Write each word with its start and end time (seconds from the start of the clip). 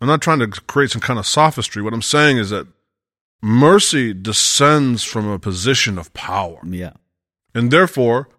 I'm 0.00 0.08
not 0.08 0.22
trying 0.22 0.38
to 0.38 0.46
create 0.48 0.90
some 0.90 1.02
kind 1.02 1.18
of 1.18 1.26
sophistry. 1.26 1.82
What 1.82 1.92
I'm 1.92 2.00
saying 2.00 2.38
is 2.38 2.48
that 2.50 2.66
mercy 3.42 4.14
descends 4.14 5.04
from 5.04 5.28
a 5.28 5.38
position 5.38 5.98
of 5.98 6.12
power. 6.14 6.58
Yeah. 6.64 6.92
And 7.54 7.70
therefore, 7.70 8.30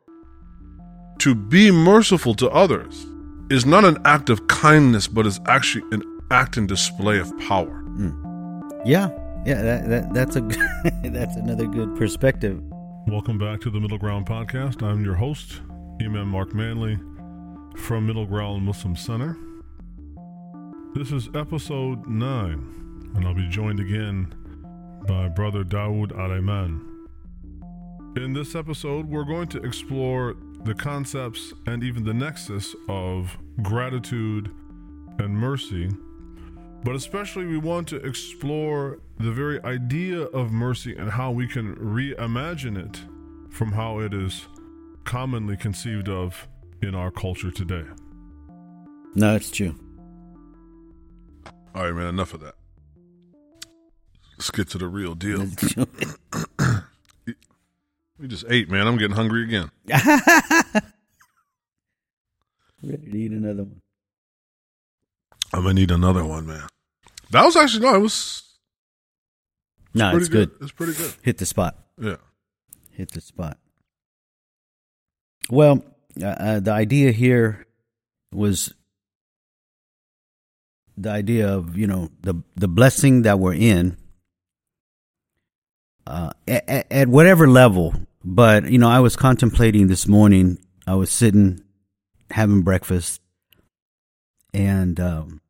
to 1.19 1.35
be 1.35 1.69
merciful 1.69 2.33
to 2.35 2.49
others 2.49 3.05
is 3.51 3.63
not 3.63 3.85
an 3.85 3.99
act 4.05 4.31
of 4.31 4.47
kindness, 4.47 5.07
but 5.07 5.27
is 5.27 5.39
actually 5.45 5.83
an 5.91 6.01
act 6.31 6.57
and 6.57 6.67
display 6.67 7.19
of 7.19 7.37
power. 7.37 7.83
Mm. 7.89 8.81
Yeah. 8.83 9.09
Yeah. 9.45 9.61
That, 9.61 9.89
that 9.89 10.13
that's 10.15 10.35
a 10.35 10.41
that's 11.09 11.35
another 11.35 11.67
good 11.67 11.95
perspective. 11.95 12.59
Welcome 13.05 13.37
back 13.37 13.61
to 13.61 13.69
the 13.69 13.79
Middle 13.79 13.99
Ground 13.99 14.25
Podcast. 14.25 14.81
I'm 14.81 15.05
your 15.05 15.15
host, 15.15 15.61
Imam 16.01 16.29
Marc 16.29 16.55
Manley 16.55 16.97
from 17.77 18.07
Middle 18.07 18.25
Ground 18.25 18.63
Muslim 18.63 18.95
Center. 18.95 19.37
This 20.93 21.13
is 21.13 21.29
episode 21.33 22.05
9, 22.05 23.11
and 23.15 23.25
I'll 23.25 23.33
be 23.33 23.47
joined 23.47 23.79
again 23.79 24.35
by 25.07 25.29
Brother 25.29 25.63
Dawud 25.63 26.11
Aleman. 26.11 27.07
In 28.17 28.33
this 28.33 28.55
episode, 28.55 29.07
we're 29.07 29.23
going 29.23 29.47
to 29.49 29.63
explore 29.63 30.35
the 30.65 30.73
concepts 30.73 31.53
and 31.65 31.81
even 31.81 32.03
the 32.03 32.13
nexus 32.13 32.75
of 32.89 33.37
gratitude 33.61 34.51
and 35.17 35.29
mercy, 35.29 35.89
but 36.83 36.93
especially 36.93 37.45
we 37.45 37.57
want 37.57 37.87
to 37.87 37.95
explore 38.05 38.99
the 39.17 39.31
very 39.31 39.63
idea 39.63 40.23
of 40.23 40.51
mercy 40.51 40.93
and 40.93 41.09
how 41.09 41.31
we 41.31 41.47
can 41.47 41.73
reimagine 41.77 42.77
it 42.77 42.99
from 43.49 43.71
how 43.71 43.99
it 43.99 44.13
is 44.13 44.45
commonly 45.05 45.55
conceived 45.55 46.09
of 46.09 46.49
in 46.81 46.95
our 46.95 47.11
culture 47.11 47.49
today. 47.49 47.85
No, 49.15 49.37
it's 49.37 49.51
true. 49.51 49.73
All 51.73 51.83
right, 51.85 51.93
man, 51.93 52.07
enough 52.07 52.33
of 52.33 52.41
that. 52.41 52.55
Let's 54.37 54.51
get 54.51 54.69
to 54.69 54.77
the 54.77 54.87
real 54.87 55.15
deal. 55.15 55.47
We 58.19 58.27
just 58.27 58.45
ate, 58.47 58.69
man. 58.69 58.85
I'm 58.85 58.97
getting 58.97 59.15
hungry 59.15 59.43
again. 59.45 59.71
Ready 59.87 60.81
to 62.83 63.17
eat 63.17 63.31
another 63.31 63.63
one. 63.63 63.81
I'm 65.51 65.63
gonna 65.63 65.73
need 65.73 65.89
another 65.89 66.23
one, 66.23 66.45
man. 66.45 66.67
That 67.31 67.43
was 67.45 67.55
actually 67.55 67.81
no, 67.81 67.95
it 67.95 67.99
was 67.99 68.43
No, 69.95 70.11
pretty 70.11 70.25
it's 70.25 70.29
good. 70.29 70.51
It's 70.61 70.71
pretty 70.71 70.93
good. 70.93 71.15
Hit 71.23 71.39
the 71.39 71.47
spot. 71.47 71.77
Yeah. 71.99 72.17
Hit 72.91 73.09
the 73.09 73.21
spot. 73.21 73.57
Well, 75.49 75.83
uh, 76.21 76.25
uh, 76.27 76.59
the 76.59 76.73
idea 76.73 77.11
here 77.11 77.65
was 78.31 78.71
the 80.97 81.09
idea 81.09 81.47
of 81.47 81.77
you 81.77 81.87
know 81.87 82.09
the 82.21 82.35
the 82.55 82.67
blessing 82.67 83.23
that 83.23 83.39
we're 83.39 83.53
in 83.53 83.97
uh, 86.07 86.31
at, 86.47 86.91
at 86.91 87.07
whatever 87.07 87.47
level. 87.47 87.93
But 88.23 88.69
you 88.69 88.77
know, 88.77 88.89
I 88.89 88.99
was 88.99 89.15
contemplating 89.15 89.87
this 89.87 90.07
morning. 90.07 90.59
I 90.85 90.95
was 90.95 91.09
sitting 91.09 91.61
having 92.29 92.61
breakfast, 92.61 93.21
and 94.53 94.99
um, 94.99 95.41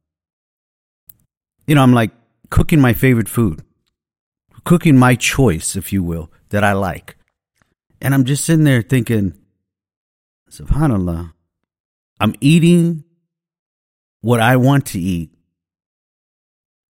you 1.67 1.75
know, 1.75 1.83
I'm 1.83 1.93
like 1.93 2.11
cooking 2.49 2.79
my 2.79 2.93
favorite 2.93 3.29
food, 3.29 3.63
cooking 4.63 4.97
my 4.97 5.15
choice, 5.15 5.75
if 5.75 5.91
you 5.91 6.03
will, 6.03 6.31
that 6.49 6.63
I 6.63 6.73
like, 6.73 7.17
and 8.01 8.13
I'm 8.13 8.25
just 8.25 8.45
sitting 8.45 8.63
there 8.63 8.81
thinking, 8.81 9.33
Subhanallah, 10.49 11.33
I'm 12.19 12.35
eating 12.39 13.03
what 14.21 14.39
I 14.39 14.55
want 14.57 14.85
to 14.87 14.99
eat. 14.99 15.31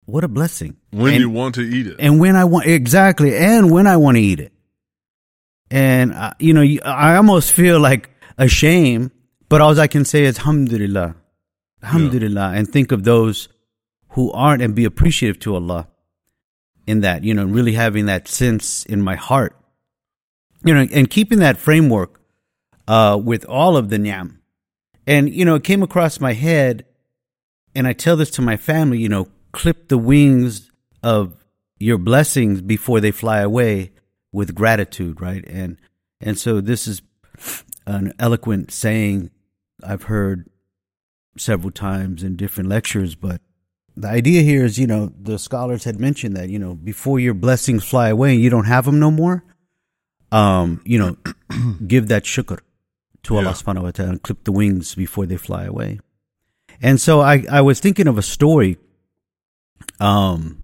What 0.05 0.23
a 0.23 0.27
blessing. 0.27 0.75
When 0.91 1.13
And- 1.13 1.22
you 1.22 1.30
want 1.30 1.55
to 1.55 1.61
eat 1.61 1.88
it. 1.88 1.97
and 1.99 2.19
when 2.19 2.36
I 2.36 2.44
want 2.45 2.66
exactly, 2.66 3.36
and 3.36 3.69
when 3.71 3.86
I 3.88 3.97
want 3.97 4.16
to 4.17 4.21
eat 4.21 4.39
it. 4.39 4.53
And 5.71 6.13
uh, 6.13 6.31
you 6.39 6.53
know, 6.53 6.63
I 6.83 7.15
almost 7.15 7.52
feel 7.54 7.80
like 7.80 8.09
ashamed, 8.37 9.11
but 9.49 9.61
all 9.61 9.80
I 9.80 9.86
can 9.87 10.04
say 10.05 10.23
is 10.23 10.39
Alhamdulillah, 10.39 11.15
Alhamdulillah, 11.83 12.54
and 12.55 12.67
think 12.67 12.92
of 12.92 13.04
those 13.04 13.49
who 14.14 14.31
aren't, 14.31 14.64
and 14.64 14.73
be 14.73 14.86
appreciative 14.86 15.37
to 15.42 15.54
Allah 15.54 15.87
in 16.87 17.02
that. 17.02 17.23
You 17.23 17.36
know, 17.36 17.45
really 17.45 17.73
having 17.73 18.08
that 18.08 18.27
sense 18.27 18.83
in 18.87 18.99
my 19.04 19.15
heart, 19.15 19.55
you 20.65 20.73
know, 20.73 20.87
and 20.92 21.08
keeping 21.08 21.37
that 21.39 21.58
framework 21.58 22.20
uh, 22.87 23.20
with 23.23 23.45
all 23.45 23.77
of 23.77 23.89
the 23.89 23.99
ni'am. 23.99 24.42
And 25.05 25.30
you 25.31 25.45
know, 25.45 25.54
it 25.54 25.64
came 25.64 25.83
across 25.83 26.20
my 26.20 26.33
head, 26.33 26.86
and 27.75 27.87
I 27.87 27.93
tell 27.93 28.15
this 28.15 28.30
to 28.31 28.41
my 28.41 28.57
family. 28.57 28.99
You 28.99 29.09
know, 29.09 29.27
clip 29.52 29.87
the 29.89 29.97
wings 29.97 30.71
of 31.03 31.33
your 31.80 31.97
blessings 31.97 32.61
before 32.61 32.99
they 32.99 33.11
fly 33.11 33.39
away 33.39 33.91
with 34.31 34.53
gratitude, 34.55 35.21
right? 35.21 35.43
And 35.47 35.77
and 36.21 36.37
so 36.37 36.61
this 36.61 36.87
is 36.87 37.02
an 37.85 38.13
eloquent 38.19 38.71
saying 38.71 39.31
I've 39.83 40.03
heard 40.03 40.49
several 41.37 41.71
times 41.71 42.21
in 42.23 42.35
different 42.35 42.69
lectures, 42.69 43.15
but 43.15 43.41
the 43.95 44.07
idea 44.09 44.41
here 44.41 44.65
is, 44.65 44.77
you 44.77 44.87
know, 44.87 45.11
the 45.19 45.39
scholars 45.39 45.83
had 45.86 45.99
mentioned 45.99 46.36
that, 46.36 46.49
you 46.49 46.59
know, 46.59 46.75
before 46.75 47.19
your 47.19 47.33
blessings 47.33 47.83
fly 47.83 48.09
away 48.09 48.33
and 48.33 48.41
you 48.41 48.49
don't 48.49 48.65
have 48.65 48.86
them 48.86 48.99
no 48.99 49.09
more, 49.11 49.43
um, 50.31 50.81
you 50.86 50.99
know, 50.99 51.17
give 51.87 52.07
that 52.09 52.23
shukr 52.23 52.59
to 53.23 53.36
Allah 53.37 53.43
Yeah. 53.47 53.53
subhanahu 53.53 53.83
wa 53.83 53.91
ta'ala 53.91 54.09
and 54.11 54.21
clip 54.21 54.43
the 54.43 54.51
wings 54.51 54.95
before 54.95 55.25
they 55.25 55.37
fly 55.37 55.63
away. 55.65 55.99
And 56.82 57.00
so 57.00 57.22
I, 57.22 57.45
I 57.52 57.62
was 57.62 57.80
thinking 57.80 58.08
of 58.08 58.17
a 58.17 58.22
story 58.22 58.78
um 60.00 60.64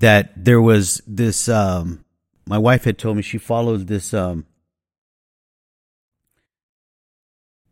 that 0.00 0.32
there 0.36 0.60
was 0.60 1.00
this 1.06 1.48
um 1.48 2.04
my 2.46 2.58
wife 2.58 2.84
had 2.84 2.98
told 2.98 3.16
me 3.16 3.22
she 3.22 3.38
follows 3.38 3.86
this 3.86 4.12
um 4.12 4.46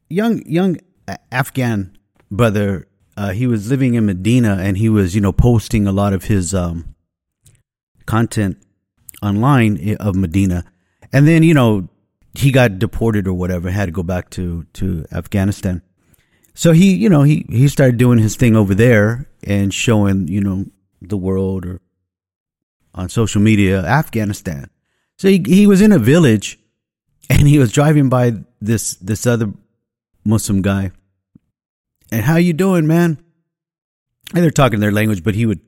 young 0.08 0.42
young 0.46 0.78
Afghan 1.30 1.96
brother 2.30 2.88
uh 3.16 3.32
he 3.32 3.46
was 3.46 3.68
living 3.68 3.94
in 3.94 4.06
Medina 4.06 4.56
and 4.60 4.76
he 4.78 4.88
was 4.88 5.14
you 5.14 5.20
know 5.20 5.32
posting 5.32 5.86
a 5.86 5.92
lot 5.92 6.12
of 6.12 6.24
his 6.24 6.54
um 6.54 6.94
content 8.06 8.56
online 9.22 9.96
of 10.00 10.16
Medina. 10.16 10.64
And 11.12 11.26
then 11.28 11.42
you 11.42 11.54
know 11.54 11.88
he 12.34 12.50
got 12.50 12.78
deported 12.78 13.26
or 13.26 13.34
whatever 13.34 13.70
had 13.70 13.86
to 13.86 13.92
go 13.92 14.02
back 14.02 14.30
to 14.30 14.64
to 14.74 15.04
Afghanistan 15.12 15.82
so 16.54 16.72
he, 16.72 16.94
you 16.94 17.08
know, 17.08 17.22
he 17.22 17.46
he 17.48 17.68
started 17.68 17.96
doing 17.96 18.18
his 18.18 18.36
thing 18.36 18.56
over 18.56 18.74
there 18.74 19.26
and 19.44 19.72
showing, 19.72 20.28
you 20.28 20.40
know, 20.40 20.66
the 21.00 21.16
world 21.16 21.64
or 21.64 21.80
on 22.94 23.08
social 23.08 23.40
media 23.40 23.84
Afghanistan. 23.84 24.68
So 25.16 25.28
he 25.28 25.42
he 25.46 25.66
was 25.66 25.80
in 25.80 25.92
a 25.92 25.98
village 25.98 26.58
and 27.30 27.48
he 27.48 27.58
was 27.58 27.72
driving 27.72 28.08
by 28.08 28.34
this 28.60 28.94
this 28.96 29.26
other 29.26 29.52
Muslim 30.24 30.62
guy. 30.62 30.92
And 32.10 32.22
how 32.22 32.36
you 32.36 32.52
doing, 32.52 32.86
man? 32.86 33.18
And 34.34 34.42
they're 34.42 34.50
talking 34.50 34.80
their 34.80 34.92
language, 34.92 35.24
but 35.24 35.34
he 35.34 35.46
would 35.46 35.60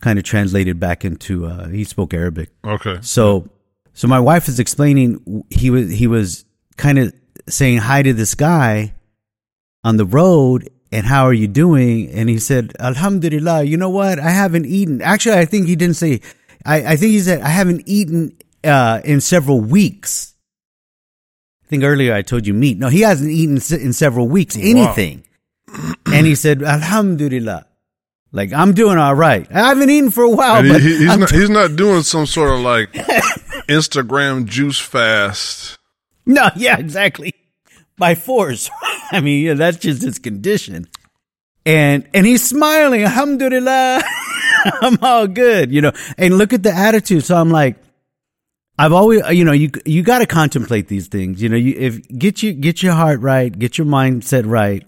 kind 0.00 0.18
of 0.18 0.24
translate 0.24 0.68
it 0.68 0.80
back 0.80 1.04
into 1.04 1.46
uh 1.46 1.68
he 1.68 1.84
spoke 1.84 2.12
Arabic. 2.12 2.50
Okay. 2.64 2.98
So, 3.00 3.48
so 3.92 4.08
my 4.08 4.18
wife 4.18 4.48
is 4.48 4.58
explaining 4.58 5.44
he 5.50 5.70
was 5.70 5.92
he 5.92 6.08
was 6.08 6.44
kind 6.76 6.98
of 6.98 7.14
saying 7.48 7.78
hi 7.78 8.02
to 8.02 8.12
this 8.12 8.34
guy 8.34 8.94
on 9.84 9.96
the 9.98 10.04
road 10.06 10.68
and 10.90 11.06
how 11.06 11.24
are 11.24 11.32
you 11.32 11.46
doing? 11.46 12.08
And 12.10 12.28
he 12.28 12.38
said, 12.38 12.72
Alhamdulillah, 12.80 13.64
you 13.64 13.76
know 13.76 13.90
what? 13.90 14.18
I 14.18 14.30
haven't 14.30 14.66
eaten. 14.66 15.02
Actually, 15.02 15.36
I 15.38 15.44
think 15.44 15.66
he 15.68 15.76
didn't 15.76 15.96
say, 15.96 16.20
I, 16.64 16.92
I 16.92 16.96
think 16.96 17.12
he 17.12 17.20
said, 17.20 17.40
I 17.42 17.48
haven't 17.48 17.82
eaten, 17.86 18.36
uh, 18.64 19.00
in 19.04 19.20
several 19.20 19.60
weeks. 19.60 20.34
I 21.64 21.66
think 21.68 21.82
earlier 21.84 22.14
I 22.14 22.22
told 22.22 22.46
you 22.46 22.54
meat. 22.54 22.78
No, 22.78 22.88
he 22.88 23.00
hasn't 23.00 23.30
eaten 23.30 23.56
in 23.80 23.92
several 23.92 24.28
weeks, 24.28 24.56
anything. 24.56 25.24
and 26.06 26.26
he 26.26 26.34
said, 26.34 26.62
Alhamdulillah. 26.62 27.66
Like, 28.32 28.52
I'm 28.52 28.72
doing 28.74 28.98
all 28.98 29.14
right. 29.14 29.46
I 29.50 29.68
haven't 29.68 29.90
eaten 29.90 30.10
for 30.10 30.24
a 30.24 30.30
while, 30.30 30.62
he- 30.62 30.72
he's 30.98 31.08
I'm 31.10 31.20
not 31.20 31.30
he's 31.30 31.50
not 31.50 31.76
doing 31.76 32.02
some 32.02 32.26
sort 32.26 32.50
of 32.52 32.60
like 32.60 32.92
Instagram 33.68 34.46
juice 34.46 34.78
fast. 34.78 35.78
No, 36.26 36.48
yeah, 36.56 36.78
exactly. 36.78 37.32
By 37.98 38.14
force. 38.14 38.70
I 39.12 39.20
mean, 39.20 39.44
yeah, 39.44 39.54
that's 39.54 39.78
just 39.78 40.02
his 40.02 40.18
condition. 40.18 40.86
And 41.66 42.08
and 42.12 42.26
he's 42.26 42.46
smiling, 42.46 43.02
alhamdulillah. 43.02 44.02
I'm 44.82 44.98
all 45.02 45.26
good, 45.26 45.72
you 45.72 45.80
know. 45.80 45.92
And 46.18 46.36
look 46.38 46.52
at 46.52 46.62
the 46.62 46.72
attitude. 46.72 47.24
So 47.24 47.36
I'm 47.36 47.50
like, 47.50 47.76
I've 48.78 48.92
always, 48.92 49.22
you 49.30 49.44
know, 49.44 49.52
you 49.52 49.70
you 49.84 50.02
got 50.02 50.18
to 50.18 50.26
contemplate 50.26 50.88
these 50.88 51.08
things. 51.08 51.42
You 51.42 51.48
know, 51.48 51.56
you 51.56 51.74
if 51.76 52.06
get 52.08 52.42
you 52.42 52.52
get 52.52 52.82
your 52.82 52.92
heart 52.92 53.20
right, 53.20 53.56
get 53.56 53.78
your 53.78 53.86
mindset 53.86 54.44
right, 54.46 54.84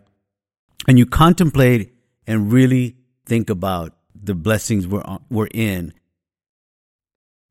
and 0.89 0.99
you 0.99 1.07
contemplate 1.07 1.95
and 2.27 2.53
really 2.53 2.97
think 3.25 3.49
about 3.49 3.95
the 4.15 4.35
blessings 4.35 4.87
we're 4.87 5.05
we're 5.31 5.49
in. 5.53 5.93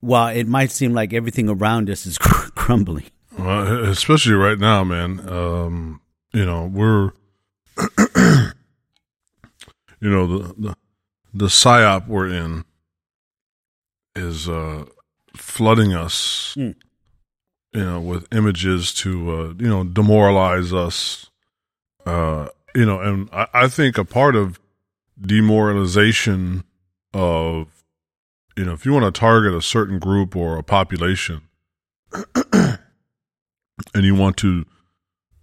While 0.02 0.36
it 0.36 0.48
might 0.48 0.70
seem 0.72 0.94
like 0.94 1.14
everything 1.14 1.50
around 1.50 1.90
us 1.90 2.06
is 2.06 2.18
crumbling. 2.20 3.06
Well, 3.38 3.86
especially 3.86 4.36
right 4.36 4.60
now, 4.60 4.84
man. 4.84 5.28
Um, 5.28 6.02
you 6.36 6.46
know, 6.46 6.66
we're 6.66 7.12
you 10.02 10.10
know 10.10 10.28
the 10.28 10.54
the, 10.58 10.76
the 11.34 11.46
psyop 11.46 12.08
we're 12.08 12.28
in 12.28 12.66
is 14.16 14.48
uh, 14.50 14.86
flooding 15.36 15.94
us, 15.94 16.54
Mm. 16.58 16.76
you 17.74 17.86
know, 17.86 18.00
with 18.00 18.28
images 18.34 18.94
to 18.96 19.32
uh, 19.32 19.54
you 19.58 19.68
know 19.70 19.84
demoralize 19.84 20.74
us. 20.74 21.30
Uh, 22.06 22.50
you 22.76 22.86
know, 22.86 23.00
and 23.00 23.30
I, 23.32 23.48
I 23.54 23.68
think 23.68 23.98
a 23.98 24.06
part 24.06 24.36
of 24.36 24.60
demoralization 25.20 26.64
of 27.14 27.68
you 28.58 28.66
know 28.66 28.74
if 28.74 28.86
you 28.86 28.92
want 28.94 29.06
to 29.06 29.18
target 29.18 29.54
a 29.54 29.62
certain 29.62 30.00
group 30.00 30.36
or 30.36 30.58
a 30.58 30.64
population 30.64 31.42
and 32.54 32.78
you 33.96 34.14
want 34.16 34.36
to 34.38 34.66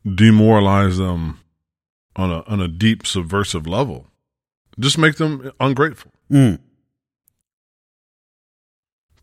demoralize 0.05 0.99
them 0.99 1.39
on 2.17 2.31
a 2.31 2.43
on 2.47 2.61
a 2.61 2.69
deep 2.69 3.07
subversive 3.07 3.67
level 3.67 4.07
just 4.79 4.99
make 4.99 5.17
them 5.17 5.51
ungrateful 5.61 6.11
Mm. 6.31 6.59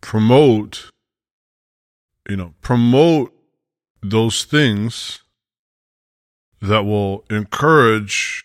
promote 0.01 0.89
you 2.29 2.35
know 2.37 2.53
promote 2.61 3.33
those 4.01 4.43
things 4.45 5.19
that 6.61 6.83
will 6.85 7.25
encourage 7.29 8.43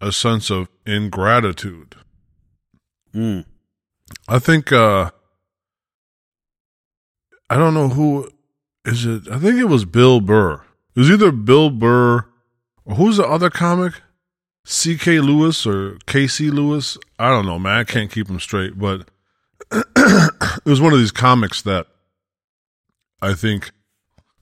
a 0.00 0.12
sense 0.12 0.50
of 0.50 0.68
ingratitude 0.86 1.94
Mm. 3.14 3.44
i 4.28 4.38
think 4.38 4.70
uh 4.70 5.10
i 7.50 7.56
don't 7.56 7.74
know 7.74 7.88
who 7.88 8.30
is 8.84 9.04
it 9.06 9.28
i 9.30 9.38
think 9.38 9.58
it 9.58 9.64
was 9.64 9.84
bill 9.84 10.20
burr 10.20 10.62
it 10.98 11.02
was 11.02 11.10
either 11.10 11.30
bill 11.30 11.70
burr 11.70 12.24
or 12.84 12.94
who's 12.96 13.18
the 13.18 13.26
other 13.26 13.50
comic 13.50 13.94
ck 14.66 15.06
lewis 15.06 15.66
or 15.66 15.92
kc 16.06 16.50
lewis 16.52 16.98
i 17.18 17.30
don't 17.30 17.46
know 17.46 17.58
man 17.58 17.78
i 17.78 17.84
can't 17.84 18.10
keep 18.10 18.26
them 18.26 18.40
straight 18.40 18.78
but 18.78 19.08
it 19.72 20.64
was 20.64 20.80
one 20.80 20.92
of 20.92 20.98
these 20.98 21.12
comics 21.12 21.62
that 21.62 21.86
I 23.20 23.34
think 23.34 23.70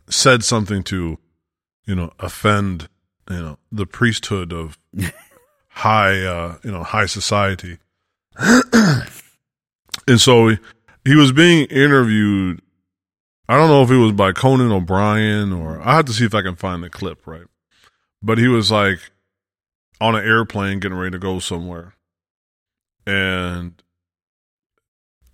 said 0.08 0.44
something 0.44 0.82
to, 0.84 1.18
you 1.86 1.94
know, 1.94 2.12
offend, 2.20 2.88
you 3.30 3.40
know, 3.40 3.58
the 3.72 3.86
priesthood 3.86 4.52
of 4.52 4.78
high, 5.68 6.22
uh, 6.22 6.58
you 6.62 6.70
know, 6.70 6.82
high 6.82 7.06
society. 7.06 7.78
and 8.38 10.20
so 10.20 10.48
he, 10.48 10.58
he 11.04 11.14
was 11.14 11.32
being 11.32 11.66
interviewed. 11.66 12.60
I 13.48 13.56
don't 13.56 13.68
know 13.68 13.82
if 13.82 13.90
it 13.90 13.96
was 13.96 14.12
by 14.12 14.32
Conan 14.32 14.72
O'Brien 14.72 15.52
or 15.52 15.80
I 15.80 15.96
have 15.96 16.06
to 16.06 16.12
see 16.12 16.24
if 16.24 16.34
I 16.34 16.42
can 16.42 16.56
find 16.56 16.82
the 16.82 16.90
clip, 16.90 17.26
right? 17.26 17.46
But 18.22 18.38
he 18.38 18.48
was 18.48 18.70
like 18.70 18.98
on 20.00 20.16
an 20.16 20.24
airplane 20.24 20.80
getting 20.80 20.98
ready 20.98 21.12
to 21.12 21.18
go 21.18 21.38
somewhere. 21.38 21.94
And 23.06 23.80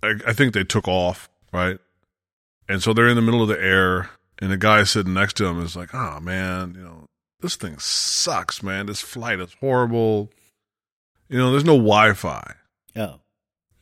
I, 0.03 0.13
I 0.27 0.33
think 0.33 0.53
they 0.53 0.63
took 0.63 0.87
off, 0.87 1.29
right? 1.51 1.79
And 2.69 2.83
so 2.83 2.93
they're 2.93 3.07
in 3.07 3.15
the 3.15 3.21
middle 3.21 3.41
of 3.41 3.47
the 3.47 3.59
air, 3.59 4.11
and 4.39 4.51
the 4.51 4.57
guy 4.57 4.83
sitting 4.83 5.13
next 5.13 5.33
to 5.37 5.45
him 5.45 5.61
is 5.61 5.75
like, 5.75 5.93
"Oh 5.93 6.19
man, 6.19 6.75
you 6.75 6.83
know 6.83 7.07
this 7.41 7.55
thing 7.55 7.77
sucks, 7.79 8.63
man. 8.63 8.85
This 8.85 9.01
flight 9.01 9.39
is 9.39 9.55
horrible. 9.59 10.29
You 11.29 11.37
know, 11.37 11.51
there's 11.51 11.65
no 11.65 11.75
Wi-Fi." 11.75 12.55
Oh. 12.95 13.19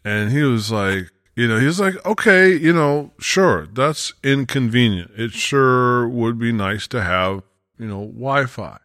And 0.04 0.32
he 0.32 0.42
was 0.42 0.72
like, 0.72 1.12
you 1.42 1.48
know, 1.48 1.60
he's 1.60 1.80
like, 1.80 1.96
"Okay, 2.06 2.56
you 2.56 2.72
know, 2.72 3.12
sure, 3.20 3.68
that's 3.74 4.14
inconvenient. 4.24 5.12
It 5.18 5.32
sure 5.32 6.08
would 6.08 6.38
be 6.38 6.52
nice 6.52 6.88
to 6.90 7.02
have, 7.02 7.42
you 7.80 7.88
know, 7.88 8.06
Wi-Fi." 8.06 8.78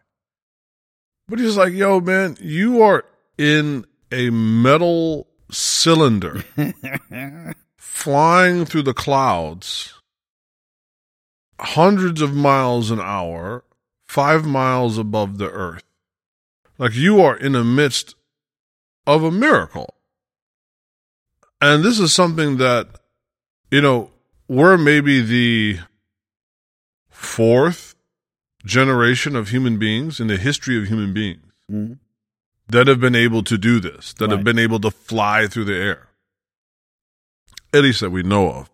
But 1.27 1.39
he's 1.39 1.57
like, 1.57 1.73
"Yo, 1.73 1.99
man, 1.99 2.37
you 2.41 2.81
are 2.81 3.05
in 3.37 3.85
a 4.11 4.29
metal 4.31 5.27
cylinder." 5.51 6.43
flying 7.77 8.65
through 8.65 8.83
the 8.83 8.93
clouds 8.93 9.93
hundreds 11.59 12.21
of 12.21 12.33
miles 12.33 12.91
an 12.91 12.99
hour, 12.99 13.63
five 14.07 14.45
miles 14.45 14.97
above 14.97 15.37
the 15.37 15.49
earth. 15.49 15.83
Like 16.77 16.95
you 16.95 17.21
are 17.21 17.35
in 17.35 17.53
the 17.53 17.63
midst 17.63 18.15
of 19.05 19.23
a 19.23 19.31
miracle. 19.31 19.95
And 21.59 21.83
this 21.83 21.99
is 21.99 22.13
something 22.13 22.57
that, 22.57 22.87
you 23.71 23.81
know, 23.81 24.11
we're 24.47 24.77
maybe 24.77 25.21
the 25.21 25.79
fourth 27.09 27.95
generation 28.65 29.35
of 29.35 29.49
human 29.49 29.77
beings 29.77 30.19
in 30.19 30.27
the 30.27 30.37
history 30.37 30.77
of 30.77 30.87
human 30.87 31.13
beings 31.13 31.41
Mm. 31.71 31.99
that 32.69 32.87
have 32.87 32.99
been 33.01 33.15
able 33.15 33.43
to 33.43 33.57
do 33.57 33.79
this, 33.81 34.13
that 34.13 34.29
have 34.31 34.43
been 34.43 34.59
able 34.59 34.79
to 34.79 34.89
fly 34.91 35.47
through 35.47 35.65
the 35.65 35.75
air. 35.75 36.07
At 37.73 37.81
least 37.83 37.99
that 37.99 38.09
we 38.11 38.23
know 38.23 38.49
of. 38.51 38.69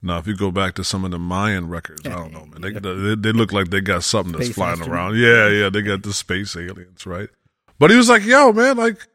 Now, 0.00 0.16
if 0.18 0.26
you 0.26 0.34
go 0.34 0.50
back 0.50 0.74
to 0.76 0.84
some 0.84 1.04
of 1.04 1.10
the 1.10 1.18
Mayan 1.18 1.68
records, 1.68 2.06
I 2.06 2.10
don't 2.10 2.32
know, 2.32 2.46
man. 2.46 2.60
They, 2.62 2.70
they, 2.72 3.14
they 3.14 3.32
look 3.32 3.52
like 3.52 3.68
they 3.70 3.80
got 3.82 4.02
something 4.02 4.32
that's 4.32 4.46
Space 4.46 4.54
flying 4.54 4.78
instrument. 4.78 4.94
around. 4.94 5.16
Yeah, 5.18 5.48
yeah, 5.48 5.68
they 5.70 5.82
got 5.82 6.02
the 6.02 6.12
space 6.14 6.56
aliens, 6.56 7.04
right? 7.06 7.28
But 7.78 7.90
he 7.90 7.96
was 7.96 8.08
like, 8.08 8.24
yo, 8.24 8.52
man, 8.52 8.76
like, 8.78 9.06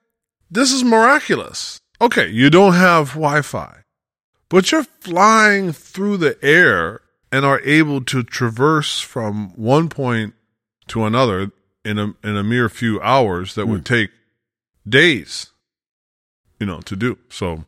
this 0.51 0.71
is 0.71 0.83
miraculous. 0.83 1.81
Okay, 1.99 2.27
you 2.29 2.49
don't 2.49 2.73
have 2.73 3.09
Wi 3.09 3.41
Fi, 3.41 3.83
but 4.49 4.71
you're 4.71 4.83
flying 4.83 5.71
through 5.73 6.17
the 6.17 6.37
air 6.43 7.01
and 7.31 7.43
are 7.43 7.61
able 7.61 8.01
to 8.05 8.23
traverse 8.23 9.01
from 9.01 9.49
one 9.55 9.89
point 9.89 10.33
to 10.87 11.05
another 11.05 11.51
in 11.83 11.97
a 11.97 12.13
in 12.23 12.37
a 12.37 12.43
mere 12.43 12.69
few 12.69 13.01
hours 13.01 13.55
that 13.55 13.67
would 13.67 13.87
hmm. 13.87 13.95
take 13.95 14.11
days, 14.87 15.51
you 16.59 16.65
know, 16.65 16.81
to 16.81 16.95
do. 16.95 17.17
So, 17.29 17.65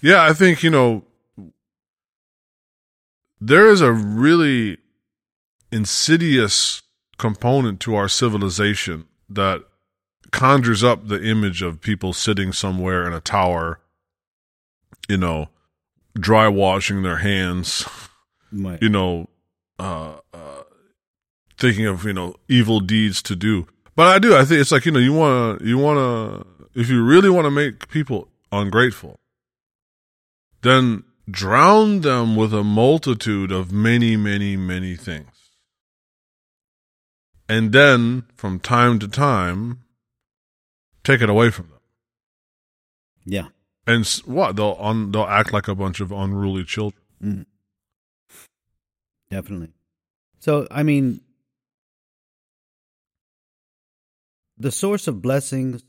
yeah, 0.00 0.24
I 0.24 0.32
think 0.32 0.62
you 0.62 0.70
know 0.70 1.04
there 3.40 3.68
is 3.68 3.80
a 3.80 3.92
really 3.92 4.78
insidious 5.70 6.82
component 7.16 7.80
to 7.80 7.94
our 7.94 8.08
civilization 8.08 9.06
that 9.28 9.62
conjures 10.30 10.82
up 10.84 11.08
the 11.08 11.22
image 11.22 11.62
of 11.62 11.80
people 11.80 12.12
sitting 12.12 12.52
somewhere 12.52 13.06
in 13.06 13.12
a 13.12 13.20
tower, 13.20 13.80
you 15.08 15.16
know, 15.16 15.48
dry 16.18 16.48
washing 16.48 17.02
their 17.02 17.18
hands, 17.18 17.86
Right. 18.52 18.80
you 18.82 18.88
know, 18.88 19.28
uh, 19.78 20.18
uh, 20.32 20.62
thinking 21.58 21.86
of 21.86 22.04
you 22.04 22.12
know 22.12 22.34
evil 22.48 22.80
deeds 22.80 23.22
to 23.22 23.36
do. 23.36 23.66
But 23.94 24.06
I 24.08 24.18
do. 24.18 24.34
I 24.36 24.44
think 24.44 24.60
it's 24.60 24.72
like 24.72 24.86
you 24.86 24.92
know 24.92 24.98
you 25.00 25.12
want 25.12 25.60
to 25.60 25.66
you 25.66 25.78
want 25.78 25.98
to 25.98 26.80
if 26.80 26.88
you 26.88 27.02
really 27.04 27.30
want 27.30 27.44
to 27.46 27.50
make 27.50 27.88
people 27.88 28.28
ungrateful, 28.52 29.18
then 30.62 31.04
drown 31.30 32.00
them 32.00 32.36
with 32.36 32.54
a 32.54 32.64
multitude 32.64 33.52
of 33.52 33.70
many, 33.72 34.16
many, 34.16 34.56
many 34.56 34.96
things, 34.96 35.30
and 37.48 37.72
then 37.72 38.24
from 38.34 38.58
time 38.58 38.98
to 38.98 39.08
time 39.08 39.80
take 41.08 41.22
it 41.22 41.30
away 41.30 41.50
from 41.50 41.68
them. 41.68 41.80
Yeah. 43.24 43.48
And 43.86 44.06
what 44.26 44.56
they'll 44.56 44.76
un, 44.78 45.10
they'll 45.10 45.22
act 45.22 45.52
like 45.52 45.66
a 45.66 45.74
bunch 45.74 46.00
of 46.00 46.12
unruly 46.12 46.64
children. 46.64 47.02
Mm. 47.24 47.46
Definitely. 49.30 49.72
So, 50.38 50.68
I 50.70 50.82
mean, 50.82 51.20
the 54.58 54.70
source 54.70 55.08
of 55.08 55.22
blessings, 55.22 55.82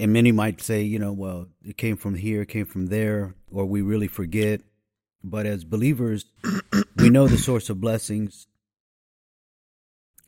and 0.00 0.12
many 0.12 0.32
might 0.32 0.60
say, 0.60 0.82
you 0.82 0.98
know, 0.98 1.12
well, 1.12 1.46
it 1.64 1.76
came 1.76 1.96
from 1.96 2.16
here, 2.16 2.42
it 2.42 2.48
came 2.48 2.66
from 2.66 2.86
there, 2.86 3.34
or 3.50 3.64
we 3.64 3.82
really 3.82 4.08
forget. 4.08 4.62
But 5.22 5.46
as 5.46 5.64
believers, 5.64 6.26
we 6.96 7.08
know 7.08 7.28
the 7.28 7.38
source 7.38 7.70
of 7.70 7.80
blessings, 7.80 8.48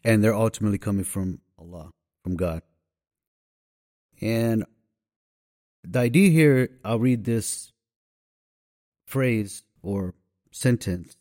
and 0.04 0.22
they're 0.22 0.34
ultimately 0.34 0.78
coming 0.78 1.04
from 1.04 1.40
Allah, 1.58 1.90
from 2.22 2.36
God. 2.36 2.62
And 4.20 4.64
the 5.84 5.98
idea 6.00 6.30
here, 6.30 6.70
I'll 6.84 6.98
read 6.98 7.24
this 7.24 7.72
phrase 9.06 9.62
or 9.82 10.14
sentence. 10.50 11.16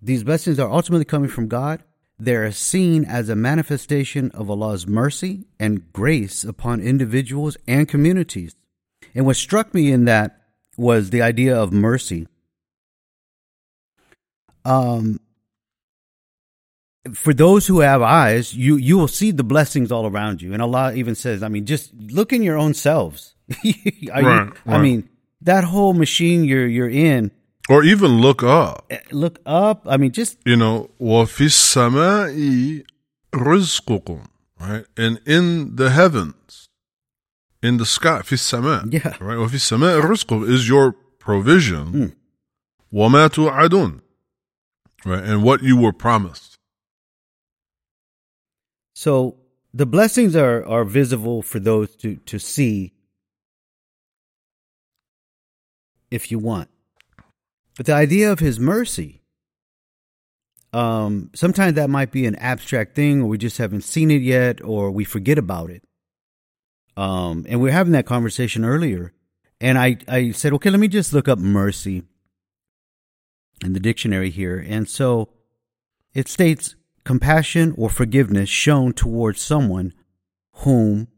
These 0.00 0.24
blessings 0.24 0.58
are 0.58 0.70
ultimately 0.70 1.04
coming 1.04 1.28
from 1.28 1.48
God. 1.48 1.82
They 2.18 2.34
are 2.36 2.52
seen 2.52 3.04
as 3.04 3.28
a 3.28 3.36
manifestation 3.36 4.30
of 4.30 4.50
Allah's 4.50 4.86
mercy 4.86 5.46
and 5.58 5.92
grace 5.92 6.44
upon 6.44 6.80
individuals 6.80 7.56
and 7.66 7.88
communities. 7.88 8.56
And 9.14 9.26
what 9.26 9.36
struck 9.36 9.74
me 9.74 9.92
in 9.92 10.04
that 10.06 10.40
was 10.76 11.10
the 11.10 11.22
idea 11.22 11.56
of 11.56 11.72
mercy. 11.72 12.26
Um, 14.64 15.20
for 17.13 17.33
those 17.33 17.67
who 17.67 17.79
have 17.79 18.01
eyes, 18.01 18.53
you 18.55 18.75
you 18.75 18.97
will 18.97 19.07
see 19.07 19.31
the 19.31 19.43
blessings 19.43 19.91
all 19.91 20.05
around 20.05 20.41
you. 20.41 20.53
And 20.53 20.61
Allah 20.61 20.93
even 20.93 21.15
says, 21.15 21.41
I 21.43 21.47
mean, 21.47 21.65
just 21.65 21.93
look 21.93 22.33
in 22.33 22.41
your 22.43 22.57
own 22.57 22.73
selves. 22.73 23.35
Are 23.51 23.57
you- 23.63 23.73
Right, 24.13 24.49
I 24.65 24.71
right. 24.71 24.81
mean, 24.81 25.09
that 25.41 25.63
whole 25.63 25.93
machine 25.93 26.43
you're 26.43 26.67
you're 26.67 26.89
in. 27.13 27.31
Or 27.69 27.83
even 27.83 28.11
look 28.27 28.43
up. 28.43 28.85
eh, 28.89 28.99
Look 29.11 29.39
up. 29.45 29.83
I 29.85 29.95
mean, 29.97 30.11
just 30.11 30.37
You 30.45 30.55
know, 30.55 30.89
وَفِي 31.01 31.45
السَّمَاءِ 31.53 32.83
رِزْقُكُمْ 33.35 34.25
right? 34.59 34.85
And 34.97 35.19
in 35.25 35.75
the 35.75 35.89
heavens, 35.91 36.69
in 37.61 37.77
the 37.77 37.85
sky, 37.85 38.21
في 38.23 38.33
السماء, 38.33 38.91
Yeah. 38.93 39.15
right? 39.21 39.37
وفي 39.37 39.55
السماء 39.55 39.99
الرزق 40.01 40.47
is 40.49 40.67
your 40.67 40.95
provision. 41.19 41.85
Mm. 41.93 42.11
وما 42.93 43.27
توعدون, 43.27 43.99
right? 45.05 45.23
And 45.23 45.43
what 45.43 45.61
you 45.61 45.75
were 45.77 45.93
promised. 45.93 46.50
So 48.94 49.36
the 49.74 49.86
blessings 49.86 50.36
are 50.36 50.64
are 50.66 50.84
visible 50.84 51.42
for 51.42 51.58
those 51.58 51.94
to 51.96 52.16
to 52.16 52.38
see 52.38 52.92
if 56.10 56.30
you 56.30 56.38
want. 56.38 56.68
But 57.76 57.86
the 57.86 57.94
idea 57.94 58.30
of 58.30 58.38
his 58.38 58.60
mercy 58.60 59.22
um 60.74 61.30
sometimes 61.34 61.74
that 61.74 61.90
might 61.90 62.10
be 62.12 62.26
an 62.26 62.36
abstract 62.36 62.94
thing 62.94 63.22
or 63.22 63.26
we 63.26 63.38
just 63.38 63.58
haven't 63.58 63.82
seen 63.82 64.10
it 64.10 64.22
yet 64.22 64.62
or 64.62 64.90
we 64.90 65.04
forget 65.04 65.38
about 65.38 65.70
it. 65.70 65.82
Um 66.96 67.46
and 67.48 67.60
we 67.60 67.70
are 67.70 67.72
having 67.72 67.92
that 67.92 68.06
conversation 68.06 68.64
earlier 68.64 69.12
and 69.60 69.78
I 69.78 69.96
I 70.06 70.32
said 70.32 70.52
okay 70.54 70.70
let 70.70 70.80
me 70.80 70.88
just 70.88 71.12
look 71.12 71.28
up 71.28 71.38
mercy 71.38 72.02
in 73.64 73.72
the 73.72 73.80
dictionary 73.80 74.30
here 74.30 74.58
and 74.66 74.88
so 74.88 75.30
it 76.14 76.28
states 76.28 76.74
compassion 77.04 77.74
or 77.76 77.88
forgiveness 77.88 78.48
shown 78.48 78.92
towards 78.92 79.40
someone 79.40 79.92
whom 80.56 81.08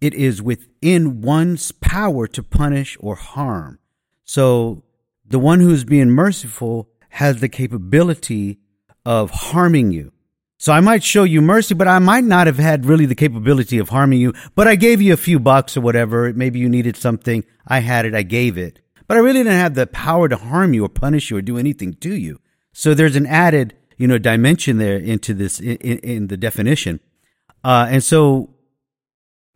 it 0.00 0.14
is 0.14 0.42
within 0.42 1.20
one's 1.20 1.72
power 1.72 2.26
to 2.26 2.42
punish 2.42 2.96
or 3.00 3.14
harm. 3.14 3.78
So 4.24 4.82
the 5.26 5.38
one 5.38 5.60
who's 5.60 5.84
being 5.84 6.10
merciful 6.10 6.88
has 7.10 7.40
the 7.40 7.48
capability 7.48 8.58
of 9.04 9.30
harming 9.30 9.92
you. 9.92 10.12
So 10.58 10.72
I 10.72 10.80
might 10.80 11.02
show 11.02 11.24
you 11.24 11.42
mercy, 11.42 11.74
but 11.74 11.88
I 11.88 11.98
might 11.98 12.24
not 12.24 12.46
have 12.46 12.58
had 12.58 12.86
really 12.86 13.06
the 13.06 13.14
capability 13.14 13.78
of 13.78 13.90
harming 13.90 14.20
you, 14.20 14.32
but 14.54 14.66
I 14.66 14.76
gave 14.76 15.02
you 15.02 15.12
a 15.12 15.18
few 15.18 15.38
bucks 15.38 15.76
or 15.76 15.82
whatever. 15.82 16.32
Maybe 16.32 16.58
you 16.58 16.68
needed 16.68 16.96
something. 16.96 17.44
I 17.66 17.80
had 17.80 18.06
it. 18.06 18.14
I 18.14 18.22
gave 18.22 18.56
it, 18.56 18.80
but 19.06 19.16
I 19.16 19.20
really 19.20 19.40
didn't 19.40 19.52
have 19.52 19.74
the 19.74 19.86
power 19.86 20.28
to 20.28 20.36
harm 20.36 20.72
you 20.72 20.84
or 20.84 20.88
punish 20.88 21.30
you 21.30 21.36
or 21.36 21.42
do 21.42 21.58
anything 21.58 21.94
to 21.94 22.14
you. 22.14 22.40
So 22.72 22.94
there's 22.94 23.16
an 23.16 23.26
added, 23.26 23.76
you 23.96 24.06
know, 24.06 24.18
dimension 24.18 24.78
there 24.78 24.96
into 24.96 25.34
this 25.34 25.60
in, 25.60 25.76
in, 25.76 26.26
the 26.28 26.36
definition. 26.36 27.00
Uh, 27.62 27.86
and 27.88 28.02
so 28.02 28.50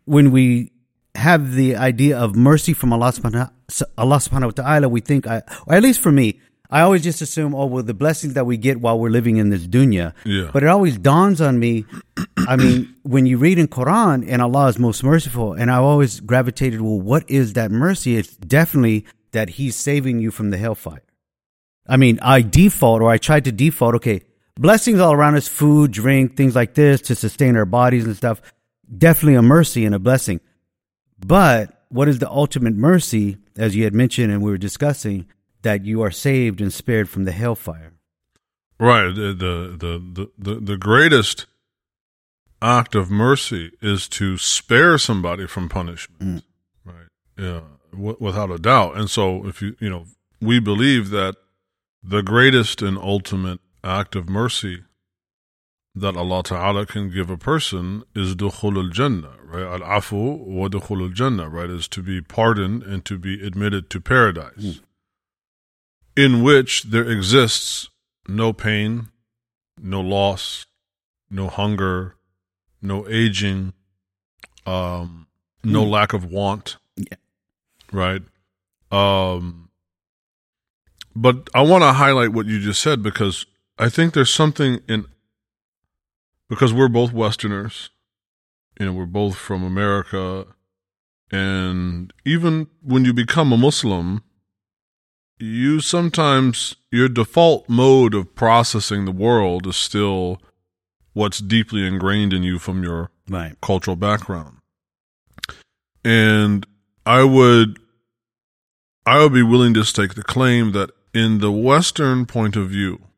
when 0.05 0.31
we 0.31 0.71
have 1.15 1.53
the 1.53 1.75
idea 1.75 2.17
of 2.17 2.35
mercy 2.35 2.73
from 2.73 2.93
Allah 2.93 3.11
subhanahu, 3.11 3.49
Allah 3.97 4.17
subhanahu 4.17 4.45
wa 4.45 4.63
ta'ala, 4.63 4.89
we 4.89 5.01
think, 5.01 5.27
I, 5.27 5.41
or 5.67 5.75
at 5.75 5.83
least 5.83 5.99
for 5.99 6.11
me, 6.11 6.39
I 6.71 6.81
always 6.81 7.01
just 7.03 7.21
assume, 7.21 7.55
oh, 7.55 7.65
well, 7.65 7.81
the 7.81 7.95
blessings 7.95 8.35
that 8.35 8.45
we 8.45 8.55
get 8.55 8.79
while 8.79 8.99
we're 8.99 9.09
living 9.09 9.37
in 9.37 9.49
this 9.49 9.65
dunya. 9.65 10.13
Yeah. 10.23 10.51
But 10.53 10.63
it 10.63 10.69
always 10.69 10.99
dawns 10.99 11.41
on 11.41 11.57
me, 11.57 11.85
I 12.47 12.55
mean, 12.55 12.95
when 13.01 13.25
you 13.25 13.39
read 13.39 13.57
in 13.57 13.67
Quran 13.67 14.23
and 14.27 14.41
Allah 14.41 14.67
is 14.67 14.77
most 14.77 15.03
merciful, 15.03 15.53
and 15.53 15.71
I've 15.71 15.83
always 15.83 16.19
gravitated, 16.19 16.81
well, 16.81 16.99
what 16.99 17.27
is 17.29 17.53
that 17.53 17.71
mercy? 17.71 18.17
It's 18.17 18.35
definitely 18.37 19.05
that 19.31 19.49
He's 19.51 19.75
saving 19.75 20.19
you 20.19 20.29
from 20.29 20.51
the 20.51 20.57
hellfire. 20.57 21.01
I 21.87 21.97
mean, 21.97 22.19
I 22.21 22.43
default 22.43 23.01
or 23.01 23.09
I 23.09 23.17
tried 23.17 23.45
to 23.45 23.51
default, 23.51 23.95
okay, 23.95 24.21
blessings 24.59 24.99
all 24.99 25.13
around 25.13 25.35
us, 25.35 25.47
food, 25.47 25.91
drink, 25.91 26.35
things 26.35 26.55
like 26.55 26.75
this 26.75 27.01
to 27.01 27.15
sustain 27.15 27.55
our 27.55 27.65
bodies 27.65 28.05
and 28.05 28.15
stuff. 28.15 28.41
Definitely 28.95 29.35
a 29.35 29.41
mercy 29.41 29.85
and 29.85 29.95
a 29.95 29.99
blessing. 29.99 30.41
But 31.17 31.85
what 31.89 32.07
is 32.07 32.19
the 32.19 32.29
ultimate 32.29 32.75
mercy, 32.75 33.37
as 33.57 33.75
you 33.75 33.85
had 33.85 33.93
mentioned 33.93 34.31
and 34.31 34.41
we 34.41 34.51
were 34.51 34.57
discussing, 34.57 35.27
that 35.61 35.85
you 35.85 36.01
are 36.01 36.11
saved 36.11 36.61
and 36.61 36.71
spared 36.71 37.09
from 37.09 37.23
the 37.23 37.31
hellfire? 37.31 37.93
Right. 38.79 39.13
The, 39.13 39.33
the, 39.33 39.97
the, 40.13 40.31
the, 40.37 40.55
the 40.59 40.77
greatest 40.77 41.45
act 42.61 42.95
of 42.95 43.09
mercy 43.09 43.71
is 43.81 44.07
to 44.09 44.37
spare 44.37 44.97
somebody 44.97 45.47
from 45.47 45.69
punishment. 45.69 46.21
Mm. 46.21 46.43
Right. 46.85 47.07
Yeah. 47.37 47.61
W- 47.91 48.17
without 48.19 48.51
a 48.51 48.57
doubt. 48.57 48.97
And 48.97 49.09
so 49.09 49.47
if 49.47 49.61
you, 49.61 49.75
you 49.79 49.89
know, 49.89 50.05
we 50.41 50.59
believe 50.59 51.09
that 51.09 51.35
the 52.03 52.21
greatest 52.21 52.81
and 52.81 52.97
ultimate 52.97 53.59
act 53.83 54.15
of 54.15 54.29
mercy 54.29 54.83
that 55.95 56.15
Allah 56.15 56.43
Ta'ala 56.43 56.85
can 56.85 57.09
give 57.09 57.29
a 57.29 57.37
person 57.37 58.03
is 58.15 58.35
dukhul 58.35 58.77
al-jannah, 58.77 59.35
right? 59.43 59.81
Al-afu 59.81 60.37
wa 60.45 60.67
dukhul 60.67 61.01
al-jannah, 61.01 61.49
right? 61.49 61.69
Is 61.69 61.87
to 61.89 62.01
be 62.01 62.21
pardoned 62.21 62.83
and 62.83 63.03
to 63.05 63.17
be 63.17 63.45
admitted 63.45 63.89
to 63.89 63.99
paradise 63.99 64.81
in 66.15 66.43
which 66.43 66.83
there 66.83 67.09
exists 67.09 67.89
no 68.27 68.51
pain, 68.53 69.07
no 69.81 70.01
loss, 70.01 70.65
no 71.29 71.47
hunger, 71.47 72.15
no 72.81 73.07
aging, 73.07 73.73
um, 74.65 75.27
no 75.63 75.83
lack 75.83 76.13
of 76.13 76.25
want. 76.25 76.77
Yeah. 76.97 77.17
Right. 77.91 78.21
Um, 78.91 79.69
but 81.15 81.49
I 81.53 81.61
want 81.61 81.83
to 81.83 81.93
highlight 81.93 82.33
what 82.33 82.45
you 82.45 82.59
just 82.59 82.81
said 82.81 83.01
because 83.01 83.45
I 83.79 83.87
think 83.87 84.13
there's 84.13 84.33
something 84.33 84.81
in 84.89 85.05
because 86.49 86.73
we're 86.73 86.89
both 86.89 87.13
Westerners, 87.13 87.91
you 88.77 88.85
know, 88.87 88.93
we're 88.93 89.05
both 89.05 89.37
from 89.37 89.63
America, 89.63 90.47
and 91.31 92.11
even 92.25 92.67
when 92.81 93.05
you 93.05 93.13
become 93.13 93.53
a 93.53 93.57
Muslim, 93.57 94.23
you 95.37 95.79
sometimes 95.79 96.75
your 96.91 97.07
default 97.07 97.69
mode 97.69 98.13
of 98.13 98.35
processing 98.35 99.05
the 99.05 99.11
world 99.11 99.65
is 99.65 99.77
still 99.77 100.41
what's 101.13 101.39
deeply 101.39 101.85
ingrained 101.87 102.33
in 102.33 102.43
you 102.43 102.59
from 102.59 102.83
your 102.83 103.11
Right. 103.29 103.55
cultural 103.61 103.95
background. 103.95 104.57
And 106.03 106.65
I 107.05 107.23
would 107.23 107.79
I 109.05 109.21
would 109.23 109.33
be 109.33 109.43
willing 109.43 109.73
to 109.75 109.85
stake 109.85 110.15
the 110.15 110.23
claim 110.23 110.71
that 110.73 110.91
in 111.13 111.39
the 111.39 111.51
Western 111.51 112.25
point 112.25 112.55
of 112.55 112.69
view, 112.69 113.08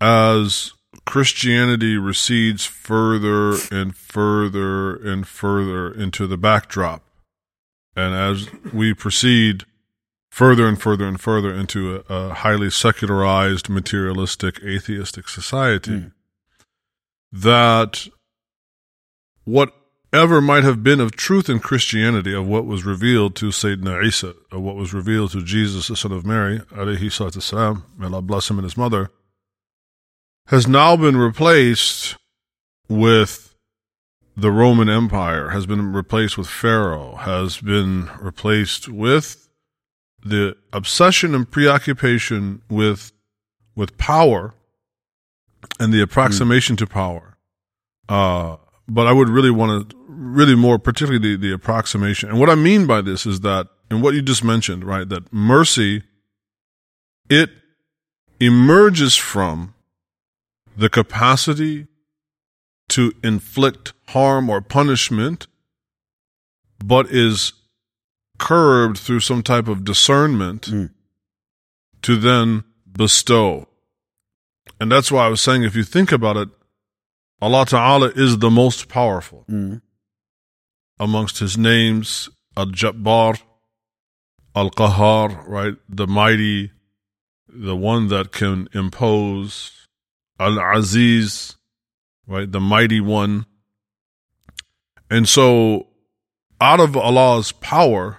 as 0.00 0.72
Christianity 1.06 1.96
recedes 1.96 2.64
further 2.64 3.54
and 3.70 3.96
further 3.96 4.96
and 4.96 5.26
further 5.26 5.92
into 5.92 6.26
the 6.26 6.36
backdrop, 6.36 7.02
and 7.96 8.14
as 8.14 8.48
we 8.72 8.94
proceed 8.94 9.64
further 10.30 10.68
and 10.68 10.80
further 10.80 11.06
and 11.06 11.20
further 11.20 11.52
into 11.52 11.96
a, 12.08 12.14
a 12.14 12.34
highly 12.34 12.70
secularized, 12.70 13.68
materialistic, 13.68 14.62
atheistic 14.62 15.28
society, 15.28 15.98
hmm. 15.98 16.08
that 17.32 18.06
whatever 19.44 20.40
might 20.40 20.64
have 20.64 20.82
been 20.82 21.00
of 21.00 21.16
truth 21.16 21.48
in 21.48 21.58
Christianity, 21.58 22.34
of 22.34 22.46
what 22.46 22.66
was 22.66 22.84
revealed 22.84 23.34
to 23.36 23.46
Sayyidina 23.46 24.04
Isa, 24.04 24.34
of 24.52 24.60
what 24.60 24.76
was 24.76 24.94
revealed 24.94 25.32
to 25.32 25.42
Jesus, 25.42 25.88
the 25.88 25.96
son 25.96 26.12
of 26.12 26.24
Mary, 26.24 26.60
alayhi 26.70 27.06
salatu 27.06 27.42
salam, 27.42 27.84
may 27.96 28.06
Allah 28.06 28.22
bless 28.22 28.48
him 28.50 28.58
and 28.58 28.64
his 28.64 28.76
mother, 28.76 29.10
has 30.48 30.66
now 30.66 30.96
been 30.96 31.16
replaced 31.16 32.16
with 32.88 33.54
the 34.34 34.50
Roman 34.50 34.88
Empire, 34.88 35.50
has 35.50 35.66
been 35.66 35.92
replaced 35.92 36.38
with 36.38 36.48
Pharaoh, 36.48 37.16
has 37.16 37.58
been 37.58 38.08
replaced 38.18 38.88
with 38.88 39.48
the 40.24 40.56
obsession 40.72 41.34
and 41.34 41.50
preoccupation 41.50 42.62
with 42.70 43.12
with 43.76 43.96
power 43.98 44.54
and 45.78 45.92
the 45.92 46.00
approximation 46.00 46.76
to 46.76 46.86
power. 46.86 47.36
Uh, 48.08 48.56
but 48.88 49.06
I 49.06 49.12
would 49.12 49.28
really 49.28 49.50
want 49.50 49.90
to, 49.90 49.96
really 50.08 50.56
more 50.56 50.78
particularly 50.78 51.18
the, 51.18 51.36
the 51.36 51.52
approximation. 51.52 52.30
And 52.30 52.40
what 52.40 52.48
I 52.48 52.54
mean 52.54 52.86
by 52.86 53.02
this 53.02 53.26
is 53.26 53.40
that, 53.40 53.68
and 53.90 54.02
what 54.02 54.14
you 54.14 54.22
just 54.22 54.42
mentioned, 54.42 54.82
right, 54.82 55.08
that 55.08 55.32
mercy, 55.32 56.02
it 57.28 57.50
emerges 58.40 59.14
from 59.14 59.74
the 60.78 60.88
capacity 60.88 61.88
to 62.88 63.12
inflict 63.22 63.92
harm 64.08 64.48
or 64.48 64.60
punishment, 64.60 65.48
but 66.82 67.06
is 67.10 67.52
curbed 68.38 68.96
through 68.96 69.20
some 69.20 69.42
type 69.42 69.66
of 69.66 69.84
discernment 69.84 70.62
Mm. 70.70 70.90
to 72.02 72.16
then 72.16 72.62
bestow. 72.90 73.68
And 74.80 74.90
that's 74.92 75.10
why 75.10 75.26
I 75.26 75.28
was 75.28 75.40
saying, 75.40 75.64
if 75.64 75.74
you 75.74 75.82
think 75.82 76.12
about 76.12 76.36
it, 76.36 76.48
Allah 77.42 77.66
Ta'ala 77.66 78.10
is 78.14 78.38
the 78.38 78.50
most 78.50 78.88
powerful 78.88 79.44
Mm. 79.48 79.82
amongst 81.00 81.38
his 81.38 81.58
names, 81.58 82.28
Al 82.56 82.66
Jabbar, 82.66 83.42
Al 84.54 84.70
Qahar, 84.70 85.44
right? 85.48 85.74
The 85.88 86.06
mighty, 86.06 86.70
the 87.48 87.74
one 87.76 88.06
that 88.08 88.30
can 88.30 88.68
impose, 88.72 89.87
Al 90.38 90.58
Aziz, 90.58 91.56
right? 92.26 92.50
The 92.50 92.60
mighty 92.60 93.00
one. 93.00 93.46
And 95.10 95.28
so, 95.28 95.88
out 96.60 96.80
of 96.80 96.96
Allah's 96.96 97.52
power, 97.52 98.18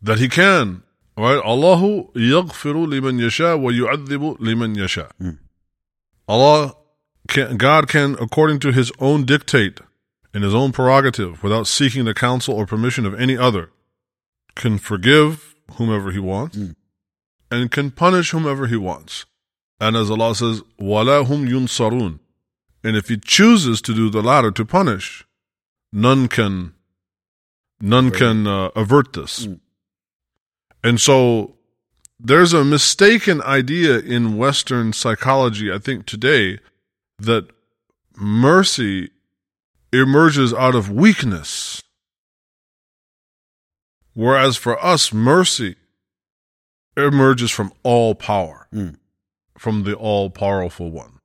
that 0.00 0.18
He 0.18 0.28
can, 0.28 0.82
right? 1.16 1.42
Allahu 1.44 2.12
yaghfiru 2.12 2.86
liman 2.86 3.18
yasha 3.18 3.56
wa 3.56 3.70
yu'adhibu 3.70 4.36
liman 4.38 4.74
yasha. 4.74 5.10
Mm. 5.20 5.38
Allah 6.28 6.74
can, 7.28 7.56
God 7.56 7.88
can, 7.88 8.16
according 8.20 8.60
to 8.60 8.72
his 8.72 8.92
own 8.98 9.24
dictate 9.24 9.80
and 10.32 10.44
his 10.44 10.54
own 10.54 10.72
prerogative, 10.72 11.42
without 11.42 11.66
seeking 11.66 12.04
the 12.04 12.14
counsel 12.14 12.54
or 12.54 12.66
permission 12.66 13.06
of 13.06 13.18
any 13.18 13.36
other, 13.36 13.70
can 14.54 14.78
forgive 14.78 15.54
whomever 15.72 16.10
he 16.10 16.18
wants 16.18 16.58
and 17.50 17.70
can 17.70 17.90
punish 17.90 18.30
whomever 18.30 18.66
he 18.66 18.76
wants. 18.76 19.26
And 19.79 19.95
as 19.95 20.11
Allah 20.11 20.35
says, 20.35 20.61
وَلَا 20.79 21.25
هُمْ 21.25 21.49
يُنصَرُونَ 21.49 22.19
And 22.83 22.95
if 22.95 23.07
he 23.07 23.17
chooses 23.17 23.81
to 23.81 23.93
do 23.93 24.09
the 24.09 24.21
latter, 24.21 24.51
to 24.51 24.65
punish, 24.65 25.25
none 25.91 26.27
can, 26.27 26.73
none 27.79 28.11
can 28.11 28.47
uh, 28.47 28.69
avert 28.75 29.13
this. 29.13 29.47
And 30.83 30.99
so 30.99 31.55
there's 32.19 32.53
a 32.53 32.63
mistaken 32.63 33.41
idea 33.41 33.99
in 33.99 34.37
Western 34.37 34.93
psychology, 34.93 35.71
I 35.71 35.79
think 35.79 36.05
today, 36.05 36.59
that 37.17 37.47
mercy 38.15 39.09
emerges 39.91 40.53
out 40.53 40.75
of 40.75 40.91
weakness. 40.91 41.81
Whereas 44.13 44.57
for 44.57 44.83
us, 44.83 45.11
mercy 45.13 45.75
emerges 46.95 47.49
from 47.51 47.71
all 47.83 48.13
power, 48.15 48.67
Mm. 48.73 48.97
from 49.58 49.84
the 49.84 49.94
all 49.94 50.30
powerful 50.30 50.90
one. 50.90 51.18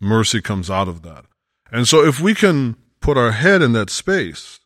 Mercy 0.00 0.40
comes 0.40 0.70
out 0.70 0.88
of 0.88 1.02
that. 1.02 1.24
And 1.70 1.86
so 1.86 2.04
if 2.04 2.20
we 2.20 2.34
can 2.34 2.76
put 3.00 3.16
our 3.16 3.32
head 3.32 3.62
in 3.62 3.72
that 3.72 3.90
space 3.90 4.60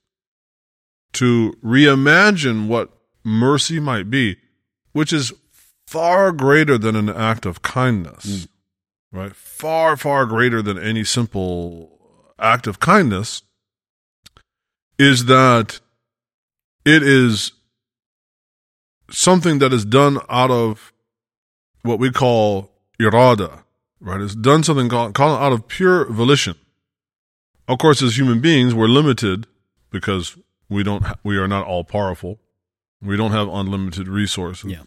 to 1.12 1.56
reimagine 1.64 2.68
what 2.68 2.90
mercy 3.24 3.80
might 3.80 4.10
be, 4.10 4.36
which 4.92 5.12
is 5.12 5.32
far 5.86 6.32
greater 6.32 6.78
than 6.78 6.96
an 6.96 7.08
act 7.08 7.46
of 7.46 7.62
kindness, 7.62 8.26
mm. 8.26 8.48
right? 9.12 9.34
Far, 9.34 9.96
far 9.96 10.26
greater 10.26 10.62
than 10.62 10.78
any 10.78 11.04
simple 11.04 12.32
act 12.38 12.66
of 12.66 12.80
kindness, 12.80 13.42
is 14.98 15.26
that 15.26 15.80
it 16.84 17.02
is 17.02 17.52
something 19.10 19.58
that 19.58 19.72
is 19.72 19.84
done 19.84 20.18
out 20.28 20.50
of 20.50 20.92
what 21.86 21.98
we 21.98 22.10
call 22.10 22.70
irada, 23.00 23.62
right? 24.00 24.20
It's 24.20 24.34
done 24.34 24.62
something 24.62 24.88
called, 24.88 25.14
called 25.14 25.40
out 25.40 25.52
of 25.52 25.68
pure 25.68 26.10
volition. 26.10 26.56
Of 27.68 27.78
course, 27.78 28.02
as 28.02 28.18
human 28.18 28.40
beings, 28.40 28.74
we're 28.74 28.88
limited 28.88 29.46
because 29.90 30.36
we 30.68 30.82
don't, 30.82 31.04
ha- 31.04 31.16
we 31.22 31.36
are 31.36 31.48
not 31.48 31.66
all 31.66 31.84
powerful. 31.84 32.38
We 33.00 33.16
don't 33.16 33.32
have 33.32 33.48
unlimited 33.48 34.08
resources. 34.08 34.70
Yeah. 34.70 34.82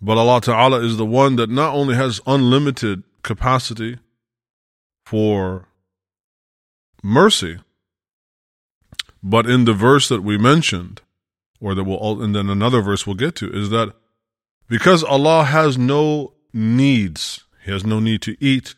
But 0.00 0.18
Allah 0.18 0.40
Ta'ala 0.40 0.84
is 0.84 0.96
the 0.96 1.06
one 1.06 1.36
that 1.36 1.48
not 1.48 1.74
only 1.74 1.94
has 1.94 2.20
unlimited 2.26 3.04
capacity 3.22 3.98
for 5.04 5.68
mercy, 7.02 7.58
but 9.22 9.46
in 9.46 9.64
the 9.64 9.72
verse 9.72 10.08
that 10.08 10.22
we 10.22 10.36
mentioned, 10.36 11.02
or 11.60 11.74
that 11.74 11.84
we'll, 11.84 12.20
and 12.20 12.34
then 12.34 12.50
another 12.50 12.80
verse 12.80 13.06
we'll 13.06 13.14
get 13.14 13.36
to, 13.36 13.52
is 13.52 13.70
that 13.70 13.94
because 14.71 15.03
Allah 15.03 15.43
has 15.43 15.77
no 15.77 16.33
needs, 16.53 17.45
He 17.63 17.71
has 17.71 17.85
no 17.85 17.99
need 17.99 18.21
to 18.23 18.35
eat, 18.43 18.75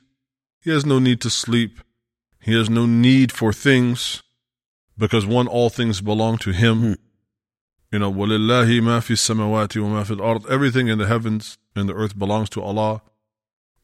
He 0.61 0.71
has 0.71 0.85
no 0.85 0.99
need 0.99 1.21
to 1.21 1.29
sleep, 1.29 1.79
He 2.39 2.53
has 2.53 2.69
no 2.69 2.85
need 2.85 3.31
for 3.31 3.51
things, 3.51 4.21
because 4.97 5.25
one, 5.25 5.47
all 5.47 5.69
things 5.69 6.01
belong 6.01 6.37
to 6.39 6.51
Him. 6.51 6.95
You 7.91 7.99
know, 7.99 8.11
وَلِلَّهِ 8.11 8.81
مَا 8.81 8.99
فِي 8.99 9.13
السَّمَوَاتِ 9.15 9.69
وَمَا 9.69 10.05
فِي 10.05 10.17
الْأَرْضِ 10.17 10.49
Everything 10.49 10.87
in 10.87 10.99
the 10.99 11.07
heavens 11.07 11.57
and 11.75 11.89
the 11.89 11.95
earth 11.95 12.17
belongs 12.17 12.49
to 12.51 12.61
Allah. 12.61 13.01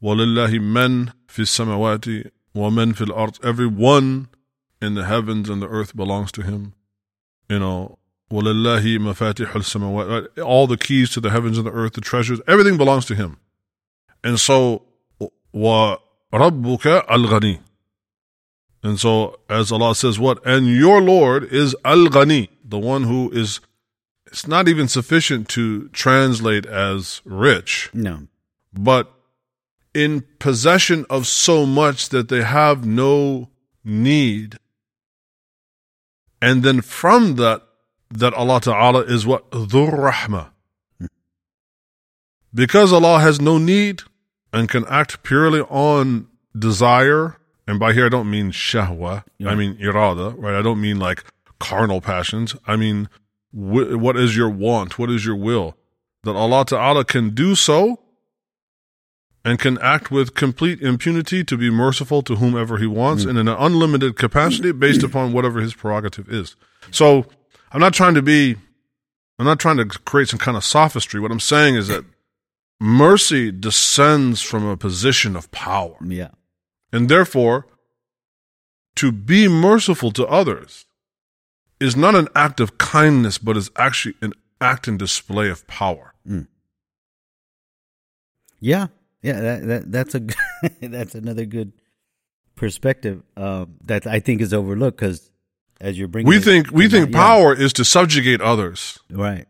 وَلِلَّهِ 0.03 0.59
مَنْ 0.59 1.11
فِي 1.27 1.41
السَّمَوَاتِ 1.41 2.29
وَمَنْ 2.55 2.93
فِي 2.93 3.07
الْأَرْضِ 3.07 3.43
Every 3.43 3.65
one 3.65 4.27
in 4.79 4.93
the 4.93 5.05
heavens 5.05 5.49
and 5.49 5.59
the 5.61 5.67
earth 5.67 5.95
belongs 5.95 6.31
to 6.33 6.43
Him. 6.43 6.73
You 7.49 7.59
know, 7.59 7.97
وَلِلَّهِ 8.31 8.97
مَفَاتِحُ 8.99 9.51
السَّمَوَاتِ 9.51 10.09
right? 10.35 10.43
All 10.43 10.67
the 10.67 10.77
keys 10.77 11.09
to 11.11 11.21
the 11.21 11.29
heavens 11.29 11.57
and 11.57 11.67
the 11.67 11.71
earth, 11.71 11.93
the 11.93 12.01
treasures, 12.01 12.41
everything 12.47 12.77
belongs 12.77 13.05
to 13.05 13.15
Him. 13.15 13.37
And 14.23 14.39
so, 14.39 14.83
وَرَبُّكَ 15.53 15.99
الْغَنِي 17.07 17.59
And 18.83 18.99
so, 18.99 19.39
as 19.49 19.71
Allah 19.71 19.95
says, 19.95 20.19
what? 20.19 20.45
And 20.45 20.67
your 20.67 21.01
Lord 21.01 21.43
is 21.45 21.75
Al-Ghani, 21.85 22.49
the 22.63 22.79
one 22.79 23.03
who 23.03 23.29
is 23.31 23.59
it's 24.27 24.47
not 24.47 24.67
even 24.67 24.87
sufficient 24.87 25.47
to 25.49 25.87
translate 25.89 26.65
as 26.65 27.21
rich, 27.23 27.89
No. 27.93 28.27
but 28.73 29.13
in 29.93 30.25
possession 30.39 31.05
of 31.09 31.25
so 31.25 31.65
much 31.65 32.09
that 32.09 32.27
they 32.27 32.41
have 32.43 32.85
no 32.85 33.49
need. 33.83 34.57
And 36.41 36.63
then 36.63 36.81
from 36.81 37.35
that, 37.35 37.63
that 38.10 38.34
Allah 38.34 38.60
Ta'ala 38.60 39.00
is 39.00 39.26
what? 39.26 39.50
Dhur 39.50 40.12
Rahmah. 40.12 40.50
Because 42.52 42.92
Allah 42.92 43.20
has 43.20 43.40
no 43.40 43.58
need 43.58 44.02
and 44.52 44.68
can 44.68 44.84
act 44.86 45.22
purely 45.22 45.60
on 45.60 46.26
desire, 46.58 47.36
and 47.66 47.78
by 47.78 47.92
here 47.92 48.06
I 48.06 48.08
don't 48.08 48.28
mean 48.28 48.50
shahwa, 48.50 49.24
I 49.46 49.54
mean 49.54 49.76
irada, 49.76 50.34
right? 50.36 50.54
I 50.54 50.62
don't 50.62 50.80
mean 50.80 50.98
like 50.98 51.24
carnal 51.60 52.00
passions. 52.00 52.56
I 52.66 52.74
mean, 52.74 53.08
wh- 53.52 53.96
what 53.96 54.16
is 54.16 54.36
your 54.36 54.50
want? 54.50 54.98
What 54.98 55.10
is 55.10 55.24
your 55.24 55.36
will? 55.36 55.76
That 56.24 56.34
Allah 56.34 56.64
Ta'ala 56.64 57.04
can 57.04 57.30
do 57.30 57.54
so 57.54 58.00
and 59.44 59.58
can 59.58 59.78
act 59.78 60.10
with 60.10 60.34
complete 60.34 60.82
impunity 60.82 61.44
to 61.44 61.56
be 61.56 61.70
merciful 61.70 62.22
to 62.22 62.36
whomever 62.36 62.78
he 62.78 62.86
wants 62.86 63.24
mm. 63.24 63.30
and 63.30 63.38
in 63.38 63.48
an 63.48 63.56
unlimited 63.58 64.16
capacity 64.16 64.72
based 64.72 65.02
upon 65.02 65.32
whatever 65.32 65.60
his 65.60 65.72
prerogative 65.72 66.28
is. 66.28 66.56
So 66.90 67.26
I'm 67.72 67.80
not 67.80 67.94
trying 67.94 68.14
to 68.14 68.22
be, 68.22 68.56
I'm 69.38 69.46
not 69.46 69.60
trying 69.60 69.76
to 69.76 69.86
create 69.86 70.28
some 70.28 70.38
kind 70.38 70.56
of 70.56 70.64
sophistry. 70.64 71.20
What 71.20 71.30
I'm 71.30 71.40
saying 71.40 71.76
is 71.76 71.88
that 71.88 72.04
mercy 72.80 73.52
descends 73.52 74.42
from 74.42 74.66
a 74.66 74.76
position 74.76 75.36
of 75.36 75.50
power. 75.50 75.96
Yeah. 76.04 76.30
And 76.92 77.08
therefore, 77.08 77.66
to 78.96 79.12
be 79.12 79.48
merciful 79.48 80.10
to 80.12 80.26
others 80.26 80.86
is 81.78 81.96
not 81.96 82.14
an 82.14 82.28
act 82.34 82.60
of 82.60 82.78
kindness, 82.78 83.38
but 83.38 83.56
is 83.56 83.70
actually 83.76 84.14
an 84.20 84.34
act 84.60 84.88
and 84.88 84.98
display 84.98 85.48
of 85.48 85.66
power. 85.66 86.14
Yeah. 88.60 88.88
Yeah. 89.22 89.40
That, 89.40 89.66
that 89.66 89.92
that's 89.92 90.14
a 90.14 90.20
that's 90.80 91.14
another 91.14 91.46
good 91.46 91.72
perspective 92.54 93.22
uh, 93.36 93.64
that 93.84 94.06
I 94.06 94.20
think 94.20 94.40
is 94.42 94.52
overlooked 94.52 94.98
because 94.98 95.29
as 95.80 95.98
you're 95.98 96.08
bringing, 96.08 96.28
We 96.28 96.36
it 96.36 96.44
think 96.44 96.70
we 96.70 96.88
think 96.88 97.10
that- 97.12 97.18
yeah, 97.18 97.24
power 97.24 97.54
is 97.54 97.72
to 97.74 97.84
subjugate 97.84 98.40
others. 98.40 98.98
right? 99.10 99.46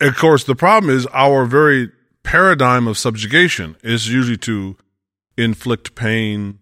Of 0.00 0.16
course, 0.16 0.44
the 0.44 0.54
problem 0.56 0.94
is 0.94 1.06
our 1.12 1.44
very 1.46 1.90
paradigm 2.22 2.86
of 2.88 2.98
subjugation 2.98 3.76
is 3.82 4.08
usually 4.08 4.36
to 4.38 4.76
inflict 5.36 5.94
pain 5.94 6.58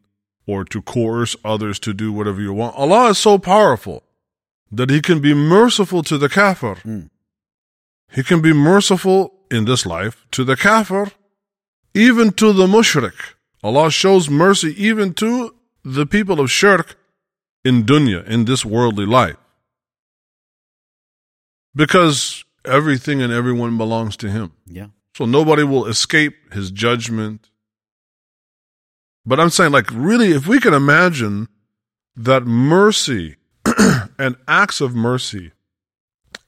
or 0.46 0.64
to 0.64 0.82
coerce 0.82 1.36
others 1.44 1.78
to 1.80 1.92
do 1.94 2.12
whatever 2.12 2.40
you 2.40 2.52
want. 2.52 2.76
Allah 2.76 3.10
is 3.10 3.18
so 3.18 3.38
powerful 3.38 4.02
that 4.70 4.90
He 4.90 5.00
can 5.00 5.20
be 5.20 5.34
merciful 5.34 6.02
to 6.04 6.18
the 6.18 6.28
kafir. 6.28 6.74
Hmm. 6.76 7.00
He 8.10 8.22
can 8.22 8.40
be 8.42 8.52
merciful 8.52 9.32
in 9.50 9.64
this 9.64 9.86
life 9.86 10.26
to 10.32 10.44
the 10.44 10.56
kafir, 10.56 11.12
even 11.94 12.32
to 12.32 12.52
the 12.52 12.66
mushrik. 12.66 13.14
Allah 13.62 13.90
shows 13.90 14.28
mercy 14.28 14.74
even 14.82 15.14
to 15.14 15.54
the 15.84 16.06
people 16.06 16.40
of 16.40 16.50
shirk 16.50 16.96
in 17.64 17.84
dunya, 17.84 18.26
in 18.26 18.44
this 18.44 18.64
worldly 18.64 19.06
life. 19.06 19.36
Because 21.74 22.44
everything 22.64 23.22
and 23.22 23.32
everyone 23.32 23.78
belongs 23.78 24.16
to 24.18 24.30
Him. 24.30 24.52
Yeah. 24.66 24.88
So 25.16 25.24
nobody 25.24 25.62
will 25.62 25.86
escape 25.86 26.52
His 26.52 26.70
judgment. 26.70 27.50
But 29.24 29.40
I'm 29.40 29.50
saying, 29.50 29.72
like, 29.72 29.90
really, 29.92 30.32
if 30.32 30.46
we 30.46 30.58
can 30.58 30.74
imagine 30.74 31.48
that 32.16 32.44
mercy 32.44 33.36
and 34.18 34.36
acts 34.48 34.80
of 34.80 34.94
mercy 34.94 35.52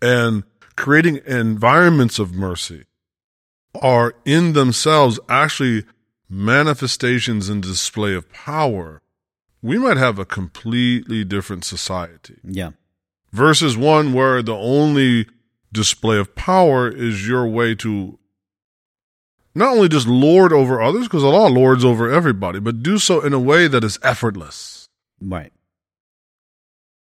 and 0.03 0.45
creating 0.77 1.21
environments 1.27 2.19
of 2.19 2.35
mercy 2.35 2.85
are 3.81 4.15
in 4.25 4.53
themselves 4.53 5.19
actually 5.29 5.85
manifestations 6.29 7.49
and 7.49 7.63
display 7.63 8.15
of 8.15 8.31
power, 8.33 9.01
we 9.65 9.79
might 9.79 9.97
have 9.97 10.19
a 10.19 10.27
completely 10.27 11.25
different 11.25 11.65
society 11.65 12.37
Yeah. 12.45 12.73
versus 13.33 13.77
one 13.79 14.13
where 14.13 14.43
the 14.43 14.55
only 14.55 15.27
display 15.73 16.19
of 16.19 16.35
power 16.35 16.89
is 16.89 17.27
your 17.27 17.47
way 17.47 17.75
to 17.77 18.19
not 19.55 19.73
only 19.75 19.89
just 19.89 20.07
lord 20.07 20.53
over 20.53 20.83
others, 20.83 21.05
because 21.07 21.25
Allah 21.25 21.49
lords 21.49 21.83
over 21.85 22.11
everybody, 22.11 22.61
but 22.61 22.83
do 22.83 22.99
so 22.99 23.21
in 23.23 23.33
a 23.33 23.39
way 23.39 23.67
that 23.67 23.83
is 23.85 23.99
effortless 24.03 24.89
Right. 25.21 25.53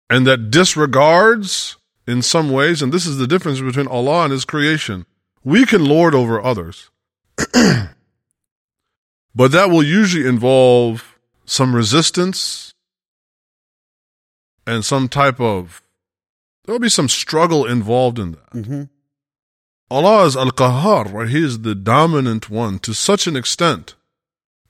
and 0.08 0.26
that 0.26 0.50
disregards 0.50 1.76
in 2.06 2.22
some 2.22 2.48
ways, 2.50 2.80
and 2.80 2.92
this 2.92 3.04
is 3.04 3.18
the 3.18 3.26
difference 3.26 3.60
between 3.60 3.86
Allah 3.88 4.24
and 4.24 4.32
His 4.32 4.46
creation. 4.46 5.04
We 5.44 5.66
can 5.66 5.84
lord 5.84 6.14
over 6.14 6.42
others, 6.42 6.90
But 9.34 9.52
that 9.52 9.70
will 9.70 9.82
usually 9.84 10.26
involve 10.26 11.07
some 11.48 11.74
resistance 11.74 12.74
and 14.66 14.84
some 14.84 15.08
type 15.08 15.40
of, 15.40 15.82
there'll 16.64 16.78
be 16.78 16.90
some 16.90 17.08
struggle 17.08 17.64
involved 17.64 18.18
in 18.18 18.32
that. 18.32 18.50
Mm-hmm. 18.50 18.82
Allah 19.90 20.26
is 20.26 20.36
Al 20.36 20.50
Qahar, 20.50 21.10
right? 21.10 21.28
He 21.28 21.42
is 21.42 21.60
the 21.60 21.74
dominant 21.74 22.50
one 22.50 22.78
to 22.80 22.92
such 22.92 23.26
an 23.26 23.34
extent. 23.34 23.94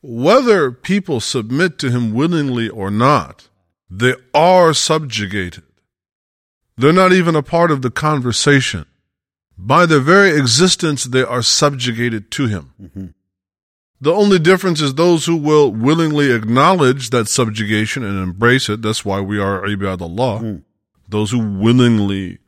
Whether 0.01 0.71
people 0.71 1.19
submit 1.19 1.79
to 1.81 1.91
him 1.91 2.15
willingly 2.15 2.69
or 2.69 2.93
not, 2.93 3.49
they 3.91 4.15
are 4.33 4.73
subjugated. 4.73 5.65
They're 6.77 6.93
not 6.93 7.13
even 7.13 7.35
a 7.35 7.43
part 7.43 7.73
of 7.73 7.83
the 7.83 7.91
conversation. 7.91 8.87
By 9.57 9.87
their 9.87 9.99
very 9.99 10.39
existence, 10.39 11.03
they 11.03 11.25
are 11.25 11.43
subjugated 11.43 12.31
to 12.33 12.47
him. 12.47 12.73
Mm-hmm. 12.81 13.07
The 14.01 14.13
only 14.13 14.39
difference 14.39 14.81
is 14.81 14.95
those 14.95 15.27
who 15.27 15.37
will 15.37 15.73
willingly 15.73 16.31
acknowledge 16.33 17.11
that 17.11 17.29
subjugation 17.29 18.05
and 18.05 18.23
embrace 18.23 18.69
it. 18.69 18.81
That's 18.83 19.05
why 19.05 19.21
we 19.21 19.39
are 19.41 19.63
ibad 19.63 20.01
Allah. 20.01 20.41
Mm. 20.41 20.63
Those 21.09 21.33
who 21.33 21.39
willingly 21.39 22.39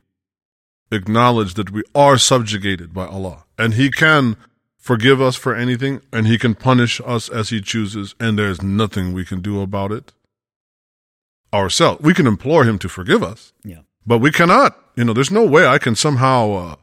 acknowledge 0.91 1.55
that 1.55 1.71
we 1.71 1.83
are 1.93 2.17
subjugated 2.17 2.93
by 2.93 3.05
Allah. 3.05 3.45
And 3.57 3.73
He 3.73 3.91
can 3.91 4.37
forgive 4.77 5.21
us 5.21 5.35
for 5.35 5.53
anything 5.55 6.01
and 6.13 6.25
He 6.27 6.37
can 6.37 6.55
punish 6.55 7.01
us 7.05 7.27
as 7.29 7.49
He 7.49 7.59
chooses, 7.61 8.15
and 8.19 8.37
there's 8.39 8.61
nothing 8.61 9.11
we 9.13 9.25
can 9.25 9.41
do 9.41 9.61
about 9.61 9.91
it 9.91 10.13
ourselves. 11.53 12.01
We 12.01 12.13
can 12.13 12.27
implore 12.27 12.63
Him 12.63 12.79
to 12.79 12.87
forgive 12.89 13.23
us, 13.23 13.51
Yeah. 13.63 13.79
but 14.05 14.19
we 14.19 14.31
cannot. 14.31 14.77
You 14.95 15.03
know, 15.05 15.13
there's 15.13 15.31
no 15.31 15.45
way 15.45 15.65
I 15.67 15.77
can 15.79 15.95
somehow 15.95 16.51
uh, 16.51 16.75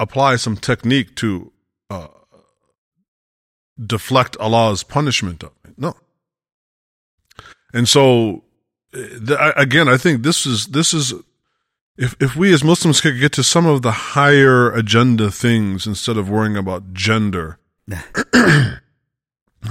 apply 0.00 0.36
some 0.36 0.56
technique 0.56 1.14
to 1.16 1.52
uh, 1.90 2.08
deflect 3.84 4.36
Allah's 4.38 4.82
punishment 4.82 5.42
of. 5.42 5.52
No. 5.76 5.94
And 7.72 7.88
so, 7.88 8.44
uh, 8.94 9.52
again, 9.56 9.88
I 9.88 9.96
think 9.96 10.22
this 10.22 10.46
is 10.46 10.68
this 10.68 10.94
is 10.94 11.12
if 11.96 12.16
if 12.20 12.36
we 12.36 12.52
as 12.52 12.64
Muslims 12.64 13.00
could 13.00 13.18
get 13.18 13.32
to 13.32 13.42
some 13.42 13.66
of 13.66 13.82
the 13.82 13.92
higher 13.92 14.72
agenda 14.72 15.30
things 15.30 15.86
instead 15.86 16.16
of 16.16 16.28
worrying 16.28 16.56
about 16.56 16.92
gender. 16.92 17.58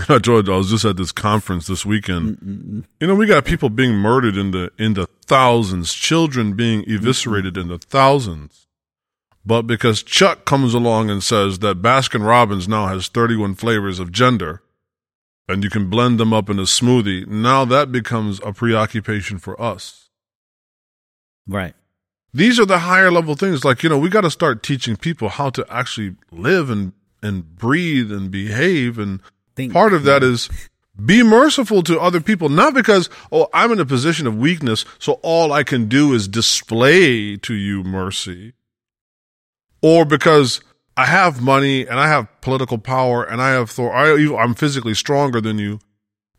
I 0.09 0.19
told 0.19 0.47
you 0.47 0.53
I 0.53 0.57
was 0.57 0.69
just 0.69 0.85
at 0.85 0.97
this 0.97 1.11
conference 1.11 1.67
this 1.67 1.85
weekend. 1.85 2.85
You 2.99 3.07
know, 3.07 3.15
we 3.15 3.27
got 3.27 3.45
people 3.45 3.69
being 3.69 3.93
murdered 3.93 4.37
in 4.37 4.51
the 4.51 4.71
in 4.77 4.93
the 4.93 5.07
thousands, 5.25 5.93
children 5.93 6.53
being 6.53 6.83
eviscerated 6.87 7.57
in 7.57 7.69
the 7.69 7.77
thousands. 7.77 8.64
But 9.45 9.63
because 9.63 10.01
Chuck 10.01 10.45
comes 10.45 10.73
along 10.73 11.10
and 11.10 11.23
says 11.23 11.60
that 11.60 11.81
Baskin 11.81 12.25
Robbins 12.25 12.67
now 12.67 12.88
has 12.88 13.08
31 13.08 13.55
flavors 13.55 13.99
of 13.99 14.12
gender 14.12 14.63
and 15.47 15.63
you 15.63 15.69
can 15.69 15.89
blend 15.89 16.19
them 16.19 16.34
up 16.34 16.49
in 16.49 16.58
a 16.58 16.63
smoothie, 16.63 17.27
now 17.27 17.65
that 17.65 17.91
becomes 17.91 18.39
a 18.43 18.51
preoccupation 18.51 19.38
for 19.38 19.60
us. 19.62 20.10
Right. 21.47 21.75
These 22.34 22.60
are 22.60 22.65
the 22.65 22.79
higher 22.79 23.12
level 23.12 23.36
things. 23.36 23.63
Like, 23.63 23.84
you 23.84 23.89
know, 23.89 23.99
we 23.99 24.10
got 24.10 24.21
to 24.21 24.31
start 24.31 24.63
teaching 24.63 24.95
people 24.95 25.29
how 25.29 25.51
to 25.51 25.65
actually 25.69 26.15
live 26.31 26.71
and, 26.71 26.93
and 27.21 27.55
breathe 27.55 28.12
and 28.12 28.31
behave. 28.31 28.97
And 28.97 29.21
Think. 29.55 29.71
part 29.71 29.93
of 29.93 30.03
that 30.03 30.23
is 30.23 30.49
be 31.03 31.21
merciful 31.21 31.84
to 31.84 31.99
other 31.99 32.19
people, 32.19 32.49
not 32.49 32.73
because, 32.73 33.10
oh, 33.31 33.47
I'm 33.53 33.71
in 33.71 33.79
a 33.79 33.86
position 33.86 34.25
of 34.25 34.38
weakness, 34.38 34.86
so 34.97 35.13
all 35.21 35.53
I 35.53 35.63
can 35.63 35.88
do 35.88 36.13
is 36.13 36.27
display 36.27 37.38
to 37.38 37.53
you 37.53 37.84
mercy. 37.84 38.53
Or 39.88 40.04
because 40.06 40.62
I 40.98 41.06
have 41.06 41.41
money 41.41 41.86
and 41.89 42.00
I 42.00 42.08
have 42.08 42.28
political 42.41 42.80
power 42.80 43.24
and 43.24 43.39
I 43.39 43.50
have, 43.52 43.69
thor- 43.69 43.93
I, 43.93 44.06
I'm 44.41 44.56
physically 44.56 44.95
stronger 44.95 45.39
than 45.41 45.60
you 45.60 45.80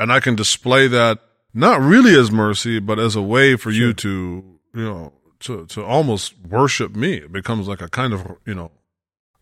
and 0.01 0.13
I 0.13 0.19
can 0.19 0.35
display 0.35 0.89
that 0.89 1.21
not 1.55 1.81
really 1.81 2.19
as 2.19 2.31
mercy, 2.31 2.81
but 2.81 2.99
as 2.99 3.15
a 3.15 3.23
way 3.23 3.55
for 3.57 3.71
you 3.71 3.93
to, 3.95 4.59
you 4.75 4.85
know, 4.85 5.13
to, 5.41 5.65
to 5.67 5.85
almost 5.85 6.35
worship 6.59 6.97
me. 6.97 7.19
It 7.19 7.31
becomes 7.33 7.69
like 7.69 7.81
a 7.81 7.89
kind 7.89 8.13
of, 8.13 8.21
you 8.45 8.55
know, 8.55 8.73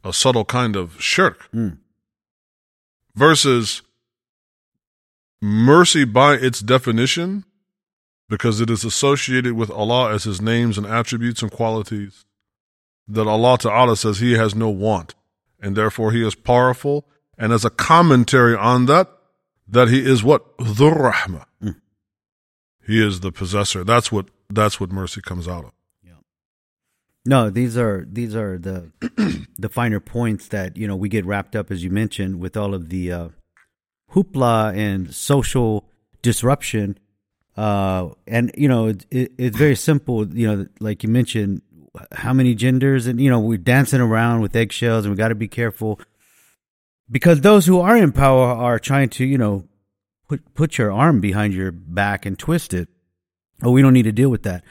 a 0.05 0.13
subtle 0.13 0.45
kind 0.45 0.77
of 0.77 1.01
shirk 1.01 1.51
Mm. 1.53 1.79
versus 3.15 3.81
mercy 5.41 6.05
by 6.05 6.35
its 6.35 6.61
definition, 6.61 7.45
because 8.29 8.61
it 8.61 8.69
is 8.71 8.85
associated 8.85 9.55
with 9.55 9.71
Allah 9.71 10.13
as 10.13 10.25
His 10.25 10.41
names 10.43 10.77
and 10.79 10.87
attributes 10.87 11.43
and 11.43 11.51
qualities, 11.51 12.25
that 13.09 13.27
Allah 13.27 13.59
Ta'ala 13.59 13.97
says 13.97 14.19
He 14.19 14.33
has 14.33 14.55
no 14.55 14.69
want, 14.69 15.15
and 15.61 15.77
therefore 15.77 16.13
He 16.13 16.27
is 16.27 16.35
powerful, 16.35 17.07
and 17.39 17.53
as 17.53 17.65
a 17.65 17.71
commentary 17.71 18.57
on 18.57 18.87
that, 18.87 19.09
that 19.69 19.89
He 19.89 20.01
is 20.05 20.23
what? 20.23 20.57
Dhur 20.59 21.13
Rahmah. 21.13 21.47
Mm. 21.63 21.77
He 22.87 23.05
is 23.05 23.21
the 23.21 23.33
possessor. 23.33 23.85
That's 23.85 24.13
what 24.13 24.27
that's 24.51 24.79
what 24.79 24.93
mercy 24.93 25.21
comes 25.21 25.49
out 25.49 25.65
of. 25.65 25.73
Yeah. 26.05 26.13
No, 27.25 27.51
these 27.51 27.77
are 27.77 28.07
these 28.11 28.35
are 28.35 28.59
the 28.59 28.93
the 29.59 29.69
finer 29.69 30.01
points 30.01 30.49
that 30.49 30.77
you 30.77 30.87
know 30.87 30.97
we 30.97 31.09
get 31.09 31.25
wrapped 31.25 31.57
up, 31.57 31.71
as 31.71 31.83
you 31.83 31.91
mentioned, 31.91 32.41
with 32.41 32.57
all 32.57 32.75
of 32.75 32.91
the 32.91 33.11
uh, 33.11 33.29
hoopla 34.13 34.77
and 34.77 35.15
social 35.15 35.85
disruption. 36.23 36.99
Uh, 37.57 38.11
and 38.27 38.51
you 38.57 38.69
know, 38.69 38.89
it, 38.89 39.07
it, 39.11 39.33
it's 39.39 39.57
very 39.57 39.77
simple. 39.77 40.27
You 40.29 40.57
know, 40.57 40.67
like 40.81 41.03
you 41.03 41.09
mentioned, 41.09 41.63
how 42.13 42.33
many 42.33 42.55
genders, 42.55 43.07
and 43.07 43.21
you 43.21 43.31
know, 43.31 43.41
we're 43.41 43.59
dancing 43.59 44.01
around 44.01 44.41
with 44.41 44.57
eggshells, 44.57 45.05
and 45.05 45.13
we 45.13 45.17
got 45.17 45.29
to 45.29 45.35
be 45.35 45.49
careful 45.49 46.01
because 47.11 47.41
those 47.41 47.67
who 47.67 47.81
are 47.81 47.97
in 47.97 48.13
power 48.13 48.47
are 48.47 48.79
trying 48.79 49.09
to, 49.11 49.25
you 49.25 49.39
know, 49.39 49.69
put 50.29 50.55
put 50.55 50.79
your 50.79 50.91
arm 50.91 51.21
behind 51.21 51.55
your 51.55 51.73
back 51.73 52.27
and 52.27 52.39
twist 52.39 52.75
it. 52.75 52.89
Oh, 53.63 53.71
we 53.71 53.83
don't 53.83 53.93
need 53.93 54.03
to 54.03 54.13
deal 54.13 54.31
with 54.31 54.43
that 54.43 54.65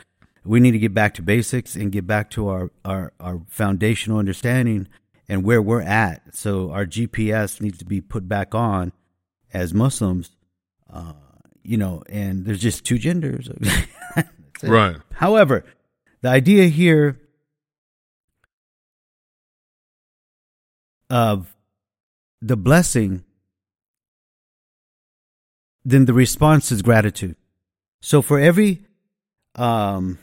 we 0.45 0.59
need 0.59 0.71
to 0.71 0.79
get 0.79 0.93
back 0.93 1.13
to 1.15 1.21
basics 1.21 1.75
and 1.75 1.91
get 1.91 2.05
back 2.05 2.29
to 2.31 2.49
our, 2.49 2.71
our, 2.83 3.13
our 3.19 3.41
foundational 3.47 4.17
understanding 4.17 4.87
and 5.29 5.43
where 5.43 5.61
we're 5.61 5.81
at. 5.81 6.35
So 6.35 6.71
our 6.71 6.85
GPS 6.85 7.61
needs 7.61 7.77
to 7.79 7.85
be 7.85 8.01
put 8.01 8.27
back 8.27 8.53
on 8.53 8.91
as 9.53 9.73
Muslims, 9.73 10.31
uh, 10.91 11.13
you 11.63 11.77
know, 11.77 12.03
and 12.09 12.45
there's 12.45 12.61
just 12.61 12.85
two 12.85 12.97
genders. 12.97 13.49
Right. 14.61 14.95
However, 15.11 15.65
the 16.23 16.29
idea 16.29 16.65
here 16.65 17.19
of 21.09 21.53
the 22.41 22.57
blessing, 22.57 23.23
then 25.85 26.05
the 26.05 26.13
response 26.13 26.71
is 26.71 26.81
gratitude. 26.81 27.35
So 28.01 28.21
for 28.21 28.39
every 28.39 28.85
um, 29.55 30.17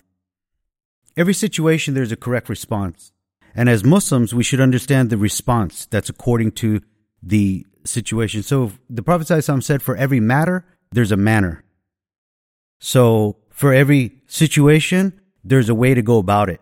every 1.17 1.35
situation, 1.35 1.95
there's 1.95 2.13
a 2.13 2.17
correct 2.17 2.49
response. 2.49 3.13
And 3.55 3.69
as 3.69 3.85
Muslims, 3.85 4.35
we 4.35 4.43
should 4.43 4.61
understand 4.61 5.11
the 5.11 5.19
response 5.19 5.85
that's 5.87 6.09
according 6.09 6.53
to 6.53 6.81
the 7.23 7.67
situation. 7.85 8.43
So 8.43 8.73
the 8.89 9.03
Prophet 9.03 9.27
ﷺ 9.27 9.63
said, 9.63 9.83
for 9.83 9.97
every 9.97 10.21
matter, 10.21 10.65
there's 10.93 11.13
a 11.13 11.17
manner. 11.17 11.65
So 12.79 13.37
for 13.51 13.73
every 13.75 14.23
situation, 14.27 15.20
there's 15.45 15.69
a 15.69 15.75
way 15.75 15.95
to 15.95 16.03
go 16.03 16.19
about 16.19 16.49
it. 16.49 16.61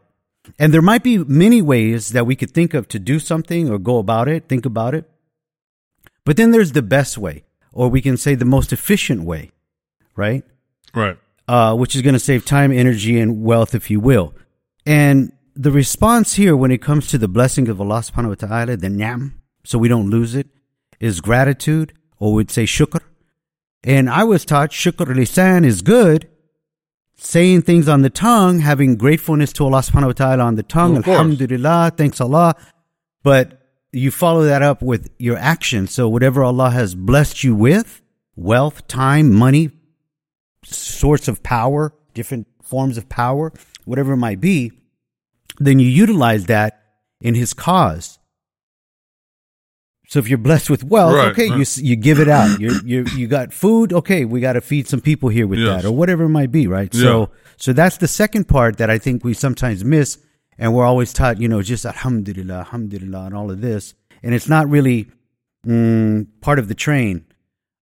And 0.59 0.73
there 0.73 0.83
might 0.83 1.03
be 1.03 1.19
many 1.19 1.61
ways 1.61 2.11
that 2.11 2.27
we 2.27 2.37
could 2.37 2.53
think 2.53 2.75
of 2.75 2.88
to 2.88 2.99
do 2.99 3.19
something 3.19 3.69
or 3.71 3.79
go 3.79 3.99
about 3.99 4.29
it, 4.29 4.49
think 4.49 4.64
about 4.64 4.95
it. 4.95 5.09
But 6.25 6.37
then 6.37 6.51
there's 6.51 6.73
the 6.73 6.83
best 6.83 7.19
way, 7.19 7.45
or 7.73 7.88
we 7.88 8.01
can 8.01 8.17
say 8.17 8.35
the 8.35 8.45
most 8.45 8.73
efficient 8.73 9.25
way, 9.25 9.51
right? 10.17 10.45
Right. 10.95 11.19
uh, 11.49 11.75
which 11.75 11.97
is 11.97 12.03
going 12.03 12.14
to 12.14 12.21
save 12.21 12.45
time, 12.45 12.71
energy, 12.71 13.19
and 13.19 13.43
wealth, 13.43 13.75
if 13.75 13.91
you 13.91 13.99
will. 13.99 14.35
And 14.87 15.33
the 15.57 15.73
response 15.73 16.35
here, 16.35 16.55
when 16.57 16.71
it 16.71 16.83
comes 16.83 17.09
to 17.09 17.19
the 17.19 17.27
blessing 17.27 17.69
of 17.69 17.81
Allah 17.81 18.01
subhanahu 18.01 18.29
wa 18.29 18.47
ta'ala, 18.47 18.77
the 18.77 18.91
ni'am, 18.91 19.41
so 19.64 19.79
we 19.79 19.88
don't 19.88 20.11
lose 20.11 20.35
it, 20.35 20.49
is 21.01 21.21
gratitude, 21.21 21.95
or 22.19 22.35
we'd 22.35 22.51
say 22.51 22.64
shukr. 22.64 23.01
And 23.83 24.11
I 24.11 24.25
was 24.25 24.45
taught 24.45 24.71
shukr 24.71 25.07
lisan 25.07 25.64
is 25.64 25.83
good, 25.83 26.29
saying 27.18 27.62
things 27.62 27.88
on 27.88 28.02
the 28.02 28.11
tongue, 28.11 28.61
having 28.61 28.96
gratefulness 28.96 29.52
to 29.54 29.64
Allah 29.64 29.81
subhanahu 29.81 30.07
wa 30.07 30.12
ta'ala 30.12 30.44
on 30.44 30.54
the 30.54 30.62
tongue, 30.62 31.02
course. 31.02 31.09
alhamdulillah, 31.09 31.92
thanks 31.96 32.20
Allah. 32.20 32.54
But 33.22 33.61
you 33.92 34.11
follow 34.11 34.44
that 34.44 34.62
up 34.62 34.81
with 34.81 35.11
your 35.18 35.37
action. 35.37 35.88
So 35.88 36.09
whatever 36.09 36.42
Allah 36.42 36.70
has 36.70 36.94
blessed 36.94 37.42
you 37.42 37.54
with, 37.54 38.00
wealth, 38.37 38.87
time, 38.87 39.35
money, 39.35 39.70
source 40.64 41.28
of 41.28 41.42
power, 41.42 41.92
different 42.14 42.46
forms 42.62 42.96
of 42.96 43.09
power, 43.09 43.52
whatever 43.85 44.12
it 44.12 44.18
might 44.18 44.40
be, 44.40 44.72
then 45.59 45.78
you 45.78 45.88
utilize 45.88 46.46
that 46.46 46.83
in 47.20 47.35
His 47.35 47.52
cause. 47.52 48.18
So 50.11 50.18
if 50.18 50.27
you're 50.29 50.38
blessed 50.38 50.71
with 50.71 50.83
wealth, 50.85 51.14
Right, 51.14 51.29
okay, 51.33 51.51
right. 51.51 51.59
you 51.79 51.85
you 51.90 51.94
give 51.97 52.18
it 52.18 52.29
out. 52.29 52.59
You 52.59 52.71
you 52.85 53.05
you 53.16 53.27
got 53.29 53.53
food, 53.53 53.92
okay, 53.92 54.25
we 54.25 54.40
got 54.40 54.55
to 54.55 54.62
feed 54.62 54.88
some 54.88 55.03
people 55.03 55.29
here 55.29 55.47
with 55.47 55.59
Yes. 55.59 55.68
that, 55.83 55.88
or 55.88 55.92
whatever 55.94 56.25
it 56.25 56.31
might 56.40 56.51
be, 56.51 56.66
right? 56.66 56.92
So 56.94 57.31
so 57.59 57.73
that's 57.75 57.99
the 57.99 58.09
second 58.09 58.44
part 58.49 58.79
that 58.79 58.88
I 58.88 58.99
think 58.99 59.23
we 59.23 59.35
sometimes 59.35 59.85
miss, 59.85 60.18
and 60.57 60.73
we're 60.75 60.87
always 60.92 61.12
taught, 61.12 61.38
you 61.42 61.49
know, 61.53 61.61
just 61.62 61.85
alhamdulillah, 61.85 62.59
alhamdulillah, 62.64 63.27
and 63.27 63.35
all 63.35 63.51
of 63.51 63.61
this, 63.61 63.94
and 64.23 64.35
it's 64.35 64.49
not 64.49 64.64
really 64.71 65.11
mm, 65.66 66.27
part 66.40 66.59
of 66.59 66.68
the 66.68 66.75
train. 66.75 67.25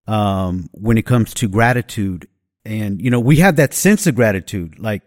um, 0.09 0.69
when 0.87 0.97
it 0.99 1.05
comes 1.07 1.35
to 1.35 1.49
gratitude. 1.49 2.29
And, 2.65 3.01
you 3.03 3.11
know, 3.11 3.19
we 3.31 3.37
have 3.37 3.57
that 3.57 3.75
sense 3.75 4.07
of 4.07 4.15
gratitude. 4.15 4.79
Like, 4.79 5.03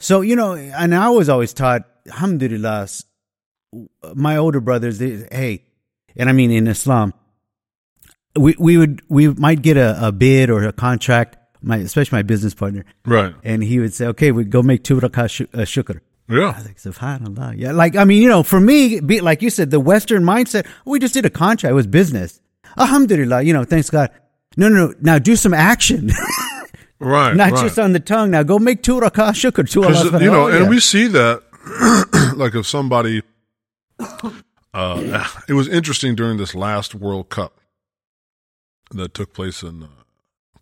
so, 0.00 0.22
you 0.22 0.34
know, 0.34 0.54
and 0.54 0.92
I 0.92 1.08
was 1.10 1.28
always 1.28 1.52
taught, 1.52 1.82
alhamdulillah, 2.08 2.88
my 4.14 4.36
older 4.36 4.60
brothers, 4.60 4.98
they, 4.98 5.26
hey, 5.30 5.64
and 6.20 6.28
I 6.28 6.32
mean 6.32 6.50
in 6.50 6.68
Islam, 6.68 7.12
we, 8.36 8.54
we 8.58 8.76
would, 8.78 9.02
we 9.08 9.28
might 9.28 9.60
get 9.62 9.76
a, 9.76 10.08
a 10.08 10.12
bid 10.12 10.50
or 10.50 10.62
a 10.64 10.72
contract, 10.72 11.36
my, 11.62 11.78
especially 11.78 12.16
my 12.18 12.22
business 12.22 12.54
partner, 12.54 12.84
Right. 13.04 13.34
and 13.42 13.62
he 13.64 13.80
would 13.80 13.92
say, 13.92 14.06
okay, 14.12 14.30
we 14.30 14.44
go 14.44 14.62
make 14.62 14.84
two 14.84 14.98
rakat 15.00 15.30
sh- 15.30 15.40
uh, 15.52 15.66
shukr. 15.66 15.96
I 16.28 16.34
Yeah. 16.34 16.54
was 16.56 16.64
like, 16.64 16.76
subhanallah. 16.78 17.54
Yeah. 17.58 17.72
Like, 17.72 17.96
I 17.96 18.04
mean, 18.04 18.22
you 18.22 18.28
know, 18.28 18.44
for 18.44 18.60
me, 18.60 19.00
be, 19.00 19.20
like 19.20 19.42
you 19.42 19.50
said, 19.50 19.70
the 19.72 19.80
Western 19.80 20.22
mindset, 20.22 20.64
we 20.84 21.00
just 21.00 21.14
did 21.14 21.26
a 21.26 21.30
contract. 21.30 21.72
It 21.72 21.74
was 21.74 21.88
business. 21.88 22.40
Alhamdulillah. 22.78 23.42
You 23.42 23.52
know, 23.52 23.64
thanks 23.64 23.90
God. 23.90 24.10
No, 24.56 24.68
no, 24.68 24.86
no. 24.88 24.94
Now 25.00 25.18
do 25.18 25.34
some 25.36 25.54
action. 25.54 26.10
Right. 27.02 27.34
Not 27.34 27.52
right. 27.52 27.62
just 27.62 27.78
on 27.78 27.94
the 27.94 27.98
tongue. 28.00 28.30
Now 28.32 28.42
go 28.42 28.58
make 28.58 28.82
two 28.82 29.00
rakah 29.00 29.30
shukr 29.32 29.66
to 29.70 29.84
Allah. 29.84 30.20
you 30.22 30.30
know, 30.30 30.48
and 30.48 30.68
we 30.68 30.80
see 30.80 31.06
that, 31.06 31.40
like 32.36 32.54
if 32.54 32.66
somebody, 32.66 33.22
uh, 34.74 35.26
it 35.48 35.54
was 35.54 35.68
interesting 35.68 36.14
during 36.14 36.36
this 36.36 36.54
last 36.54 36.94
World 36.94 37.28
Cup 37.28 37.60
that 38.90 39.14
took 39.14 39.32
place 39.32 39.62
in 39.62 39.82
uh, 39.82 39.86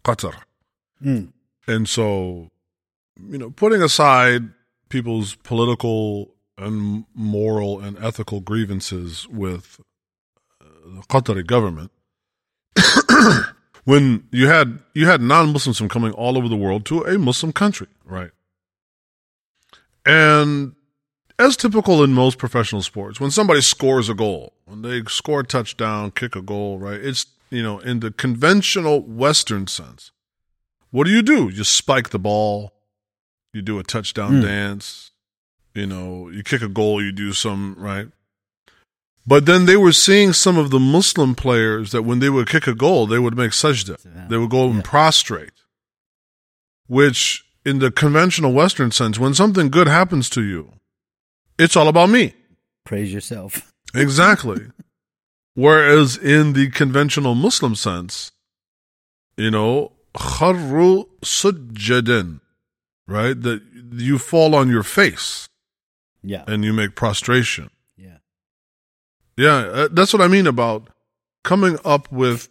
Qatar. 0.04 0.34
Mm. 1.04 1.32
And 1.66 1.88
so, 1.88 2.50
you 3.28 3.38
know, 3.38 3.50
putting 3.50 3.82
aside 3.82 4.50
people's 4.88 5.34
political 5.36 6.34
and 6.56 7.04
moral 7.14 7.80
and 7.80 7.98
ethical 7.98 8.40
grievances 8.40 9.28
with 9.28 9.80
uh, 10.60 10.64
the 10.86 11.02
Qatari 11.02 11.46
government, 11.46 11.90
when 13.84 14.26
you 14.30 14.48
had 14.48 14.80
you 14.94 15.06
had 15.06 15.20
non-Muslims 15.20 15.78
from 15.78 15.88
coming 15.88 16.12
all 16.12 16.36
over 16.36 16.48
the 16.48 16.56
world 16.56 16.84
to 16.86 17.02
a 17.04 17.18
Muslim 17.18 17.52
country, 17.52 17.88
right? 18.04 18.30
And 20.04 20.74
as 21.38 21.56
typical 21.56 22.02
in 22.02 22.12
most 22.12 22.38
professional 22.38 22.82
sports, 22.82 23.20
when 23.20 23.30
somebody 23.30 23.60
scores 23.60 24.08
a 24.08 24.14
goal, 24.14 24.52
when 24.64 24.82
they 24.82 25.02
score 25.08 25.40
a 25.40 25.44
touchdown, 25.44 26.10
kick 26.10 26.34
a 26.36 26.42
goal, 26.42 26.78
right? 26.78 27.00
It's 27.00 27.26
you 27.50 27.62
know 27.62 27.78
in 27.80 28.00
the 28.00 28.10
conventional 28.10 29.00
Western 29.02 29.66
sense. 29.66 30.10
What 30.90 31.04
do 31.04 31.10
you 31.12 31.22
do? 31.22 31.48
You 31.48 31.64
spike 31.64 32.10
the 32.10 32.18
ball, 32.18 32.72
you 33.52 33.62
do 33.62 33.78
a 33.78 33.82
touchdown 33.82 34.40
Mm. 34.40 34.42
dance, 34.42 35.10
you 35.74 35.86
know, 35.86 36.28
you 36.30 36.42
kick 36.42 36.62
a 36.62 36.68
goal, 36.68 37.02
you 37.02 37.12
do 37.12 37.32
some 37.32 37.74
right. 37.78 38.08
But 39.26 39.44
then 39.44 39.66
they 39.66 39.76
were 39.76 39.92
seeing 39.92 40.32
some 40.32 40.56
of 40.56 40.70
the 40.70 40.80
Muslim 40.80 41.34
players 41.34 41.92
that 41.92 42.02
when 42.02 42.18
they 42.18 42.30
would 42.30 42.48
kick 42.48 42.66
a 42.66 42.74
goal, 42.74 43.06
they 43.06 43.18
would 43.18 43.36
make 43.36 43.50
sajda. 43.50 44.28
They 44.30 44.38
would 44.38 44.48
go 44.50 44.70
and 44.70 44.82
prostrate. 44.82 45.50
Which, 46.86 47.44
in 47.66 47.78
the 47.80 47.90
conventional 47.90 48.54
Western 48.54 48.90
sense, 48.90 49.18
when 49.18 49.34
something 49.34 49.68
good 49.68 49.86
happens 49.86 50.30
to 50.30 50.42
you, 50.42 50.72
it's 51.58 51.76
all 51.76 51.88
about 51.88 52.10
me. 52.10 52.34
Praise 52.84 53.12
yourself. 53.12 53.72
Exactly. 53.94 54.66
Whereas 55.54 56.18
in 56.18 56.52
the 56.52 56.68
conventional 56.70 57.34
Muslim 57.34 57.74
sense, 57.74 58.32
you 59.38 59.50
know, 59.50 59.92
kharru 60.14 61.06
sujjadan, 61.22 62.40
right? 63.06 63.40
That 63.40 63.62
you 63.92 64.18
fall 64.18 64.54
on 64.54 64.68
your 64.68 64.82
face 64.82 65.48
Yeah. 66.22 66.44
and 66.46 66.64
you 66.66 66.74
make 66.74 66.94
prostration. 66.96 67.70
Yeah. 67.96 68.18
Yeah, 69.38 69.56
uh, 69.56 69.88
that's 69.90 70.12
what 70.12 70.20
I 70.20 70.28
mean 70.28 70.46
about 70.46 70.90
coming 71.44 71.78
up 71.82 72.12
with, 72.12 72.50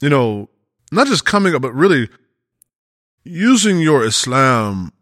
you 0.00 0.08
know, 0.10 0.50
not 0.90 1.06
just 1.06 1.24
coming 1.24 1.54
up, 1.54 1.62
but 1.62 1.72
really 1.74 2.08
using 3.22 3.78
your 3.78 4.04
Islam 4.04 4.92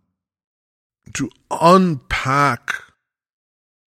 to 1.15 1.31
unpack 1.51 2.82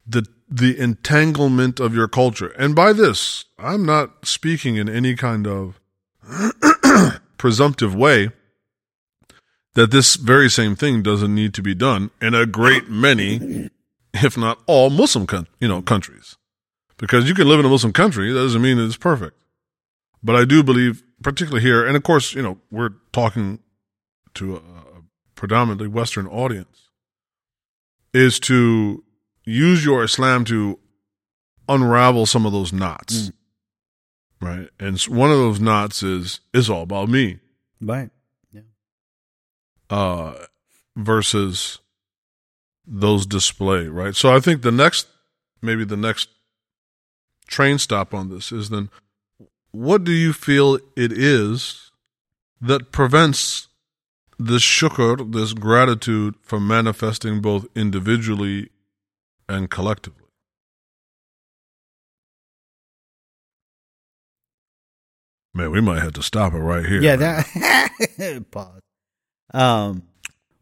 the 0.07 0.27
the 0.49 0.79
entanglement 0.79 1.81
of 1.81 1.95
your 1.95 2.09
culture. 2.09 2.49
And 2.59 2.75
by 2.75 2.93
this, 2.93 3.45
I'm 3.59 3.85
not 3.85 4.27
speaking 4.27 4.77
in 4.77 4.89
any 4.89 5.17
kind 5.17 5.47
of 5.47 5.81
presumptive 7.39 7.95
way 7.95 8.31
that 9.75 9.91
this 9.91 10.17
very 10.17 10.49
same 10.49 10.77
thing 10.77 11.03
doesn't 11.03 11.35
need 11.35 11.53
to 11.55 11.63
be 11.63 11.75
done 11.75 12.11
in 12.23 12.35
a 12.35 12.47
great 12.47 12.89
many, 12.89 13.71
if 14.15 14.37
not 14.37 14.59
all, 14.67 14.91
Muslim 14.91 15.27
coun- 15.27 15.49
you 15.61 15.69
know 15.69 15.83
countries. 15.83 16.37
Because 16.99 17.29
you 17.29 17.35
can 17.35 17.47
live 17.47 17.61
in 17.61 17.67
a 17.67 17.69
Muslim 17.69 17.93
country, 17.93 18.33
that 18.33 18.41
doesn't 18.41 18.63
mean 18.63 18.79
it's 18.79 18.97
perfect. 18.97 19.37
But 20.23 20.35
I 20.35 20.45
do 20.45 20.63
believe, 20.63 21.03
particularly 21.23 21.63
here, 21.63 21.87
and 21.87 21.97
of 21.97 22.03
course, 22.03 22.35
you 22.35 22.43
know, 22.43 22.59
we're 22.71 22.95
talking 23.13 23.59
to 24.35 24.57
a, 24.57 24.59
a 24.59 25.03
predominantly 25.35 25.89
Western 25.89 26.27
audience, 26.27 26.89
is 28.15 28.41
to 28.41 29.05
use 29.47 29.85
your 29.85 30.05
Islam 30.05 30.45
to 30.47 30.79
unravel 31.69 32.27
some 32.27 32.45
of 32.45 32.53
those 32.53 32.73
knots. 32.73 33.31
Right. 34.41 34.69
And 34.79 35.01
one 35.03 35.31
of 35.31 35.39
those 35.39 35.61
knots 35.61 36.03
is, 36.03 36.41
it's 36.53 36.69
all 36.69 36.83
about 36.83 37.09
me 37.09 37.39
Right. 37.81 38.11
Yeah. 38.53 38.63
uh, 39.89 40.35
versus 40.97 41.79
those 42.87 43.27
display, 43.27 43.87
right? 43.89 44.15
So 44.15 44.35
I 44.35 44.41
think 44.41 44.63
the 44.63 44.73
next, 44.73 45.07
maybe 45.63 45.85
the 45.85 45.97
next 45.97 46.29
train 47.47 47.79
stop 47.79 48.13
on 48.13 48.29
this 48.29 48.53
is 48.53 48.69
then 48.71 48.91
what 49.71 50.05
do 50.05 50.13
you 50.13 50.33
feel 50.33 50.77
it 50.97 51.13
is 51.13 51.91
that 52.61 52.93
prevents 52.93 53.69
this 54.39 54.63
shukr, 54.63 55.33
this 55.33 55.53
gratitude 55.53 56.35
from 56.43 56.67
manifesting 56.67 57.41
both 57.41 57.67
individually 57.75 58.71
and 59.49 59.71
collectively? 59.71 60.23
Man, 65.55 65.71
we 65.71 65.81
might 65.81 66.03
have 66.03 66.13
to 66.15 66.23
stop 66.23 66.53
it 66.53 66.59
right 66.59 66.85
here. 66.85 67.01
Yeah, 67.01 67.17
that 67.17 68.45
pause. 68.51 68.81
Um, 69.55 70.03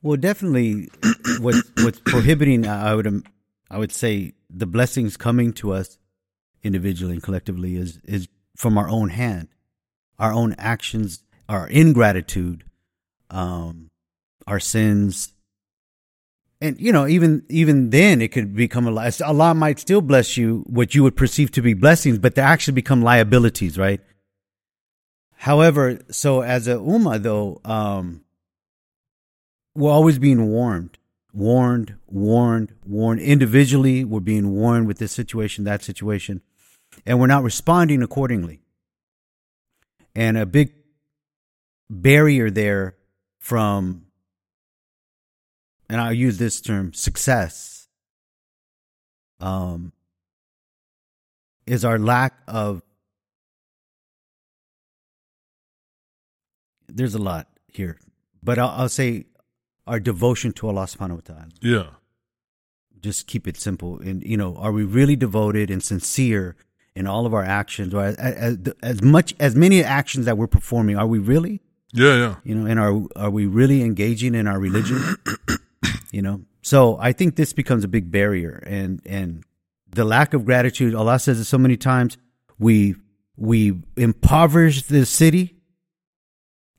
well, 0.02 0.16
definitely, 0.16 0.88
what 1.40 1.56
what's 1.78 1.98
prohibiting? 1.98 2.66
I 2.68 2.94
would 2.94 3.06
um, 3.06 3.24
I 3.68 3.78
would 3.78 3.90
say 3.90 4.34
the 4.48 4.66
blessings 4.66 5.16
coming 5.16 5.52
to 5.54 5.72
us 5.72 5.98
individually 6.62 7.14
and 7.14 7.22
collectively 7.22 7.76
is 7.76 7.98
is 8.04 8.28
from 8.56 8.78
our 8.78 8.88
own 8.88 9.08
hand, 9.08 9.48
our 10.18 10.32
own 10.32 10.54
actions, 10.58 11.24
our 11.48 11.66
ingratitude, 11.68 12.62
um, 13.30 13.88
our 14.46 14.60
sins, 14.60 15.33
and 16.60 16.80
you 16.80 16.92
know, 16.92 17.06
even 17.06 17.44
even 17.48 17.90
then, 17.90 18.22
it 18.22 18.28
could 18.32 18.54
become 18.54 18.86
a 18.86 18.90
li- 18.90 19.10
Allah 19.24 19.54
might 19.54 19.78
still 19.78 20.00
bless 20.00 20.36
you 20.36 20.64
what 20.66 20.94
you 20.94 21.02
would 21.02 21.16
perceive 21.16 21.50
to 21.52 21.62
be 21.62 21.74
blessings, 21.74 22.18
but 22.18 22.34
they 22.34 22.42
actually 22.42 22.74
become 22.74 23.02
liabilities, 23.02 23.76
right? 23.78 24.00
However, 25.36 25.98
so 26.10 26.40
as 26.40 26.66
a 26.68 26.76
ummah, 26.76 27.22
though, 27.22 27.60
um, 27.64 28.24
we're 29.74 29.90
always 29.90 30.18
being 30.18 30.46
warned, 30.46 30.96
warned, 31.32 31.96
warned, 32.06 32.74
warned. 32.86 33.20
Individually, 33.20 34.04
we're 34.04 34.20
being 34.20 34.52
warned 34.52 34.86
with 34.86 34.98
this 34.98 35.12
situation, 35.12 35.64
that 35.64 35.82
situation, 35.82 36.40
and 37.04 37.20
we're 37.20 37.26
not 37.26 37.42
responding 37.42 38.02
accordingly. 38.02 38.60
And 40.14 40.38
a 40.38 40.46
big 40.46 40.72
barrier 41.90 42.50
there 42.50 42.96
from, 43.38 44.03
and 45.94 46.00
I'll 46.00 46.12
use 46.12 46.38
this 46.38 46.60
term, 46.60 46.92
success, 46.92 47.86
um, 49.38 49.92
is 51.68 51.84
our 51.84 52.00
lack 52.00 52.34
of 52.48 52.82
there's 56.88 57.14
a 57.14 57.20
lot 57.20 57.46
here, 57.68 58.00
but 58.42 58.58
I'll, 58.58 58.70
I'll 58.70 58.88
say 58.88 59.26
our 59.86 60.00
devotion 60.00 60.50
to 60.54 60.66
Allah 60.66 60.86
subhanahu 60.86 61.14
wa 61.14 61.20
ta'ala. 61.24 61.48
Yeah. 61.62 61.86
Just 63.00 63.28
keep 63.28 63.46
it 63.46 63.56
simple. 63.56 64.00
And, 64.00 64.24
you 64.24 64.36
know, 64.36 64.56
are 64.56 64.72
we 64.72 64.82
really 64.82 65.14
devoted 65.14 65.70
and 65.70 65.80
sincere 65.80 66.56
in 66.96 67.06
all 67.06 67.24
of 67.24 67.32
our 67.32 67.44
actions 67.44 67.94
or 67.94 68.02
as, 68.02 68.16
as, 68.16 68.58
as 68.82 69.00
much, 69.00 69.32
as 69.38 69.54
many 69.54 69.84
actions 69.84 70.26
that 70.26 70.36
we're 70.36 70.48
performing? 70.48 70.96
Are 70.98 71.06
we 71.06 71.20
really, 71.20 71.60
Yeah, 71.92 72.16
yeah. 72.16 72.34
you 72.42 72.56
know, 72.56 72.66
and 72.66 72.80
are, 72.80 73.00
are 73.14 73.30
we 73.30 73.46
really 73.46 73.82
engaging 73.82 74.34
in 74.34 74.48
our 74.48 74.58
religion? 74.58 75.00
you 76.14 76.22
know, 76.22 76.42
so 76.62 76.96
I 77.00 77.12
think 77.12 77.34
this 77.34 77.52
becomes 77.52 77.82
a 77.82 77.88
big 77.88 78.10
barrier 78.10 78.62
and, 78.66 79.02
and 79.04 79.42
the 79.90 80.04
lack 80.04 80.32
of 80.32 80.44
gratitude. 80.44 80.94
Allah 80.94 81.18
says 81.18 81.40
it 81.40 81.44
so 81.44 81.58
many 81.58 81.76
times. 81.76 82.16
We, 82.58 82.94
we 83.36 83.82
impoverished 83.96 84.88
the 84.88 85.04
city 85.06 85.56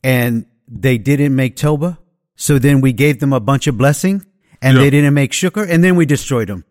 and 0.04 0.46
they 0.68 0.98
didn't 0.98 1.36
make 1.36 1.58
Toba. 1.58 2.00
So 2.38 2.60
then 2.60 2.80
we 2.82 2.94
gave 2.94 3.20
them 3.20 3.34
a 3.34 3.40
bunch 3.40 3.68
of 3.68 3.78
blessing 3.78 4.26
and 4.62 4.78
Yeah. 4.78 4.84
they 4.84 4.90
didn't 4.90 5.14
make 5.14 5.32
shukr 5.32 5.70
and 5.70 5.84
then 5.84 5.96
we 5.98 6.06
destroyed 6.06 6.48
them. 6.48 6.64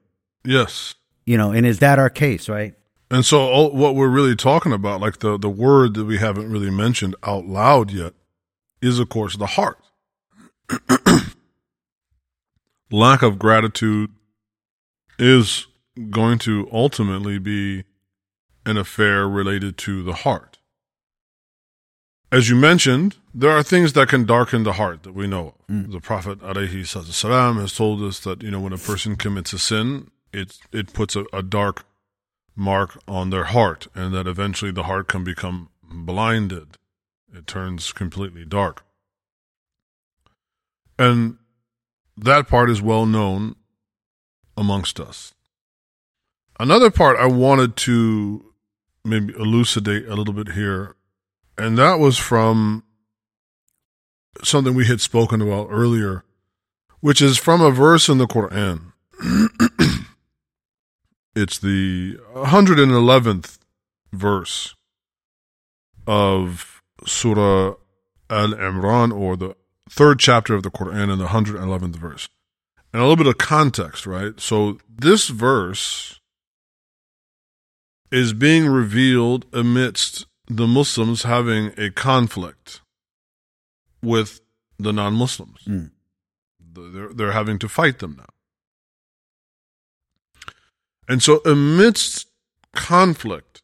Yes. 0.44 0.94
You 1.26 1.36
know, 1.36 1.52
and 1.52 1.66
is 1.66 1.80
that 1.80 1.98
our 1.98 2.10
case, 2.10 2.48
right? 2.48 2.74
And 3.10 3.24
so, 3.24 3.40
all, 3.40 3.70
what 3.72 3.94
we're 3.94 4.08
really 4.08 4.34
talking 4.34 4.72
about, 4.72 5.00
like 5.00 5.18
the, 5.20 5.38
the 5.38 5.48
word 5.50 5.94
that 5.94 6.04
we 6.04 6.16
haven't 6.18 6.50
really 6.50 6.70
mentioned 6.70 7.14
out 7.22 7.44
loud 7.46 7.90
yet, 7.90 8.14
is 8.82 8.98
of 8.98 9.08
course 9.10 9.36
the 9.36 9.46
heart. 9.46 9.78
Lack 12.94 13.22
of 13.22 13.40
gratitude 13.40 14.12
is 15.18 15.66
going 16.10 16.38
to 16.38 16.68
ultimately 16.72 17.40
be 17.40 17.82
an 18.64 18.76
affair 18.76 19.28
related 19.28 19.76
to 19.78 20.04
the 20.04 20.12
heart. 20.12 20.60
As 22.30 22.48
you 22.48 22.54
mentioned, 22.54 23.16
there 23.34 23.50
are 23.50 23.64
things 23.64 23.94
that 23.94 24.08
can 24.08 24.24
darken 24.24 24.62
the 24.62 24.74
heart 24.74 25.02
that 25.02 25.12
we 25.12 25.26
know 25.26 25.48
of. 25.48 25.54
Hmm. 25.66 25.90
The 25.90 25.98
Prophet 25.98 26.38
alayhi 26.38 26.86
salam 26.86 27.56
has 27.56 27.74
told 27.74 28.00
us 28.00 28.20
that, 28.20 28.44
you 28.44 28.52
know, 28.52 28.60
when 28.60 28.72
a 28.72 28.78
person 28.78 29.16
commits 29.16 29.52
a 29.52 29.58
sin, 29.58 30.12
it, 30.32 30.56
it 30.70 30.92
puts 30.92 31.16
a, 31.16 31.24
a 31.32 31.42
dark 31.42 31.84
mark 32.54 33.02
on 33.08 33.30
their 33.30 33.46
heart 33.46 33.88
and 33.96 34.14
that 34.14 34.28
eventually 34.28 34.70
the 34.70 34.84
heart 34.84 35.08
can 35.08 35.24
become 35.24 35.68
blinded. 35.82 36.78
It 37.34 37.48
turns 37.48 37.90
completely 37.90 38.44
dark. 38.44 38.84
And 40.96 41.38
that 42.16 42.48
part 42.48 42.70
is 42.70 42.80
well 42.80 43.06
known 43.06 43.56
amongst 44.56 45.00
us. 45.00 45.34
Another 46.58 46.90
part 46.90 47.18
I 47.18 47.26
wanted 47.26 47.76
to 47.76 48.52
maybe 49.04 49.34
elucidate 49.34 50.06
a 50.08 50.14
little 50.14 50.34
bit 50.34 50.52
here, 50.52 50.94
and 51.58 51.76
that 51.78 51.98
was 51.98 52.16
from 52.16 52.84
something 54.42 54.74
we 54.74 54.86
had 54.86 55.00
spoken 55.00 55.40
about 55.40 55.68
earlier, 55.70 56.24
which 57.00 57.20
is 57.20 57.38
from 57.38 57.60
a 57.60 57.70
verse 57.70 58.08
in 58.08 58.18
the 58.18 58.26
Quran. 58.26 58.92
it's 61.36 61.58
the 61.58 62.18
111th 62.34 63.58
verse 64.12 64.74
of 66.06 66.82
Surah 67.06 67.74
Al 68.30 68.48
Imran, 68.48 69.12
or 69.12 69.36
the 69.36 69.56
third 69.94 70.18
chapter 70.18 70.54
of 70.54 70.64
the 70.64 70.70
Quran, 70.70 71.12
in 71.12 71.18
the 71.18 71.26
111th 71.28 71.96
verse. 71.96 72.28
And 72.92 73.00
a 73.00 73.04
little 73.04 73.16
bit 73.16 73.28
of 73.28 73.38
context, 73.38 74.06
right? 74.06 74.38
So 74.40 74.78
this 74.88 75.28
verse 75.28 76.20
is 78.10 78.32
being 78.32 78.66
revealed 78.66 79.46
amidst 79.52 80.26
the 80.48 80.66
Muslims 80.66 81.22
having 81.22 81.72
a 81.78 81.90
conflict 81.90 82.80
with 84.02 84.40
the 84.78 84.92
non 84.92 85.14
Muslims. 85.14 85.60
Mm. 85.66 85.90
They're, 86.60 87.12
they're 87.12 87.32
having 87.32 87.58
to 87.60 87.68
fight 87.68 88.00
them 88.00 88.16
now. 88.18 88.26
And 91.08 91.22
so, 91.22 91.40
amidst 91.44 92.28
conflict, 92.72 93.62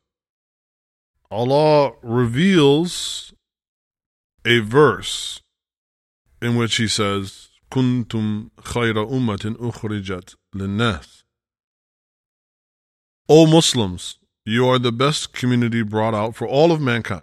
Allah 1.30 1.92
reveals 2.02 3.32
a 4.44 4.60
verse 4.60 5.40
in 6.40 6.56
which 6.56 6.76
He 6.76 6.88
says, 6.88 7.48
Kuntum 7.70 8.50
khayra 8.62 9.08
ummatin 9.10 9.56
ukhrijat 9.56 10.34
linnas. 10.54 11.22
O 13.28 13.46
Muslims, 13.46 14.16
you 14.44 14.66
are 14.66 14.78
the 14.78 14.90
best 14.90 15.32
community 15.32 15.82
brought 15.82 16.14
out 16.14 16.34
for 16.34 16.48
all 16.48 16.72
of 16.72 16.80
mankind. 16.80 17.22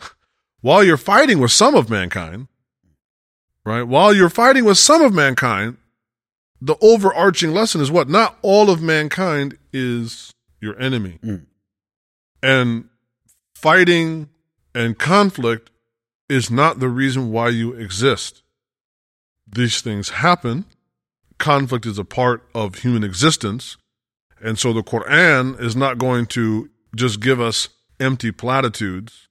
While 0.60 0.82
you're 0.82 0.96
fighting 0.96 1.38
with 1.38 1.52
some 1.52 1.74
of 1.74 1.88
mankind, 1.88 2.48
right? 3.64 3.82
While 3.82 4.12
you're 4.14 4.28
fighting 4.28 4.64
with 4.64 4.78
some 4.78 5.02
of 5.02 5.14
mankind, 5.14 5.76
the 6.60 6.76
overarching 6.80 7.52
lesson 7.52 7.80
is 7.80 7.90
what? 7.90 8.08
Not 8.08 8.38
all 8.42 8.70
of 8.70 8.80
mankind 8.80 9.58
is 9.72 10.32
your 10.60 10.78
enemy. 10.80 11.18
Mm. 11.22 11.46
And 12.42 12.88
fighting 13.54 14.28
and 14.74 14.98
conflict 14.98 15.71
is 16.32 16.50
not 16.50 16.80
the 16.80 16.88
reason 16.88 17.30
why 17.30 17.50
you 17.50 17.74
exist. 17.74 18.42
These 19.46 19.82
things 19.82 20.08
happen. 20.08 20.64
Conflict 21.38 21.84
is 21.84 21.98
a 21.98 22.04
part 22.04 22.48
of 22.54 22.76
human 22.76 23.04
existence. 23.04 23.76
And 24.40 24.58
so 24.58 24.72
the 24.72 24.82
Quran 24.82 25.60
is 25.60 25.76
not 25.76 25.98
going 25.98 26.26
to 26.26 26.70
just 26.96 27.20
give 27.20 27.40
us 27.40 27.68
empty 28.00 28.32
platitudes. 28.32 29.28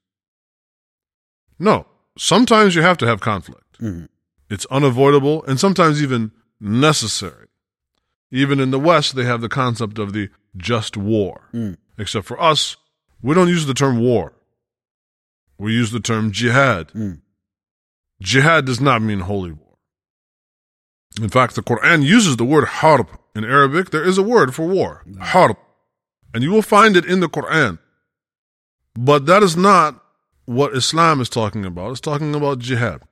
No, 1.58 1.88
sometimes 2.18 2.76
you 2.76 2.84
have 2.84 2.98
to 3.00 3.08
have 3.08 3.20
conflict. 3.20 3.80
Mhm. 3.82 4.08
It's 4.50 4.66
unavoidable 4.68 5.44
and 5.46 5.60
sometimes 5.60 6.02
even 6.04 6.32
necessary. 6.60 7.48
Even 8.32 8.60
in 8.60 8.72
the 8.72 8.80
West, 8.80 9.16
they 9.16 9.26
have 9.26 9.42
the 9.42 9.50
concept 9.50 9.98
of 9.98 10.14
the 10.14 10.30
just 10.56 10.96
war. 10.96 11.50
Mm. 11.54 11.78
Except 11.98 12.26
for 12.26 12.40
us, 12.42 12.78
we 13.22 13.34
don't 13.34 13.50
use 13.50 13.66
the 13.66 13.74
term 13.74 14.00
war. 14.00 14.34
We 15.62 15.74
use 15.74 15.92
the 15.92 16.00
term 16.00 16.32
jihad. 16.32 16.88
Mm. 16.94 17.22
Jihad 18.20 18.66
does 18.66 18.82
not 18.82 19.00
mean 19.04 19.20
holy 19.20 19.52
war. 19.52 19.78
In 21.22 21.30
fact, 21.30 21.54
the 21.54 21.62
Quran 21.62 22.02
uses 22.04 22.38
the 22.38 22.46
word 22.46 22.66
harb. 22.80 23.08
In 23.36 23.44
Arabic, 23.46 23.92
there 23.92 24.04
is 24.04 24.18
a 24.18 24.24
word 24.24 24.56
for 24.56 24.66
war, 24.68 25.04
harb. 25.20 25.58
And 26.34 26.44
you 26.44 26.50
will 26.52 26.64
find 26.64 26.98
it 26.98 27.06
in 27.06 27.20
the 27.20 27.30
Quran. 27.30 27.78
But 28.96 29.28
that 29.28 29.44
is 29.44 29.56
not 29.56 30.04
what 30.46 30.76
Islam 30.76 31.22
is 31.22 31.30
talking 31.30 31.64
about. 31.64 31.92
It's 31.92 32.02
talking 32.02 32.34
about 32.34 32.58
jihad. 32.58 33.04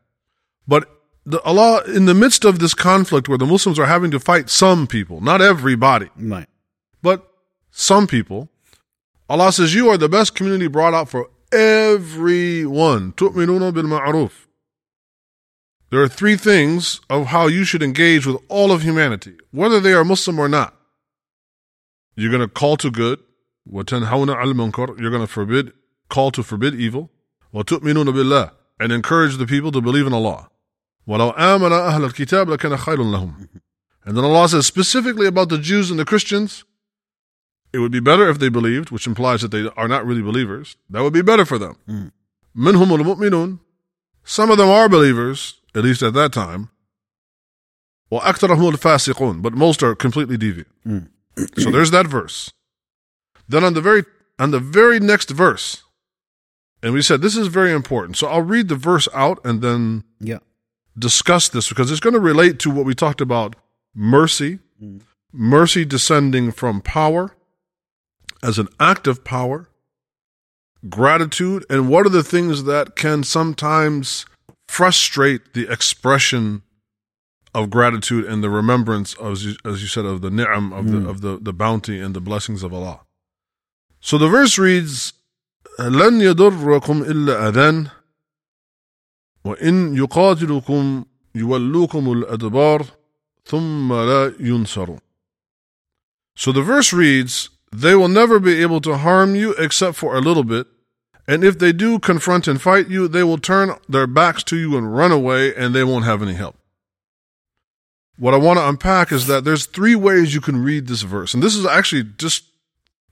But 0.67 0.89
the, 1.25 1.39
Allah, 1.43 1.83
in 1.85 2.05
the 2.05 2.15
midst 2.15 2.45
of 2.45 2.57
this 2.57 2.73
conflict 2.73 3.29
where 3.29 3.37
the 3.37 3.45
Muslims 3.45 3.77
are 3.77 3.85
having 3.85 4.09
to 4.09 4.19
fight 4.19 4.49
some 4.49 4.87
people, 4.87 5.21
not 5.21 5.39
everybody, 5.39 6.09
Right. 6.17 6.47
but 7.03 7.31
some 7.69 8.07
people, 8.07 8.49
Allah 9.29 9.51
says, 9.51 9.75
You 9.75 9.89
are 9.89 9.97
the 9.99 10.09
best 10.09 10.33
community 10.33 10.67
brought 10.67 10.95
out 10.95 11.09
for 11.09 11.29
everyone. 11.52 13.12
تُؤْمِنُونَ 13.12 13.72
بِالْمَعْرُوفِ 13.72 14.32
There 15.90 16.02
are 16.02 16.08
three 16.08 16.36
things 16.36 17.00
of 17.08 17.26
how 17.26 17.46
you 17.46 17.64
should 17.64 17.82
engage 17.82 18.26
with 18.26 18.36
all 18.48 18.72
of 18.72 18.82
humanity, 18.82 19.36
whether 19.50 19.80
they 19.80 19.92
are 19.92 20.04
Muslim 20.04 20.38
or 20.38 20.48
not. 20.48 20.74
You're 22.16 22.30
going 22.30 22.40
to 22.40 22.48
call 22.48 22.76
to 22.78 22.90
good. 22.90 23.20
وَتَنْهَوْنَ 23.70 24.34
عَلَى 24.34 24.52
الْمُنْكَرِ 24.52 25.00
You're 25.00 25.10
going 25.10 25.26
to 25.26 25.32
forbid, 25.32 25.72
call 26.08 26.30
to 26.32 26.42
forbid 26.42 26.74
evil. 26.74 27.10
وَتُؤْمِنُونَ 27.54 28.06
بِاللَّهِ 28.06 28.50
And 28.80 28.92
encourage 28.92 29.36
the 29.36 29.46
people 29.46 29.72
to 29.72 29.80
believe 29.80 30.06
in 30.06 30.12
Allah. 30.12 30.50
وَلَوْ 31.08 31.36
آمَنَ 31.36 31.70
أَهْلَ 31.70 32.10
الْكِتَابِ 32.10 32.56
لَكَانَ 32.56 32.76
خَيْرٌ 32.76 32.96
لَهُمْ 32.98 33.48
And 34.04 34.16
then 34.16 34.24
Allah 34.24 34.48
says 34.48 34.66
specifically 34.66 35.26
about 35.26 35.48
the 35.48 35.58
Jews 35.58 35.90
and 35.90 35.98
the 35.98 36.04
Christians, 36.04 36.64
it 37.71 37.79
would 37.79 37.91
be 37.91 37.99
better 37.99 38.29
if 38.29 38.39
they 38.39 38.49
believed, 38.49 38.89
which 38.89 39.05
implies 39.05 39.41
that 39.41 39.51
they 39.51 39.69
are 39.77 39.87
not 39.87 40.05
really 40.05 40.21
believers. 40.21 40.75
That 40.89 41.03
would 41.03 41.13
be 41.13 41.21
better 41.21 41.45
for 41.45 41.57
them. 41.57 41.77
Mm. 41.87 42.11
Some 44.23 44.51
of 44.51 44.57
them 44.57 44.69
are 44.69 44.89
believers, 44.89 45.59
at 45.75 45.83
least 45.83 46.01
at 46.01 46.13
that 46.13 46.33
time. 46.33 46.69
Well, 48.09 48.21
but 48.23 49.53
most 49.53 49.83
are 49.83 49.95
completely 49.95 50.37
deviant. 50.37 50.65
Mm. 50.85 51.09
so 51.61 51.69
there's 51.69 51.91
that 51.91 52.07
verse. 52.07 52.51
Then 53.47 53.63
on 53.63 53.73
the 53.73 53.81
very 53.81 54.03
on 54.39 54.51
the 54.51 54.59
very 54.59 54.99
next 54.99 55.29
verse, 55.29 55.83
and 56.81 56.93
we 56.93 57.01
said 57.01 57.21
this 57.21 57.35
is 57.35 57.47
very 57.47 57.71
important. 57.71 58.17
So 58.17 58.27
I'll 58.27 58.41
read 58.41 58.67
the 58.67 58.75
verse 58.75 59.07
out 59.13 59.39
and 59.43 59.61
then 59.61 60.03
yeah. 60.19 60.39
discuss 60.97 61.49
this 61.49 61.69
because 61.69 61.91
it's 61.91 61.99
going 61.99 62.13
to 62.13 62.19
relate 62.19 62.57
to 62.59 62.71
what 62.71 62.85
we 62.85 62.95
talked 62.95 63.21
about 63.21 63.55
mercy, 63.93 64.59
mm. 64.81 65.01
mercy 65.31 65.85
descending 65.85 66.51
from 66.51 66.81
power, 66.81 67.35
as 68.42 68.58
an 68.58 68.68
act 68.78 69.06
of 69.06 69.24
power, 69.24 69.68
gratitude, 70.88 71.64
and 71.70 71.88
what 71.88 72.06
are 72.06 72.10
the 72.10 72.22
things 72.22 72.64
that 72.64 72.96
can 72.96 73.22
sometimes 73.22 74.26
frustrate 74.68 75.54
the 75.54 75.70
expression 75.70 76.62
of 77.54 77.70
gratitude 77.70 78.24
and 78.24 78.42
the 78.42 78.50
remembrance, 78.50 79.14
of, 79.14 79.32
as 79.32 79.46
you, 79.46 79.54
as 79.64 79.80
you 79.80 79.88
said, 79.88 80.04
of 80.04 80.20
the 80.20 80.30
ni'am, 80.30 80.72
of, 80.72 80.90
the, 80.90 81.08
of 81.08 81.20
the, 81.20 81.38
the 81.40 81.52
bounty 81.52 82.00
and 82.00 82.14
the 82.14 82.20
blessings 82.20 82.62
of 82.62 82.74
Allah. 82.74 83.00
So 84.00 84.18
the 84.18 84.28
verse 84.28 84.58
reads, 84.58 85.12
لن 85.78 86.20
يضركم 86.20 87.02
إلا 87.02 87.48
أذان 87.48 87.90
وإن 89.44 89.96
يقاتلكم 89.96 91.04
يولوكم 91.34 92.12
الأدبار 92.12 92.86
ثم 93.44 93.92
لا 93.92 94.34
ينصرون. 94.40 95.00
So 96.36 96.52
the 96.52 96.62
verse 96.62 96.92
reads, 96.92 97.50
they 97.71 97.95
will 97.95 98.07
never 98.07 98.39
be 98.39 98.61
able 98.61 98.81
to 98.81 98.97
harm 98.97 99.35
you 99.35 99.53
except 99.53 99.95
for 99.95 100.15
a 100.15 100.21
little 100.21 100.43
bit. 100.43 100.67
And 101.27 101.43
if 101.43 101.59
they 101.59 101.71
do 101.71 101.99
confront 101.99 102.47
and 102.47 102.59
fight 102.59 102.89
you, 102.89 103.07
they 103.07 103.23
will 103.23 103.37
turn 103.37 103.75
their 103.87 104.07
backs 104.07 104.43
to 104.45 104.57
you 104.57 104.75
and 104.77 104.95
run 104.95 105.11
away, 105.11 105.53
and 105.53 105.75
they 105.75 105.83
won't 105.83 106.05
have 106.05 106.23
any 106.23 106.33
help. 106.33 106.55
What 108.17 108.33
I 108.33 108.37
want 108.37 108.57
to 108.57 108.67
unpack 108.67 109.11
is 109.11 109.27
that 109.27 109.45
there's 109.45 109.65
three 109.65 109.95
ways 109.95 110.33
you 110.33 110.41
can 110.41 110.63
read 110.63 110.87
this 110.87 111.03
verse. 111.03 111.33
And 111.33 111.43
this 111.43 111.55
is 111.55 111.65
actually 111.65 112.03
just 112.17 112.45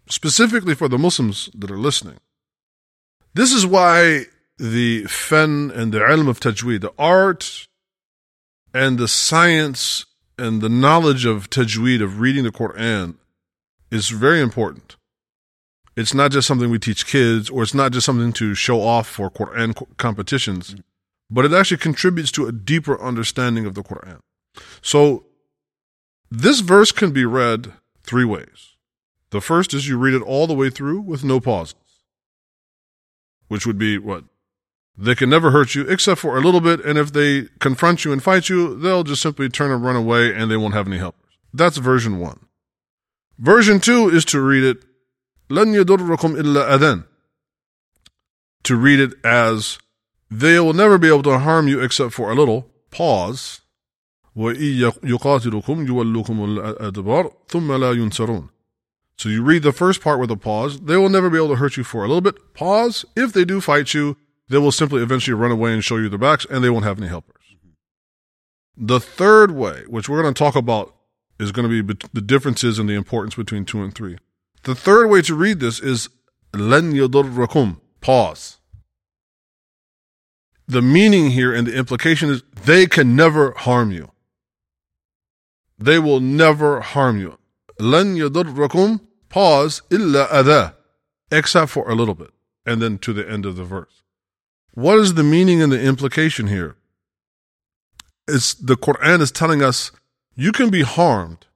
specifically 0.09 0.73
for 0.73 0.87
the 0.87 0.97
Muslims 0.97 1.49
that 1.53 1.71
are 1.71 1.77
listening. 1.77 2.17
This 3.33 3.53
is 3.53 3.65
why 3.65 4.25
the 4.57 5.03
fen 5.05 5.71
and 5.73 5.93
the 5.93 5.99
ilm 5.99 6.27
of 6.27 6.39
tajweed, 6.39 6.81
the 6.81 6.93
art 6.97 7.67
and 8.73 8.97
the 8.97 9.07
science 9.07 10.05
and 10.39 10.61
the 10.61 10.69
knowledge 10.69 11.25
of 11.25 11.49
tajweed, 11.49 12.01
of 12.01 12.19
reading 12.19 12.43
the 12.43 12.51
Quran, 12.51 13.15
is 13.91 14.09
very 14.09 14.41
important. 14.41 14.97
It's 15.95 16.13
not 16.13 16.31
just 16.31 16.47
something 16.47 16.69
we 16.69 16.79
teach 16.79 17.07
kids, 17.07 17.49
or 17.49 17.63
it's 17.63 17.73
not 17.73 17.91
just 17.91 18.05
something 18.05 18.31
to 18.33 18.53
show 18.53 18.81
off 18.81 19.07
for 19.07 19.31
Quran 19.31 19.97
competitions, 19.97 20.71
mm-hmm. 20.71 20.81
but 21.29 21.45
it 21.45 21.53
actually 21.53 21.77
contributes 21.77 22.31
to 22.33 22.45
a 22.45 22.51
deeper 22.51 23.01
understanding 23.01 23.65
of 23.65 23.73
the 23.73 23.81
Quran. 23.81 24.19
So, 24.81 25.25
this 26.29 26.59
verse 26.59 26.91
can 26.91 27.11
be 27.11 27.25
read 27.25 27.73
three 28.03 28.25
ways. 28.25 28.75
The 29.31 29.41
first 29.41 29.73
is 29.73 29.87
you 29.87 29.97
read 29.97 30.13
it 30.13 30.21
all 30.21 30.45
the 30.45 30.53
way 30.53 30.69
through 30.69 31.01
with 31.01 31.23
no 31.23 31.39
pauses, 31.39 31.75
which 33.47 33.65
would 33.65 33.77
be 33.77 33.97
what? 33.97 34.23
They 34.97 35.15
can 35.15 35.29
never 35.29 35.51
hurt 35.51 35.75
you 35.75 35.83
except 35.83 36.19
for 36.19 36.37
a 36.37 36.41
little 36.41 36.61
bit, 36.61 36.83
and 36.83 36.97
if 36.97 37.13
they 37.13 37.49
confront 37.59 38.03
you 38.03 38.11
and 38.11 38.21
fight 38.21 38.49
you, 38.49 38.75
they'll 38.79 39.03
just 39.03 39.21
simply 39.21 39.47
turn 39.47 39.71
and 39.71 39.83
run 39.83 39.95
away 39.95 40.33
and 40.33 40.49
they 40.49 40.57
won't 40.57 40.73
have 40.73 40.87
any 40.87 40.97
helpers. 40.97 41.37
That's 41.53 41.77
version 41.77 42.19
one. 42.19 42.46
Version 43.38 43.80
two 43.80 44.08
is 44.08 44.24
to 44.26 44.40
read 44.40 44.64
it 44.64 44.84
لن 45.50 45.74
يضركم 45.74 46.36
إلا 46.36 46.78
أذان. 46.78 47.04
To 48.64 48.76
read 48.76 49.00
it 49.00 49.14
as 49.24 49.78
they 50.30 50.58
will 50.60 50.72
never 50.72 50.98
be 50.98 51.08
able 51.08 51.22
to 51.24 51.38
harm 51.38 51.68
you 51.68 51.80
except 51.80 52.12
for 52.12 52.30
a 52.30 52.34
little 52.34 52.70
pause. 52.90 53.60
وإن 54.36 54.92
يقاتلكم 55.04 55.86
يولوكم 55.86 56.44
الأدبار 56.44 57.32
ثم 57.48 57.72
لا 57.72 57.92
ينصرون. 57.92 58.48
So 59.16 59.28
you 59.28 59.42
read 59.42 59.62
the 59.62 59.72
first 59.72 60.00
part 60.00 60.18
with 60.18 60.30
a 60.30 60.36
pause. 60.36 60.80
They 60.80 60.96
will 60.96 61.10
never 61.10 61.28
be 61.28 61.36
able 61.36 61.48
to 61.50 61.56
hurt 61.56 61.76
you 61.76 61.84
for 61.84 62.04
a 62.04 62.08
little 62.08 62.22
bit. 62.22 62.54
Pause. 62.54 63.04
If 63.14 63.32
they 63.32 63.44
do 63.44 63.60
fight 63.60 63.92
you, 63.92 64.16
they 64.48 64.58
will 64.58 64.72
simply 64.72 65.02
eventually 65.02 65.34
run 65.34 65.50
away 65.50 65.72
and 65.74 65.84
show 65.84 65.96
you 65.96 66.08
their 66.08 66.18
backs, 66.18 66.46
and 66.48 66.64
they 66.64 66.70
won't 66.70 66.84
have 66.84 66.98
any 66.98 67.08
helpers. 67.08 67.42
The 68.76 69.00
third 69.00 69.50
way, 69.50 69.84
which 69.86 70.08
we're 70.08 70.22
going 70.22 70.34
to 70.34 70.38
talk 70.38 70.56
about, 70.56 70.94
is 71.38 71.52
going 71.52 71.68
to 71.68 71.82
be 71.82 71.94
the 72.12 72.20
differences 72.20 72.78
and 72.78 72.88
the 72.88 72.94
importance 72.94 73.34
between 73.34 73.64
two 73.64 73.82
and 73.82 73.94
three. 73.94 74.18
The 74.64 74.74
third 74.74 75.08
way 75.08 75.22
to 75.22 75.34
read 75.34 75.60
this 75.60 75.80
is 75.80 76.08
لن 76.52 76.92
يضركم. 76.92 77.80
Pause. 78.00 78.58
The 80.68 80.82
meaning 80.82 81.30
here 81.30 81.52
and 81.52 81.66
the 81.66 81.76
implication 81.76 82.30
is 82.30 82.42
they 82.64 82.86
can 82.86 83.16
never 83.16 83.52
harm 83.52 83.90
you. 83.90 84.12
They 85.78 85.98
will 85.98 86.20
never 86.20 86.80
harm 86.80 87.18
you. 87.18 87.38
لن 87.78 88.16
يضركم. 88.16 89.00
Pause. 89.28 89.82
إلا 89.90 90.28
أذى. 90.30 90.74
Except 91.30 91.70
for 91.70 91.90
a 91.90 91.94
little 91.94 92.14
bit. 92.14 92.30
And 92.64 92.80
then 92.80 92.98
to 92.98 93.12
the 93.12 93.28
end 93.28 93.46
of 93.46 93.56
the 93.56 93.64
verse. 93.64 94.02
What 94.74 94.98
is 94.98 95.14
the 95.14 95.24
meaning 95.24 95.60
and 95.60 95.72
the 95.72 95.82
implication 95.82 96.46
here? 96.46 96.76
It's 98.28 98.54
the 98.54 98.76
Quran 98.76 99.20
is 99.20 99.32
telling 99.32 99.62
us 99.62 99.90
you 100.37 100.51
can 100.51 100.69
be 100.69 100.83
harmed, 100.83 101.47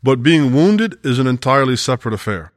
but 0.00 0.22
being 0.22 0.54
wounded 0.54 0.96
is 1.04 1.18
an 1.18 1.26
entirely 1.26 1.76
separate 1.76 2.14
affair. 2.14 2.52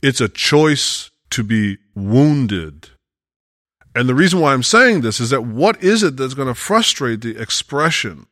It's 0.00 0.20
a 0.20 0.28
choice 0.28 1.10
to 1.30 1.42
be 1.42 1.78
wounded. 1.96 2.90
And 3.96 4.08
the 4.08 4.14
reason 4.14 4.38
why 4.38 4.52
I'm 4.52 4.62
saying 4.62 5.00
this 5.00 5.18
is 5.18 5.30
that 5.30 5.42
what 5.42 5.82
is 5.82 6.04
it 6.04 6.16
that's 6.16 6.34
going 6.34 6.48
to 6.48 6.54
frustrate 6.54 7.20
the 7.20 7.36
expression 7.36 8.26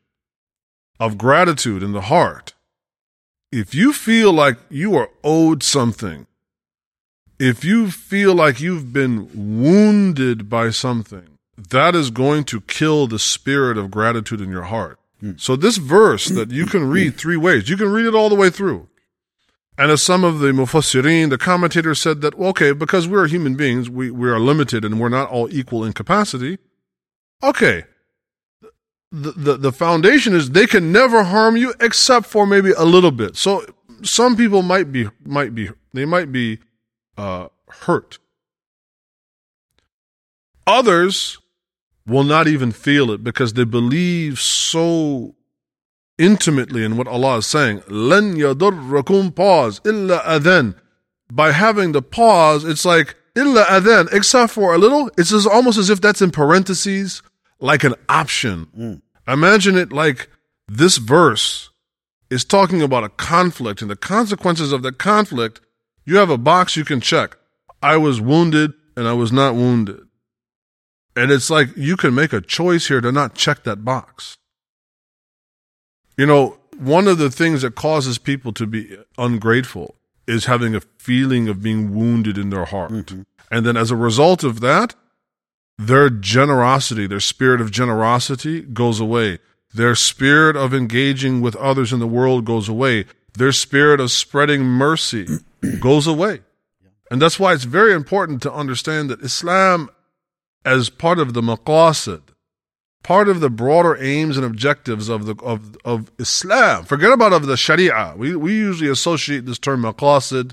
of 1.01 1.19
gratitude 1.19 1.83
in 1.83 1.93
the 1.93 2.03
heart? 2.03 2.55
If 3.51 3.75
you 3.75 3.93
feel 3.93 4.33
like 4.33 4.59
you 4.71 4.95
are 4.95 5.11
owed 5.25 5.65
something, 5.65 6.27
if 7.39 7.65
you 7.65 7.91
feel 7.91 8.35
like 8.35 8.61
you've 8.61 8.93
been 8.93 9.29
wounded 9.61 10.49
by 10.49 10.71
something, 10.71 11.32
that 11.57 11.95
is 11.95 12.11
going 12.11 12.45
to 12.45 12.61
kill 12.63 13.07
the 13.07 13.19
spirit 13.19 13.77
of 13.77 13.91
gratitude 13.91 14.41
in 14.41 14.51
your 14.51 14.65
heart. 14.65 14.99
So 15.37 15.55
this 15.55 15.77
verse 15.77 16.27
that 16.27 16.51
you 16.51 16.67
can 16.67 16.89
read 16.89 17.17
three 17.17 17.37
ways, 17.37 17.69
you 17.69 17.77
can 17.77 17.93
read 17.93 18.07
it 18.07 18.15
all 18.15 18.29
the 18.29 18.35
way 18.35 18.51
through. 18.51 18.89
And 19.79 19.91
as 19.91 20.03
some 20.03 20.25
of 20.25 20.41
the 20.41 20.49
mufassirin, 20.49 21.31
the 21.31 21.39
commentators 21.39 22.01
said 22.01 22.21
that, 22.23 22.37
well, 22.37 22.51
okay, 22.51 22.73
because 22.73 23.07
we're 23.07 23.29
human 23.29 23.55
beings, 23.55 23.89
we, 23.89 24.11
we 24.11 24.29
are 24.29 24.41
limited 24.41 24.85
and 24.85 24.99
we're 24.99 25.09
not 25.09 25.31
all 25.31 25.49
equal 25.53 25.85
in 25.85 25.93
capacity. 25.93 26.59
Okay. 27.43 27.85
The, 29.13 29.33
the, 29.33 29.57
the 29.57 29.73
foundation 29.73 30.35
is 30.35 30.51
they 30.51 30.67
can 30.67 30.91
never 30.91 31.23
harm 31.23 31.57
you 31.57 31.73
except 31.81 32.27
for 32.27 32.47
maybe 32.47 32.73
a 32.73 32.85
little 32.85 33.11
bit. 33.13 33.37
So 33.37 33.65
some 34.03 34.37
people 34.37 34.63
might 34.63 34.91
be, 34.91 35.09
might 35.25 35.55
be, 35.55 35.71
they 35.93 36.05
might 36.05 36.33
be, 36.33 36.59
uh, 37.17 37.49
hurt. 37.69 38.19
Others 40.67 41.39
will 42.06 42.24
not 42.24 42.48
even 42.48 42.72
feel 42.72 43.12
it 43.12 43.24
because 43.24 43.54
they 43.54 43.66
believe 43.66 44.40
so 44.40 45.36
intimately 46.18 46.84
in 46.84 46.98
what 46.98 47.08
Allah 47.08 47.38
is 47.38 47.46
saying. 47.46 47.82
لَن 47.82 48.38
يَضُرَّكُمْ 48.38 49.36
pause 49.36 49.80
إِلَّا 49.82 50.24
أَذَن. 50.24 50.76
By 51.32 51.52
having 51.52 51.92
the 51.92 52.02
pause, 52.02 52.64
it's 52.64 52.86
like 52.86 53.16
إِلَّا 53.36 53.66
أَذَن, 53.66 54.14
except 54.14 54.54
for 54.54 54.74
a 54.74 54.78
little. 54.78 55.12
It's 55.18 55.32
just 55.32 55.48
almost 55.48 55.78
as 55.78 55.90
if 55.90 56.02
that's 56.02 56.22
in 56.22 56.32
parentheses, 56.32 57.22
like 57.60 57.84
an 57.84 57.96
option. 58.10 59.02
Imagine 59.28 59.78
it 59.78 59.92
like 59.92 60.30
this 60.68 60.98
verse 60.98 61.70
is 62.30 62.46
talking 62.46 62.82
about 62.82 63.04
a 63.04 63.10
conflict 63.10 63.82
and 63.82 63.92
the 63.92 63.96
consequences 63.96 64.72
of 64.72 64.82
the 64.82 64.92
conflict. 64.92 65.62
You 66.06 66.18
have 66.18 66.30
a 66.30 66.38
box 66.38 66.78
you 66.78 66.86
can 66.86 67.02
check. 67.02 67.38
I 67.82 67.98
was 67.98 68.22
wounded 68.22 68.74
and 68.96 69.08
I 69.08 69.14
was 69.14 69.32
not 69.32 69.56
wounded. 69.56 70.00
And 71.15 71.31
it's 71.31 71.51
like 71.51 71.69
you 71.77 71.97
can 71.97 72.15
make 72.15 72.33
a 72.33 72.41
choice 72.41 72.89
here 72.89 73.01
to 73.01 73.13
not 73.13 73.35
check 73.35 73.65
that 73.65 73.85
box. 73.85 74.39
You 76.17 76.27
know, 76.27 76.59
one 76.79 77.09
of 77.09 77.19
the 77.19 77.31
things 77.31 77.63
that 77.63 77.75
causes 77.75 78.19
people 78.19 78.53
to 78.55 78.67
be 78.67 78.97
ungrateful 79.19 79.97
is 80.27 80.47
having 80.47 80.75
a 80.75 80.81
feeling 80.99 81.49
of 81.49 81.63
being 81.63 81.95
wounded 81.95 82.39
in 82.39 82.51
their 82.51 82.65
heart. 82.65 82.93
Mm-hmm. 82.93 83.23
And 83.51 83.67
then 83.67 83.77
as 83.77 83.91
a 83.91 83.97
result 83.97 84.45
of 84.45 84.61
that, 84.61 84.95
their 85.79 86.11
generosity, 86.11 87.07
their 87.07 87.21
spirit 87.21 87.61
of 87.61 87.71
generosity 87.71 88.63
goes 88.63 89.01
away. 89.01 89.39
Their 89.75 89.95
spirit 89.95 90.57
of 90.57 90.75
engaging 90.75 91.41
with 91.41 91.57
others 91.57 91.93
in 91.93 91.99
the 91.99 92.07
world 92.07 92.45
goes 92.45 92.69
away. 92.69 93.07
Their 93.35 93.53
spirit 93.53 94.01
of 94.01 94.11
spreading 94.11 94.63
mercy 94.63 95.27
goes 95.81 96.07
away. 96.07 96.41
And 97.11 97.21
that's 97.21 97.39
why 97.39 97.53
it's 97.53 97.65
very 97.65 97.93
important 97.93 98.43
to 98.43 98.53
understand 98.53 99.11
that 99.11 99.21
Islam, 99.21 99.91
as 100.65 100.91
part 100.91 101.19
of 101.19 101.35
the 101.35 101.43
maqasid, 101.43 102.23
part 103.03 103.29
of 103.29 103.41
the 103.41 103.51
broader 103.51 103.97
aims 103.97 104.37
and 104.37 104.47
objectives 104.47 105.09
of 105.09 105.27
the 105.27 105.35
of 105.43 105.77
of 105.85 106.11
Islam. 106.19 106.85
Forget 106.85 107.13
about 107.13 107.33
of 107.33 107.47
the 107.47 107.57
Sharia. 107.57 108.15
We 108.17 108.37
we 108.37 108.53
usually 108.53 108.91
associate 108.91 109.47
this 109.47 109.59
term 109.59 109.83
maqasid, 109.83 110.53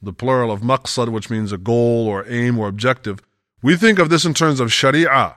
the 0.00 0.12
plural 0.12 0.50
of 0.52 0.60
maqsad, 0.60 1.08
which 1.10 1.30
means 1.30 1.52
a 1.52 1.58
goal 1.58 2.06
or 2.06 2.24
aim 2.28 2.58
or 2.58 2.68
objective. 2.68 3.20
We 3.62 3.76
think 3.76 3.98
of 3.98 4.08
this 4.08 4.24
in 4.24 4.34
terms 4.34 4.60
of 4.60 4.72
Sharia. 4.72 5.36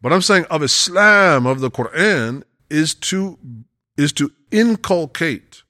But 0.00 0.12
I'm 0.12 0.22
saying 0.22 0.44
of 0.50 0.62
Islam, 0.62 1.46
of 1.46 1.60
the 1.60 1.70
Quran, 1.70 2.44
is 2.70 2.94
to 2.94 3.38
is 3.96 4.12
to 4.14 4.30
inculcate 4.50 5.62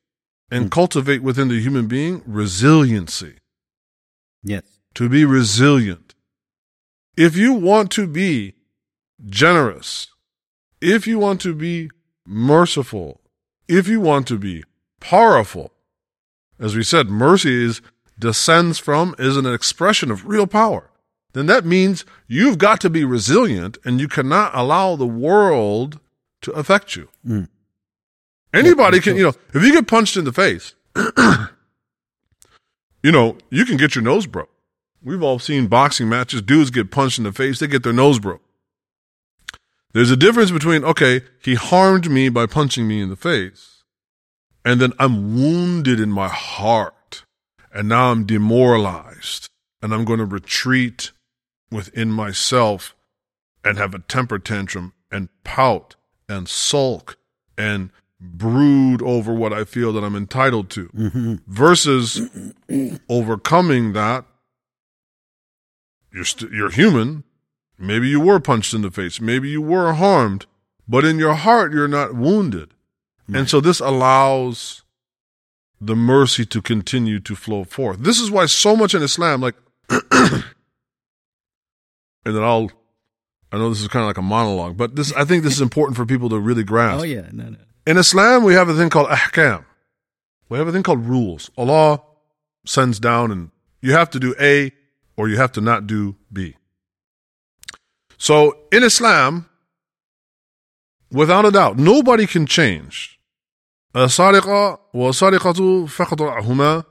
and 0.50 0.64
hmm. 0.64 0.68
cultivate 0.68 1.22
within 1.22 1.48
the 1.48 1.60
human 1.60 1.86
being 1.86 2.22
resiliency. 2.26 3.36
Yes. 4.42 4.62
To 4.94 5.08
be 5.08 5.24
resilient. 5.24 6.07
If 7.18 7.36
you 7.36 7.52
want 7.52 7.90
to 7.92 8.06
be 8.06 8.54
generous, 9.26 10.06
if 10.80 11.04
you 11.04 11.18
want 11.18 11.40
to 11.40 11.52
be 11.52 11.90
merciful, 12.24 13.20
if 13.66 13.88
you 13.88 14.00
want 14.00 14.28
to 14.28 14.38
be 14.38 14.62
powerful, 15.00 15.72
as 16.60 16.76
we 16.76 16.84
said, 16.84 17.08
mercy 17.08 17.64
is 17.64 17.82
descends 18.20 18.78
from 18.78 19.16
is 19.18 19.36
an 19.36 19.52
expression 19.52 20.12
of 20.12 20.28
real 20.28 20.46
power. 20.46 20.92
Then 21.32 21.46
that 21.46 21.64
means 21.64 22.04
you've 22.28 22.56
got 22.56 22.80
to 22.82 22.90
be 22.90 23.04
resilient 23.04 23.78
and 23.84 24.00
you 24.00 24.06
cannot 24.06 24.54
allow 24.54 24.94
the 24.94 25.04
world 25.04 25.98
to 26.42 26.52
affect 26.52 26.94
you. 26.94 27.08
Mm. 27.26 27.48
Anybody 28.54 29.00
can, 29.00 29.16
you 29.16 29.24
know, 29.24 29.34
if 29.52 29.64
you 29.64 29.72
get 29.72 29.88
punched 29.88 30.16
in 30.16 30.24
the 30.24 30.32
face, 30.32 30.76
you 33.02 33.10
know, 33.10 33.38
you 33.50 33.64
can 33.64 33.76
get 33.76 33.96
your 33.96 34.04
nose 34.04 34.28
broke. 34.28 34.50
We've 35.02 35.22
all 35.22 35.38
seen 35.38 35.68
boxing 35.68 36.08
matches. 36.08 36.42
Dudes 36.42 36.70
get 36.70 36.90
punched 36.90 37.18
in 37.18 37.24
the 37.24 37.32
face, 37.32 37.58
they 37.58 37.66
get 37.66 37.82
their 37.82 37.92
nose 37.92 38.18
broke. 38.18 38.42
There's 39.92 40.10
a 40.10 40.16
difference 40.16 40.50
between, 40.50 40.84
okay, 40.84 41.22
he 41.42 41.54
harmed 41.54 42.10
me 42.10 42.28
by 42.28 42.46
punching 42.46 42.86
me 42.86 43.00
in 43.00 43.08
the 43.08 43.16
face, 43.16 43.84
and 44.64 44.80
then 44.80 44.92
I'm 44.98 45.34
wounded 45.34 45.98
in 45.98 46.12
my 46.12 46.28
heart, 46.28 47.24
and 47.72 47.88
now 47.88 48.10
I'm 48.10 48.26
demoralized, 48.26 49.48
and 49.80 49.94
I'm 49.94 50.04
going 50.04 50.18
to 50.18 50.26
retreat 50.26 51.12
within 51.70 52.10
myself 52.10 52.94
and 53.64 53.78
have 53.78 53.94
a 53.94 53.98
temper 54.00 54.38
tantrum 54.38 54.92
and 55.10 55.28
pout 55.42 55.96
and 56.28 56.48
sulk 56.48 57.16
and 57.56 57.90
brood 58.20 59.00
over 59.02 59.32
what 59.32 59.52
I 59.52 59.64
feel 59.64 59.92
that 59.92 60.04
I'm 60.04 60.16
entitled 60.16 60.70
to 60.70 60.88
mm-hmm. 60.88 61.34
versus 61.46 62.28
overcoming 63.08 63.92
that. 63.94 64.24
You're, 66.18 66.24
st- 66.24 66.50
you're 66.50 66.70
human. 66.70 67.22
Maybe 67.78 68.08
you 68.08 68.18
were 68.18 68.40
punched 68.40 68.74
in 68.74 68.82
the 68.82 68.90
face. 68.90 69.20
Maybe 69.20 69.50
you 69.50 69.62
were 69.62 69.92
harmed, 69.92 70.46
but 70.88 71.04
in 71.04 71.16
your 71.16 71.34
heart, 71.34 71.72
you're 71.72 71.86
not 71.86 72.12
wounded. 72.12 72.74
And 73.32 73.48
so 73.48 73.60
this 73.60 73.78
allows 73.78 74.82
the 75.80 75.94
mercy 75.94 76.44
to 76.46 76.60
continue 76.60 77.20
to 77.20 77.36
flow 77.36 77.62
forth. 77.62 78.00
This 78.00 78.18
is 78.18 78.32
why 78.32 78.46
so 78.46 78.74
much 78.74 78.96
in 78.96 79.02
Islam, 79.02 79.40
like, 79.40 79.54
and 79.90 80.42
then 82.24 82.42
I'll, 82.42 82.72
I 83.52 83.58
know 83.58 83.68
this 83.68 83.80
is 83.80 83.86
kind 83.86 84.02
of 84.02 84.08
like 84.08 84.18
a 84.18 84.22
monologue, 84.22 84.76
but 84.76 84.96
this, 84.96 85.12
I 85.12 85.24
think 85.24 85.44
this 85.44 85.54
is 85.54 85.60
important 85.60 85.96
for 85.96 86.04
people 86.04 86.30
to 86.30 86.40
really 86.40 86.64
grasp. 86.64 87.02
Oh 87.02 87.04
yeah, 87.04 87.28
no, 87.30 87.50
no. 87.50 87.58
In 87.86 87.96
Islam, 87.96 88.42
we 88.42 88.54
have 88.54 88.68
a 88.68 88.74
thing 88.74 88.90
called 88.90 89.08
ahkam. 89.08 89.64
We 90.48 90.58
have 90.58 90.66
a 90.66 90.72
thing 90.72 90.82
called 90.82 91.06
rules. 91.06 91.48
Allah 91.56 92.02
sends 92.66 92.98
down 92.98 93.30
and 93.30 93.52
you 93.80 93.92
have 93.92 94.10
to 94.10 94.18
do 94.18 94.34
A 94.40 94.72
or 95.17 95.29
you 95.29 95.37
have 95.37 95.51
to 95.53 95.61
not 95.61 95.87
do 95.87 96.15
B. 96.31 96.55
So 98.17 98.57
in 98.71 98.83
Islam, 98.83 99.49
without 101.11 101.45
a 101.45 101.51
doubt, 101.51 101.77
nobody 101.77 102.25
can 102.27 102.45
change. 102.45 103.19
السارقة 103.95 104.79
والسارقة 104.93 105.85
فقطعهما 105.85 106.83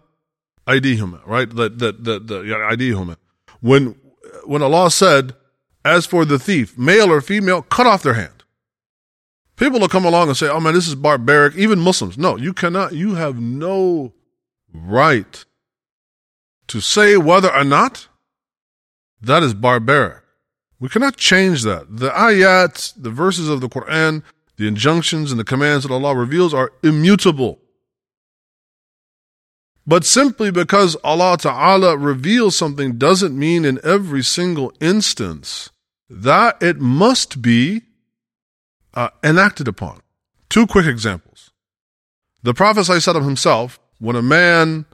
أيديهما 0.69 1.27
right 1.27 1.51
that 1.57 1.79
that 1.79 2.05
that, 2.05 2.27
that 2.29 2.47
yeah, 2.47 2.71
أيديهما 2.71 3.17
when 3.61 3.97
when 4.45 4.63
Allah 4.63 4.91
said 4.91 5.35
as 5.85 6.07
for 6.07 6.25
the 6.25 6.39
thief 6.39 6.79
male 6.79 7.11
or 7.11 7.21
female 7.21 7.63
cut 7.63 7.87
off 7.87 8.05
their 8.05 8.15
hand 8.15 8.45
people 9.57 9.81
will 9.81 9.89
come 9.89 10.05
along 10.05 10.29
and 10.29 10.37
say 10.37 10.49
oh 10.49 10.61
man 10.61 10.75
this 10.75 10.87
is 10.87 10.95
barbaric 10.95 11.57
even 11.57 11.81
Muslims 11.81 12.17
no 12.17 12.37
you 12.37 12.53
cannot 12.53 12.93
you 12.93 13.17
have 13.17 13.41
no 13.41 14.13
right 14.73 15.45
to 16.69 16.81
say 16.81 17.17
whether 17.17 17.53
or 17.53 17.65
not 17.65 18.07
that 19.22 19.44
is 19.44 19.54
barbaric 19.54 20.24
we 20.80 20.90
cannot 20.90 21.18
change 21.18 21.64
that 21.64 21.86
the 21.98 22.10
ayat 22.10 22.94
the 22.96 23.10
verses 23.10 23.50
of 23.50 23.62
the 23.62 23.70
Quran 23.70 24.24
the 24.58 24.68
injunctions 24.68 25.32
and 25.32 25.40
the 25.40 25.46
commands 25.46 25.86
that 25.86 25.94
Allah 25.94 26.16
reveals 26.16 26.54
are 26.54 26.74
immutable. 26.84 27.60
But 29.86 30.04
simply 30.04 30.52
because 30.52 30.98
Allah 31.04 31.38
Ta'ala 31.38 31.96
reveals 31.96 32.58
something 32.58 32.98
doesn't 32.98 33.38
mean 33.38 33.64
in 33.64 33.80
every 33.84 34.24
single 34.24 34.74
instance 34.82 35.70
that 36.10 36.62
it 36.62 36.80
must 36.80 37.42
be 37.42 37.84
uh, 38.94 39.10
enacted 39.24 39.68
upon. 39.68 40.02
Two 40.50 40.68
quick 40.68 40.88
examples. 40.88 41.52
The 42.44 42.54
Prophet 42.54 42.82
ﷺ 42.82 43.24
himself, 43.24 43.80
when 44.00 44.16
a 44.16 44.22
man 44.22 44.86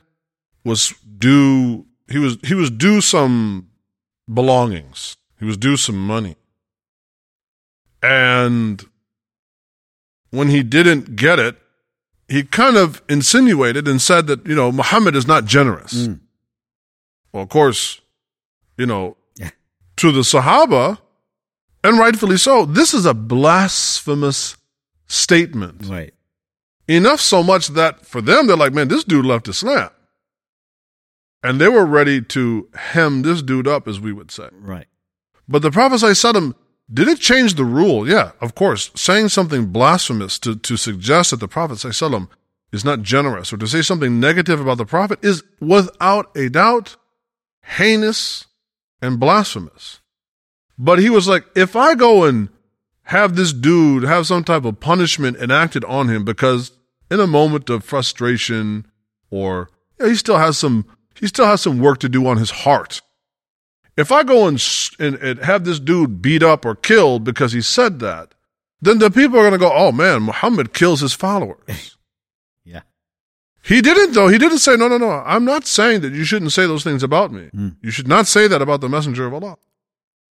was 0.64 0.94
due, 1.18 1.86
he 2.10 2.20
was, 2.20 2.38
he 2.44 2.54
was 2.54 2.70
due 2.70 3.02
some 3.02 3.70
belongings. 4.32 5.18
He 5.40 5.46
was 5.46 5.58
due 5.58 5.78
some 5.78 5.98
money. 5.98 6.36
And 8.02 8.84
when 10.30 10.50
he 10.50 10.64
didn't 10.64 11.16
get 11.16 11.40
it, 11.40 11.58
he 12.28 12.44
kind 12.44 12.78
of 12.78 13.02
insinuated 13.08 13.88
and 13.88 14.02
said 14.02 14.28
that, 14.28 14.46
you 14.46 14.56
know, 14.56 14.72
Muhammad 14.72 15.16
is 15.16 15.28
not 15.28 15.46
generous. 15.46 15.94
Mm. 15.94 16.20
Well, 17.32 17.44
of 17.44 17.50
course, 17.50 18.02
you 18.78 18.86
know, 18.86 19.18
to 19.98 20.12
the 20.12 20.22
Sahaba, 20.22 20.98
and 21.84 22.00
rightfully 22.00 22.38
so, 22.38 22.66
this 22.66 22.94
is 22.94 23.06
a 23.06 23.14
blasphemous 23.14 24.58
statement. 25.08 25.86
Right. 25.86 26.14
Enough 26.88 27.22
so 27.22 27.44
much 27.44 27.70
that 27.70 28.06
for 28.06 28.22
them, 28.22 28.48
they're 28.48 28.58
like, 28.58 28.74
man, 28.74 28.88
this 28.88 29.04
dude 29.04 29.26
left 29.26 29.48
Islam. 29.48 29.90
And 31.44 31.60
they 31.60 31.68
were 31.68 31.86
ready 31.86 32.22
to 32.22 32.70
hem 32.74 33.22
this 33.22 33.42
dude 33.42 33.68
up, 33.68 33.88
as 33.88 34.00
we 34.00 34.14
would 34.14 34.32
say. 34.32 34.50
Right. 34.54 34.88
But 35.48 35.62
the 35.62 35.72
Prophet 35.72 35.96
ﷺ 35.96 36.56
did 36.92 37.08
it 37.08 37.20
change 37.20 37.56
the 37.56 37.66
rule? 37.66 38.08
Yeah, 38.08 38.32
of 38.40 38.56
course. 38.56 38.92
Saying 38.96 39.30
something 39.30 39.68
blasphemous 39.68 40.40
to, 40.40 40.56
to 40.56 40.78
suggest 40.78 41.32
that 41.32 41.40
the 41.40 41.48
Prophet 41.48 41.76
ﷺ 41.76 42.30
is 42.72 42.86
not 42.86 43.02
generous 43.02 43.54
or 43.54 43.58
to 43.58 43.68
say 43.68 43.82
something 43.82 44.20
negative 44.20 44.60
about 44.60 44.78
the 44.78 44.86
Prophet 44.86 45.20
is 45.22 45.44
without 45.60 46.36
a 46.36 46.50
doubt 46.50 46.96
heinous 47.62 48.46
and 49.02 49.20
blasphemous. 49.20 50.00
But 50.78 51.00
he 51.00 51.10
was 51.10 51.28
like, 51.28 51.46
if 51.56 51.76
I 51.76 51.94
go 51.96 52.24
and 52.24 52.50
have 53.04 53.36
this 53.36 53.54
dude 53.54 54.04
have 54.04 54.26
some 54.26 54.44
type 54.44 54.66
of 54.66 54.80
punishment 54.80 55.38
enacted 55.38 55.84
on 55.86 56.10
him 56.10 56.24
because 56.24 56.72
in 57.12 57.20
a 57.20 57.28
moment 57.28 57.70
of 57.70 57.84
frustration 57.84 58.88
or 59.30 59.70
you 60.00 60.06
know, 60.06 60.10
he 60.10 60.16
still 60.16 60.38
has 60.38 60.58
some 60.58 60.86
he 61.20 61.28
still 61.28 61.46
has 61.46 61.62
some 61.62 61.80
work 61.80 62.00
to 62.00 62.10
do 62.10 62.28
on 62.28 62.38
his 62.38 62.52
heart 62.52 63.02
if 63.96 64.12
I 64.12 64.24
go 64.24 64.48
and, 64.48 64.64
and, 65.00 65.16
and, 65.16 65.40
have 65.40 65.66
this 65.66 65.80
dude 65.80 66.22
beat 66.22 66.42
up 66.42 66.66
or 66.66 66.76
killed 66.76 67.24
because 67.24 67.52
he 67.52 67.62
said 67.62 68.00
that, 68.00 68.34
then 68.82 69.00
the 69.00 69.12
people 69.12 69.38
are 69.38 69.44
going 69.44 69.54
to 69.54 69.58
go, 69.58 69.72
oh 69.74 69.92
man, 69.92 70.24
Muhammad 70.24 70.74
kills 70.74 71.02
his 71.02 71.14
followers. 71.14 71.98
yeah. 72.66 72.82
He 73.64 73.82
didn't, 73.82 74.14
though. 74.14 74.28
He 74.28 74.38
didn't 74.38 74.60
say, 74.60 74.76
no, 74.76 74.88
no, 74.88 74.98
no. 74.98 75.24
I'm 75.26 75.46
not 75.46 75.66
saying 75.66 76.02
that 76.02 76.14
you 76.14 76.24
shouldn't 76.24 76.52
say 76.52 76.66
those 76.66 76.84
things 76.84 77.04
about 77.04 77.32
me. 77.32 77.50
Mm. 77.56 77.78
You 77.82 77.92
should 77.92 78.08
not 78.08 78.28
say 78.28 78.48
that 78.48 78.62
about 78.62 78.82
the 78.82 78.90
messenger 78.90 79.26
of 79.26 79.34
Allah. 79.34 79.58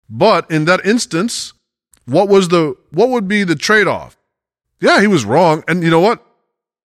But 0.10 0.50
in 0.50 0.66
that 0.66 0.86
instance, 0.86 1.54
what 2.06 2.30
was 2.30 2.50
the, 2.50 2.76
what 2.92 3.10
would 3.10 3.28
be 3.28 3.44
the 3.44 3.56
trade 3.56 3.88
off? 3.88 4.18
Yeah, 4.80 5.02
he 5.02 5.08
was 5.08 5.26
wrong. 5.26 5.64
And 5.68 5.84
you 5.84 5.90
know 5.90 6.00
what? 6.00 6.24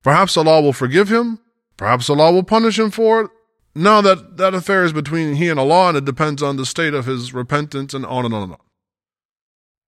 Perhaps 0.03 0.37
Allah 0.37 0.61
will 0.63 0.73
forgive 0.73 1.13
him. 1.13 1.39
Perhaps 1.77 2.09
Allah 2.11 2.33
will 2.33 2.43
punish 2.43 2.79
him 2.79 2.91
for 2.91 3.23
it. 3.23 3.31
Now 3.75 4.01
that 4.03 4.37
that 4.37 4.55
affair 4.55 4.85
is 4.85 4.93
between 4.93 5.37
he 5.37 5.49
and 5.49 5.59
Allah, 5.59 5.89
and 5.89 5.99
it 5.99 6.05
depends 6.05 6.43
on 6.43 6.57
the 6.57 6.67
state 6.67 6.95
of 6.95 7.07
his 7.07 7.33
repentance, 7.33 7.95
and 7.95 8.05
on 8.05 8.25
and 8.25 8.35
on 8.35 8.43
and 8.45 8.53
on. 8.53 8.59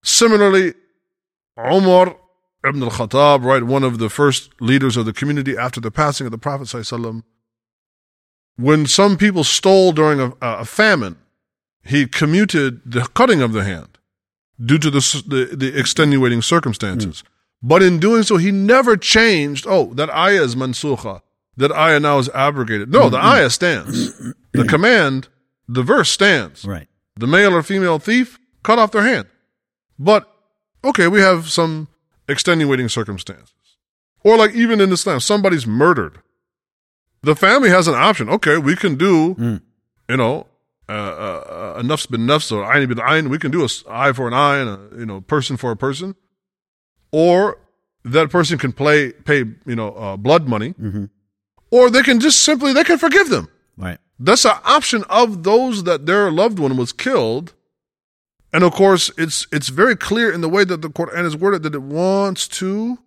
Similarly, 0.02 0.74
Umar 1.58 2.16
ibn 2.66 2.82
al-Khattab, 2.82 3.44
right, 3.44 3.62
one 3.62 3.84
of 3.84 3.98
the 3.98 4.08
first 4.08 4.50
leaders 4.60 4.96
of 4.96 5.04
the 5.04 5.12
community 5.12 5.56
after 5.56 5.80
the 5.80 5.90
passing 5.90 6.26
of 6.26 6.30
the 6.30 6.38
Prophet 6.38 6.66
sallallahu 6.66 7.22
when 8.56 8.86
some 8.86 9.16
people 9.16 9.44
stole 9.44 9.92
during 9.92 10.20
a, 10.20 10.32
a, 10.40 10.64
famine, 10.64 11.16
he 11.82 12.06
commuted 12.06 12.80
the 12.86 13.02
cutting 13.14 13.42
of 13.42 13.52
the 13.52 13.64
hand 13.64 13.98
due 14.64 14.78
to 14.78 14.90
the 14.90 15.22
the, 15.26 15.56
the 15.56 15.78
extenuating 15.78 16.40
circumstances. 16.40 17.22
Mm. 17.22 17.28
But 17.62 17.82
in 17.82 17.98
doing 17.98 18.22
so, 18.22 18.36
he 18.36 18.50
never 18.50 18.96
changed. 18.96 19.66
Oh, 19.68 19.92
that 19.94 20.10
ayah 20.10 20.42
is 20.42 20.54
mansukha 20.54 21.22
that 21.56 21.72
ayah 21.72 22.00
now 22.00 22.18
is 22.18 22.28
abrogated. 22.30 22.90
No, 22.92 23.08
the 23.08 23.18
ayah 23.18 23.50
stands. 23.50 24.12
The 24.52 24.64
command, 24.64 25.26
the 25.68 25.82
verse 25.82 26.08
stands. 26.10 26.64
Right. 26.64 26.86
The 27.16 27.26
male 27.26 27.52
or 27.54 27.62
female 27.64 27.98
thief, 27.98 28.38
cut 28.62 28.78
off 28.78 28.92
their 28.92 29.02
hand. 29.02 29.26
But, 29.98 30.30
okay, 30.84 31.08
we 31.08 31.20
have 31.20 31.50
some 31.50 31.88
extenuating 32.28 32.88
circumstances. 32.88 33.52
Or 34.22 34.36
like 34.36 34.54
even 34.54 34.80
in 34.80 34.92
Islam, 34.92 35.18
somebody's 35.18 35.66
murdered. 35.66 36.20
The 37.22 37.34
family 37.34 37.68
has 37.70 37.88
an 37.88 37.94
option. 37.94 38.28
Okay, 38.28 38.58
we 38.58 38.76
can 38.76 38.94
do, 38.94 39.34
Mm. 39.34 39.60
you 40.08 40.16
know, 40.16 40.46
uh, 40.88 40.92
uh, 40.92 41.74
uh, 41.78 41.82
nafs 41.82 42.08
bin 42.08 42.20
nafs 42.28 42.52
or 42.52 42.62
ayn 42.64 42.86
bin 42.88 42.98
ayn. 42.98 43.28
We 43.28 43.38
can 43.38 43.50
do 43.50 43.64
a 43.64 43.68
eye 43.90 44.12
for 44.12 44.28
an 44.28 44.34
eye 44.34 44.58
and 44.58 44.68
a, 44.70 44.98
you 45.00 45.06
know, 45.06 45.20
person 45.20 45.56
for 45.56 45.72
a 45.72 45.76
person. 45.76 46.14
Or 47.10 47.58
that 48.04 48.30
person 48.30 48.56
can 48.58 48.72
play, 48.72 49.10
pay, 49.12 49.38
you 49.66 49.74
know, 49.74 49.90
uh, 49.92 50.16
blood 50.16 50.46
money 50.48 50.74
Mhm 50.74 51.10
or 51.70 51.90
they 51.90 52.02
can 52.02 52.20
just 52.20 52.42
simply 52.42 52.72
they 52.72 52.84
can 52.84 52.98
forgive 52.98 53.28
them. 53.28 53.48
Right. 53.76 53.98
That's 54.18 54.44
an 54.44 54.56
option 54.64 55.04
of 55.08 55.42
those 55.42 55.84
that 55.84 56.06
their 56.06 56.30
loved 56.30 56.58
one 56.58 56.76
was 56.76 56.92
killed. 56.92 57.54
And 58.52 58.62
of 58.62 58.72
course, 58.72 59.10
it's 59.18 59.46
it's 59.50 59.68
very 59.68 59.96
clear 59.96 60.32
in 60.32 60.40
the 60.40 60.48
way 60.48 60.64
that 60.64 60.82
the 60.82 60.88
Quran 60.88 61.24
is 61.24 61.36
worded 61.36 61.64
that 61.64 61.74
it 61.74 61.82
wants 61.82 62.46
to 62.48 62.98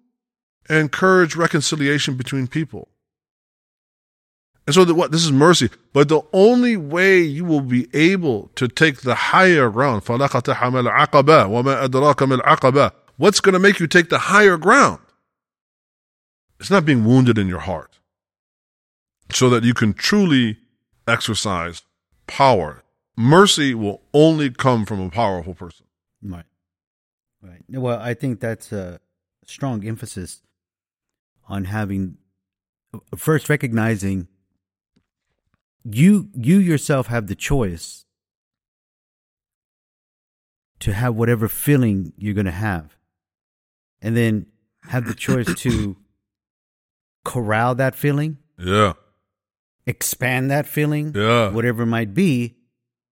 encourage 0.69 1.35
reconciliation 1.35 2.15
between 2.15 2.47
people. 2.47 2.89
And 4.67 4.73
so, 4.73 4.83
the, 4.83 4.93
what 4.93 5.13
this 5.13 5.23
is 5.23 5.31
mercy, 5.31 5.69
but 5.93 6.09
the 6.09 6.21
only 6.33 6.75
way 6.75 7.21
you 7.21 7.45
will 7.45 7.61
be 7.61 7.87
able 7.93 8.51
to 8.55 8.67
take 8.67 9.01
the 9.01 9.15
higher 9.15 9.69
ground, 9.69 10.03
What's 13.15 13.39
going 13.39 13.53
to 13.53 13.59
make 13.59 13.79
you 13.79 13.87
take 13.87 14.09
the 14.09 14.19
higher 14.19 14.57
ground? 14.57 14.99
It's 16.59 16.69
not 16.69 16.83
being 16.85 17.05
wounded 17.05 17.37
in 17.37 17.47
your 17.47 17.59
heart 17.59 17.97
so 19.31 19.49
that 19.49 19.63
you 19.63 19.73
can 19.73 19.93
truly 19.93 20.57
exercise 21.07 21.83
power. 22.27 22.83
Mercy 23.15 23.73
will 23.73 24.01
only 24.13 24.49
come 24.49 24.85
from 24.85 24.99
a 24.99 25.09
powerful 25.09 25.53
person. 25.53 25.85
Right. 26.21 26.45
Right. 27.41 27.63
Well, 27.69 27.99
I 27.99 28.13
think 28.13 28.39
that's 28.39 28.71
a 28.71 28.99
strong 29.45 29.85
emphasis 29.87 30.41
on 31.47 31.65
having 31.65 32.17
first 33.15 33.49
recognizing 33.49 34.27
you 35.83 36.29
you 36.33 36.57
yourself 36.57 37.07
have 37.07 37.27
the 37.27 37.35
choice 37.35 38.05
to 40.79 40.93
have 40.93 41.15
whatever 41.15 41.47
feeling 41.47 42.13
you're 42.17 42.33
going 42.33 42.45
to 42.45 42.51
have 42.51 42.97
and 44.01 44.15
then 44.15 44.45
have 44.83 45.05
the 45.07 45.13
choice 45.13 45.53
to 45.55 45.95
corral 47.25 47.75
that 47.75 47.95
feeling 47.95 48.37
Yeah. 48.57 48.93
Expand 49.87 50.51
that 50.51 50.67
feeling 50.67 51.11
Yeah. 51.15 51.49
whatever 51.49 51.83
it 51.83 51.87
might 51.87 52.13
be 52.13 52.55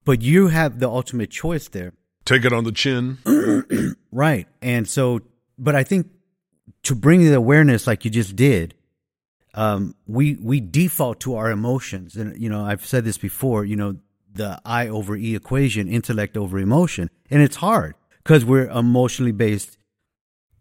but 0.05 0.23
you 0.23 0.49
have 0.49 0.79
the 0.79 0.89
ultimate 0.89 1.31
choice 1.31 1.67
there 1.69 1.93
Take 2.25 2.45
it 2.45 2.53
on 2.53 2.65
the 2.65 2.73
chin. 2.73 3.17
Right. 4.13 4.47
And 4.61 4.87
so, 4.89 5.21
but 5.59 5.75
I 5.75 5.83
think 5.83 6.09
to 6.83 6.95
bring 6.95 7.25
the 7.25 7.33
awareness 7.35 7.87
like 7.87 8.05
you 8.05 8.11
just 8.11 8.37
did, 8.37 8.75
um, 9.55 9.95
we 10.07 10.37
we 10.43 10.61
default 10.61 11.21
to 11.21 11.37
our 11.37 11.51
emotions, 11.51 12.17
and 12.17 12.37
you 12.41 12.49
know 12.51 12.63
I've 12.65 12.85
said 12.85 13.05
this 13.05 13.17
before. 13.19 13.65
You 13.65 13.77
know 13.77 13.97
the 14.33 14.61
I 14.65 14.89
over 14.89 15.17
E 15.17 15.35
equation, 15.35 15.89
intellect 15.89 16.37
over 16.37 16.59
emotion, 16.59 17.09
and 17.31 17.43
it's 17.43 17.57
hard 17.57 17.95
because 18.23 18.45
we're 18.45 18.69
emotionally 18.69 19.33
based, 19.33 19.79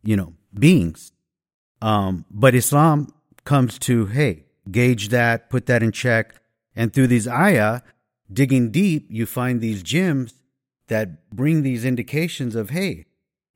you 0.04 0.16
know, 0.16 0.34
beings. 0.54 1.12
Um, 1.82 2.24
but 2.32 2.56
Islam 2.56 3.14
comes 3.44 3.78
to 3.80 4.06
hey, 4.08 4.46
gauge 4.72 5.10
that, 5.10 5.50
put 5.50 5.66
that 5.68 5.82
in 5.84 5.92
check, 5.92 6.36
and 6.76 6.94
through 6.94 7.08
these 7.08 7.28
ayah, 7.28 7.82
digging 8.32 8.72
deep, 8.72 9.08
you 9.10 9.26
find 9.26 9.62
these 9.62 9.82
gems 9.84 10.34
that 10.88 11.30
bring 11.30 11.64
these 11.64 11.84
indications 11.86 12.56
of 12.56 12.70
hey, 12.72 13.06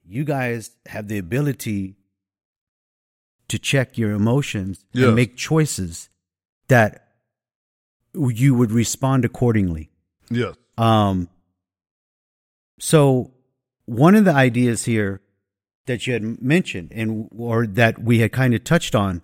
you 0.05 0.23
guys 0.23 0.71
have 0.87 1.07
the 1.07 1.17
ability 1.17 1.95
to 3.47 3.59
check 3.59 3.97
your 3.97 4.11
emotions 4.11 4.85
Yes. 4.93 5.07
and 5.07 5.15
make 5.15 5.35
choices 5.35 6.09
that 6.67 7.07
you 8.13 8.53
would 8.55 8.71
respond 8.71 9.23
accordingly. 9.25 9.89
Yes. 10.29 10.55
Um, 10.77 11.29
so 12.79 13.31
one 13.85 14.15
of 14.15 14.25
the 14.25 14.33
ideas 14.33 14.85
here 14.85 15.21
that 15.85 16.07
you 16.07 16.13
had 16.13 16.41
mentioned 16.41 16.91
and 16.93 17.27
or 17.35 17.67
that 17.67 18.01
we 18.01 18.19
had 18.19 18.31
kind 18.31 18.53
of 18.53 18.63
touched 18.63 18.95
on 18.95 19.21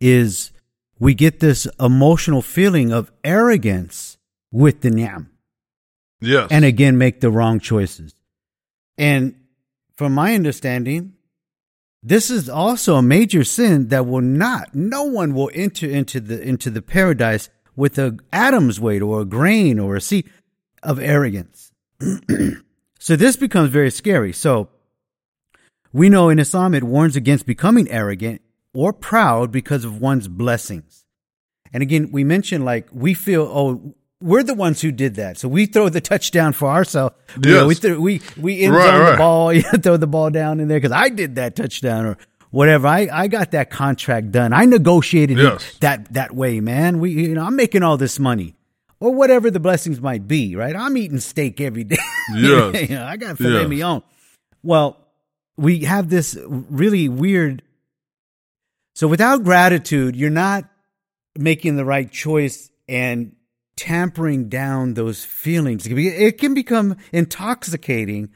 is 0.00 0.52
we 0.98 1.14
get 1.14 1.40
this 1.40 1.66
emotional 1.78 2.42
feeling 2.42 2.92
of 2.92 3.10
arrogance 3.24 4.18
with 4.52 4.80
the 4.80 4.90
ni'am 4.90 5.30
Yes. 6.20 6.48
and 6.50 6.64
again 6.64 6.96
make 6.96 7.20
the 7.20 7.30
wrong 7.30 7.60
choices. 7.60 8.14
And 8.96 9.34
from 9.94 10.14
my 10.14 10.34
understanding, 10.34 11.12
this 12.02 12.30
is 12.30 12.48
also 12.48 12.96
a 12.96 13.02
major 13.02 13.44
sin 13.44 13.88
that 13.88 14.06
will 14.06 14.22
not 14.22 14.74
no 14.74 15.04
one 15.04 15.34
will 15.34 15.50
enter 15.54 15.86
into 15.86 16.20
the 16.20 16.40
into 16.40 16.70
the 16.70 16.82
paradise 16.82 17.50
with 17.74 17.98
a 17.98 18.16
atom's 18.32 18.80
weight 18.80 19.02
or 19.02 19.20
a 19.20 19.24
grain 19.24 19.78
or 19.78 19.96
a 19.96 20.00
seed 20.00 20.30
of 20.82 20.98
arrogance. 20.98 21.72
so 22.98 23.16
this 23.16 23.36
becomes 23.36 23.70
very 23.70 23.90
scary. 23.90 24.32
So 24.32 24.68
we 25.92 26.08
know 26.08 26.28
in 26.30 26.38
Islam 26.38 26.74
it 26.74 26.84
warns 26.84 27.16
against 27.16 27.44
becoming 27.46 27.90
arrogant 27.90 28.40
or 28.76 28.92
proud 28.92 29.50
because 29.50 29.84
of 29.84 30.00
one's 30.00 30.28
blessings. 30.28 31.04
And 31.72 31.82
again, 31.82 32.10
we 32.12 32.24
mentioned 32.24 32.64
like 32.64 32.88
we 32.92 33.14
feel, 33.14 33.42
oh, 33.42 33.94
we're 34.20 34.42
the 34.42 34.54
ones 34.54 34.80
who 34.80 34.92
did 34.92 35.16
that. 35.16 35.36
So 35.38 35.48
we 35.48 35.66
throw 35.66 35.88
the 35.88 36.00
touchdown 36.00 36.52
for 36.52 36.68
ourselves. 36.68 37.14
You 37.42 37.52
know, 37.54 37.66
we, 37.66 37.74
throw, 37.74 37.98
we, 37.98 38.20
we 38.36 38.62
end 38.62 38.74
Right, 38.74 38.86
zone 38.90 39.12
the 39.12 39.16
ball, 39.18 39.52
you 39.52 39.62
throw 39.62 39.96
the 39.96 40.06
ball 40.06 40.30
down 40.30 40.60
in 40.60 40.68
there 40.68 40.78
because 40.78 40.92
I 40.92 41.08
did 41.08 41.34
that 41.36 41.56
touchdown 41.56 42.06
or 42.06 42.18
whatever. 42.50 42.86
I, 42.86 43.08
I 43.12 43.28
got 43.28 43.50
that 43.50 43.70
contract 43.70 44.30
done. 44.32 44.52
I 44.52 44.64
negotiated 44.64 45.38
Yes. 45.38 45.68
it 45.74 45.80
that, 45.80 46.12
that 46.14 46.34
way, 46.34 46.60
man. 46.60 46.98
We, 47.00 47.10
you 47.12 47.34
know, 47.34 47.44
I'm 47.44 47.56
making 47.56 47.82
all 47.82 47.96
this 47.96 48.18
money 48.18 48.54
or 49.00 49.12
whatever 49.14 49.50
the 49.50 49.60
blessings 49.60 50.00
might 50.00 50.26
be, 50.28 50.56
right? 50.56 50.74
I'm 50.76 50.96
eating 50.96 51.18
steak 51.20 51.60
every 51.60 51.84
day. 51.92 51.96
Yes. 52.34 52.88
You 52.90 52.96
know, 52.96 53.04
I 53.04 53.16
got 53.16 53.36
filet 53.38 53.60
Yes. 53.62 53.68
mignon. 53.68 54.02
Well, 54.62 54.96
we 55.58 55.80
have 55.80 56.08
this 56.08 56.38
really 56.48 57.08
weird. 57.08 57.62
So 58.96 59.06
without 59.06 59.44
gratitude, 59.44 60.16
you're 60.16 60.30
not 60.30 60.64
making 61.38 61.76
the 61.76 61.84
right 61.84 62.10
choice 62.10 62.70
and 62.88 63.36
tampering 63.76 64.48
down 64.48 64.94
those 64.94 65.22
feelings. 65.22 65.86
It 65.86 66.38
can 66.38 66.54
become 66.54 66.96
intoxicating 67.12 68.30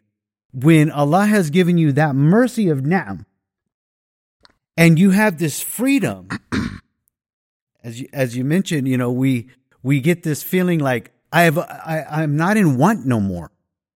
when 0.53 0.91
Allah 0.91 1.25
has 1.25 1.49
given 1.49 1.79
you 1.79 1.93
that 1.93 2.15
mercy 2.15 2.69
of 2.69 2.81
Naam 2.81 3.25
and 4.77 4.99
you 4.99 5.13
have 5.13 5.39
this 5.39 5.63
freedom. 5.63 6.29
As 7.83 7.99
you, 7.99 8.09
as 8.13 8.37
you 8.37 8.45
mentioned, 8.45 8.87
you 8.87 8.99
know, 8.99 9.11
we, 9.11 9.49
we 9.83 10.03
get 10.03 10.23
this 10.23 10.43
feeling 10.43 10.81
like 10.81 11.13
I 11.33 11.45
have, 11.45 11.57
I, 11.57 12.05
I'm 12.11 12.37
not 12.37 12.59
in 12.59 12.77
want 12.77 13.07
no 13.07 13.21
more. 13.21 13.51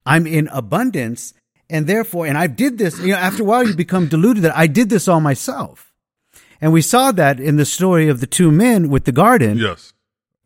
I'm 0.07 0.27
in 0.27 0.49
abundance. 0.49 1.35
And 1.69 1.87
therefore, 1.87 2.27
and 2.27 2.39
I 2.39 2.47
did 2.47 2.79
this, 2.79 2.99
you 2.99 3.09
know, 3.09 3.19
after 3.19 3.43
a 3.43 3.45
while 3.45 3.69
you 3.69 3.75
become 3.75 4.09
deluded 4.09 4.45
that 4.45 4.57
I 4.57 4.69
did 4.69 4.89
this 4.89 5.07
all 5.07 5.21
myself. 5.21 5.94
And 6.61 6.73
we 6.73 6.81
saw 6.83 7.13
that 7.13 7.41
in 7.41 7.57
the 7.57 7.65
story 7.65 8.09
of 8.09 8.21
the 8.21 8.27
two 8.27 8.51
men 8.51 8.89
with 8.89 9.05
the 9.05 9.13
garden. 9.13 9.59
yes. 9.59 9.93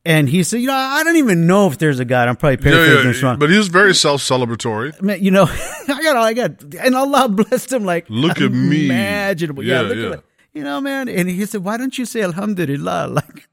And 0.04 0.28
he 0.30 0.42
said, 0.42 0.61
you 0.62 0.68
know, 0.68 0.74
I 0.74 1.04
don't 1.04 1.16
even 1.16 1.46
know 1.46 1.66
if 1.66 1.76
there's 1.78 1.98
a 1.98 2.04
God. 2.04 2.28
I'm 2.28 2.36
probably 2.36 2.56
Yeah, 2.64 2.72
paraphrasing 2.76 3.04
yeah, 3.04 3.12
this 3.12 3.22
wrong. 3.22 3.38
But 3.38 3.50
he 3.50 3.59
was 3.59 3.68
very 3.68 3.94
self 3.94 4.22
celebratory. 4.22 4.98
Man, 5.02 5.22
you 5.22 5.30
know, 5.30 5.44
I 5.88 6.02
got 6.02 6.16
all 6.16 6.24
I 6.24 6.32
got, 6.32 6.62
and 6.74 6.94
Allah 6.94 7.28
blessed 7.40 7.72
him 7.72 7.84
like 7.84 8.06
Look 8.09 8.40
at 8.40 8.50
me. 8.52 8.86
imaginable. 8.86 9.62
Yeah, 9.62 9.82
Yeah, 9.82 9.88
look 9.88 9.98
yeah. 9.98 10.11
at. 10.18 10.24
You 10.54 10.64
know, 10.64 10.80
man. 10.80 11.09
And 11.11 11.28
he 11.28 11.44
said, 11.44 11.62
"Why 11.62 11.76
don't 11.76 11.98
you 11.98 12.06
say 12.06 12.22
Alhamdulillah?" 12.22 13.09
Like, 13.09 13.48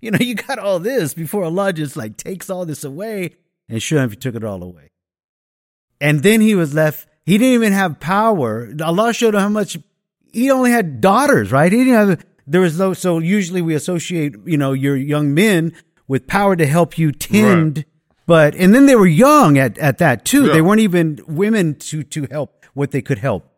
you 0.00 0.10
know, 0.10 0.18
you 0.20 0.34
got 0.34 0.58
all 0.58 0.78
this 0.78 1.14
before 1.14 1.44
Allah 1.44 1.72
just 1.72 1.96
like 1.96 2.18
takes 2.18 2.50
all 2.50 2.66
this 2.66 2.84
away. 2.84 3.36
And 3.70 3.82
sure 3.82 3.98
enough, 3.98 4.10
He 4.10 4.16
took 4.16 4.34
it 4.34 4.44
all 4.44 4.62
away. 4.62 4.90
And 6.02 6.22
then 6.22 6.42
he 6.42 6.54
was 6.54 6.74
left. 6.74 7.08
He 7.24 7.38
didn't 7.38 7.54
even 7.54 7.72
have 7.72 7.98
power. 7.98 8.68
Allah 8.84 9.14
showed 9.14 9.34
him 9.34 9.40
how 9.40 9.48
much. 9.48 9.78
He 10.34 10.50
only 10.50 10.70
had 10.70 11.00
daughters, 11.00 11.50
right? 11.52 11.70
He 11.72 11.78
didn't 11.84 11.94
have. 11.94 12.26
There 12.46 12.60
was 12.60 12.78
no. 12.78 12.92
So 12.92 13.18
usually 13.18 13.62
we 13.62 13.74
associate, 13.74 14.34
you 14.44 14.58
know, 14.58 14.72
your 14.72 14.96
young 14.96 15.32
men 15.34 15.72
with 16.06 16.26
power 16.26 16.56
to 16.56 16.66
help 16.66 16.98
you 16.98 17.12
tend. 17.12 17.84
But 18.26 18.54
and 18.54 18.74
then 18.74 18.86
they 18.86 18.96
were 18.96 19.06
young 19.06 19.58
at 19.58 19.78
at 19.78 19.98
that 19.98 20.24
too. 20.24 20.46
Yeah. 20.46 20.52
They 20.54 20.62
weren't 20.62 20.80
even 20.80 21.20
women 21.26 21.74
to 21.76 22.02
to 22.02 22.26
help 22.30 22.64
what 22.74 22.90
they 22.90 23.02
could 23.02 23.18
help. 23.18 23.50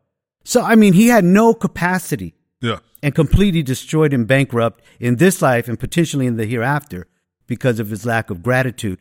So 0.44 0.62
I 0.62 0.74
mean, 0.76 0.92
he 0.92 1.08
had 1.08 1.24
no 1.24 1.54
capacity 1.54 2.34
Yeah. 2.60 2.78
and 3.02 3.14
completely 3.14 3.62
destroyed 3.62 4.12
and 4.12 4.26
bankrupt 4.26 4.82
in 5.00 5.16
this 5.16 5.40
life 5.42 5.68
and 5.68 5.78
potentially 5.78 6.26
in 6.26 6.36
the 6.36 6.46
hereafter 6.46 7.06
because 7.46 7.80
of 7.80 7.90
his 7.90 8.04
lack 8.06 8.30
of 8.30 8.42
gratitude 8.42 8.98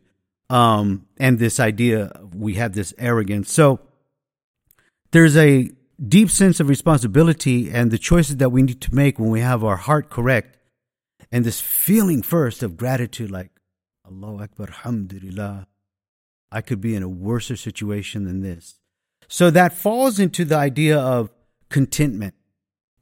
um, 0.49 1.05
and 1.17 1.37
this 1.39 1.59
idea 1.59 2.11
we 2.33 2.55
have 2.55 2.73
this 2.73 2.93
arrogance. 2.97 3.51
So 3.51 3.79
there's 5.11 5.37
a 5.37 5.69
deep 6.03 6.29
sense 6.29 6.59
of 6.59 6.67
responsibility 6.69 7.69
and 7.71 7.91
the 7.91 7.97
choices 7.97 8.37
that 8.37 8.49
we 8.51 8.61
need 8.61 8.81
to 8.81 8.93
make 8.93 9.17
when 9.19 9.29
we 9.29 9.41
have 9.41 9.63
our 9.63 9.77
heart 9.77 10.09
correct 10.09 10.57
and 11.31 11.45
this 11.45 11.61
feeling 11.61 12.21
first 12.21 12.63
of 12.63 12.77
gratitude 12.77 13.31
like 13.31 13.51
Allahu 14.05 14.43
Akbar, 14.43 14.67
Alhamdulillah. 14.67 15.67
I 16.51 16.61
could 16.61 16.79
be 16.79 16.95
in 16.95 17.03
a 17.03 17.09
worse 17.09 17.47
situation 17.47 18.25
than 18.25 18.41
this. 18.41 18.75
So 19.27 19.49
that 19.49 19.73
falls 19.73 20.19
into 20.19 20.45
the 20.45 20.55
idea 20.55 20.97
of 20.99 21.29
contentment 21.69 22.35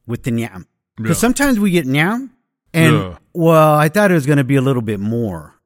with 0.07 0.23
the 0.23 0.31
ni'am. 0.31 0.67
Because 0.95 1.17
Yeah. 1.17 1.21
sometimes 1.21 1.59
we 1.59 1.71
get 1.71 1.85
ni'am 1.85 2.31
and, 2.73 2.95
Yeah. 2.95 3.17
well, 3.33 3.73
I 3.73 3.89
thought 3.89 4.11
it 4.11 4.15
was 4.15 4.25
going 4.25 4.37
to 4.37 4.43
be 4.43 4.55
a 4.55 4.61
little 4.61 4.81
bit 4.81 4.99
more. 4.99 5.59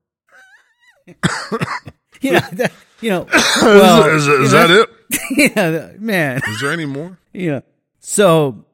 you 2.22 2.32
know, 2.32 2.40
that, 2.54 2.72
you 3.02 3.10
know, 3.12 3.28
well, 3.62 4.10
is, 4.16 4.28
is, 4.28 4.52
you 4.52 4.58
know, 4.58 4.68
that 4.68 4.72
it? 4.72 4.90
yeah, 5.38 5.92
man. 5.98 6.42
Is 6.48 6.62
there 6.62 6.72
any 6.72 6.86
more? 6.86 7.18
yeah. 7.34 7.62
so, 8.00 8.66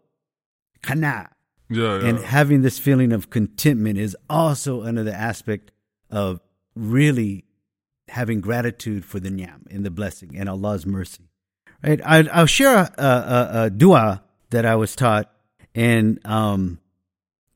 kana 0.81 1.29
Yeah. 1.69 1.99
yeah. 1.99 2.07
and 2.07 2.19
having 2.19 2.61
this 2.61 2.79
feeling 2.79 3.13
of 3.13 3.29
contentment 3.29 3.97
is 3.97 4.15
also 4.29 4.81
another 4.81 5.11
aspect 5.11 5.71
of 6.09 6.39
really 6.75 7.45
having 8.09 8.41
gratitude 8.41 9.05
for 9.05 9.19
the 9.19 9.29
ni'am 9.29 9.65
and 9.71 9.85
the 9.85 9.91
blessing 9.91 10.35
and 10.37 10.49
Allah's 10.49 10.85
mercy. 10.85 11.29
Right? 11.83 12.01
I, 12.05 12.27
I'll 12.31 12.45
share 12.45 12.77
a, 12.77 12.91
a, 12.97 13.03
a, 13.03 13.63
a 13.63 13.69
dua 13.69 14.23
that 14.51 14.65
I 14.65 14.75
was 14.75 14.95
taught, 14.95 15.31
and 15.75 16.19
um, 16.25 16.79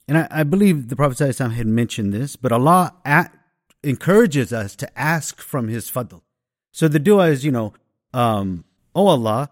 and 0.07 0.17
I, 0.17 0.27
I 0.31 0.43
believe 0.43 0.89
the 0.89 0.95
Prophet 0.95 1.17
ﷺ 1.17 1.53
had 1.53 1.67
mentioned 1.67 2.13
this, 2.13 2.35
but 2.35 2.51
Allah 2.51 2.95
at, 3.05 3.33
encourages 3.83 4.51
us 4.51 4.75
to 4.77 4.99
ask 4.99 5.39
from 5.41 5.67
His 5.67 5.89
fadl. 5.89 6.21
So 6.71 6.87
the 6.87 6.99
dua 6.99 7.27
is, 7.27 7.45
you 7.45 7.51
know, 7.51 7.73
um, 8.13 8.65
oh 8.97 9.07
Allah, 9.07 9.49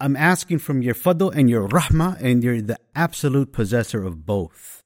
I'm 0.00 0.16
asking 0.16 0.58
from 0.58 0.82
your 0.82 0.94
fadl 0.94 1.32
and 1.34 1.48
your 1.48 1.68
rahmah, 1.68 2.20
and 2.20 2.42
you're 2.44 2.60
the 2.60 2.78
absolute 2.94 3.52
possessor 3.52 4.04
of 4.04 4.26
both. 4.26 4.82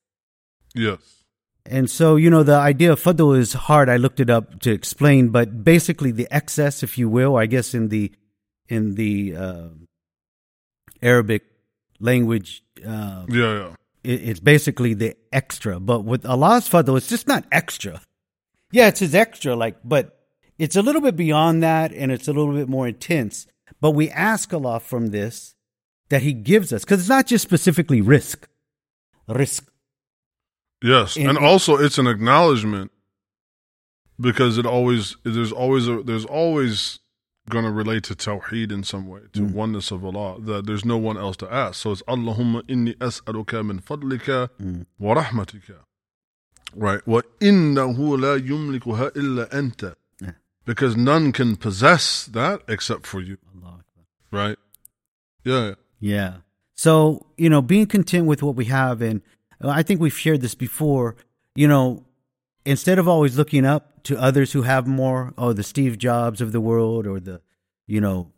yes. 0.75 1.01
And 1.71 1.91
so, 1.91 2.17
you 2.17 2.31
know, 2.31 2.43
the 2.43 2.55
idea 2.57 2.93
of 2.93 3.03
fadl 3.03 3.37
is 3.37 3.53
hard. 3.53 3.91
I 3.91 3.99
looked 3.99 4.21
it 4.21 4.31
up 4.31 4.61
to 4.61 4.71
explain, 4.73 5.29
but 5.29 5.65
basically 5.65 6.13
the 6.13 6.27
excess, 6.31 6.83
if 6.83 6.97
you 6.97 7.11
will, 7.11 7.37
I 7.37 7.45
guess 7.45 7.75
in 7.75 7.89
the 7.89 8.11
in 8.69 8.95
the 8.95 9.37
uh, 9.37 9.69
Arabic 11.03 11.43
language, 12.01 12.63
uh, 12.87 13.27
Yeah. 13.29 13.55
Yeah. 13.59 13.75
it, 14.03 14.29
it's 14.29 14.41
basically 14.41 14.95
the 14.95 15.15
extra. 15.31 15.79
But 15.79 16.05
with 16.05 16.25
Allah's 16.25 16.69
fadl, 16.69 16.97
it's 16.97 17.09
just 17.09 17.27
not 17.29 17.45
extra. 17.53 18.01
Yeah, 18.73 18.89
it's 18.89 19.01
his 19.01 19.15
extra, 19.15 19.55
like, 19.55 19.77
but 19.85 20.18
it's 20.59 20.77
a 20.77 20.83
little 20.83 21.01
bit 21.01 21.17
beyond 21.17 21.63
that, 21.63 21.93
and 21.93 22.11
it's 22.13 22.29
a 22.29 22.33
little 22.33 22.55
bit 22.55 22.69
more 22.69 22.89
intense. 22.89 23.47
But 23.81 23.93
we 23.93 24.11
ask 24.11 24.53
Allah 24.53 24.81
from 24.81 25.09
this 25.09 25.55
that 26.09 26.23
He 26.23 26.33
gives 26.33 26.73
us, 26.73 26.85
because 26.85 27.01
it's 27.01 27.09
not 27.09 27.27
just 27.27 27.43
specifically 27.43 28.01
rizq, 28.03 28.45
rizq. 29.29 29.63
Yes, 30.83 31.17
And- 31.17 31.29
and, 31.31 31.39
also 31.39 31.77
it's 31.77 31.99
an 31.99 32.07
acknowledgement 32.07 32.93
because 34.21 34.59
it 34.59 34.67
always 34.67 35.17
there's 35.25 35.53
always 35.53 35.89
a 35.89 36.03
there's 36.03 36.25
always 36.25 37.01
going 37.49 37.65
to 37.65 37.71
relate 37.71 38.03
to 38.05 38.15
Tawheed 38.15 38.71
in 38.71 38.83
some 38.85 39.07
way, 39.09 39.23
to 39.33 39.41
Mm. 39.41 39.53
oneness 39.55 39.91
of 39.91 40.05
Allah, 40.05 40.39
that 40.41 40.67
there's 40.67 40.85
no 40.85 40.99
one 40.99 41.17
else 41.17 41.37
to 41.39 41.51
ask. 41.53 41.81
So 41.81 41.93
it's 41.93 42.03
Allahumma 42.03 42.63
inni 42.69 42.95
as'aluka 42.99 43.65
min 43.65 43.81
fadlika 43.81 44.51
Mm. 44.61 44.87
wa 44.99 45.15
rahmatika. 45.15 45.77
Right. 46.75 47.07
Wa 47.07 47.23
innahu 47.41 48.21
la 48.21 48.37
yumlikuha 48.39 49.17
illa 49.17 49.47
anta. 49.51 49.95
Because 50.69 50.99
none 50.99 51.33
can 51.33 51.57
possess 51.57 52.27
that 52.27 52.61
except 52.69 53.07
for 53.07 53.23
you. 53.23 53.39
Right. 54.31 54.59
Yeah. 55.43 55.77
Yeah. 55.99 56.35
So, 56.75 57.25
you 57.39 57.49
know, 57.49 57.63
being 57.63 57.87
content 57.87 58.27
with 58.27 58.43
what 58.43 58.55
we 58.55 58.67
have, 58.67 59.01
and 59.01 59.23
I 59.63 59.83
think 59.83 59.99
we've 59.99 60.13
shared 60.17 60.43
this 60.43 60.55
before, 60.55 61.17
you 61.55 61.67
know, 61.67 62.05
instead 62.67 62.99
of 62.99 63.09
always 63.09 63.39
looking 63.39 63.65
up 63.65 64.03
to 64.03 64.21
others 64.21 64.53
who 64.53 64.61
have 64.61 64.87
more, 64.87 65.33
oh, 65.39 65.55
the 65.55 65.63
Steve 65.63 65.97
Jobs 65.97 66.43
of 66.43 66.53
the 66.53 66.61
world 66.61 67.07
or 67.07 67.19
the, 67.19 67.41
you 67.87 68.03
know, 68.03 68.31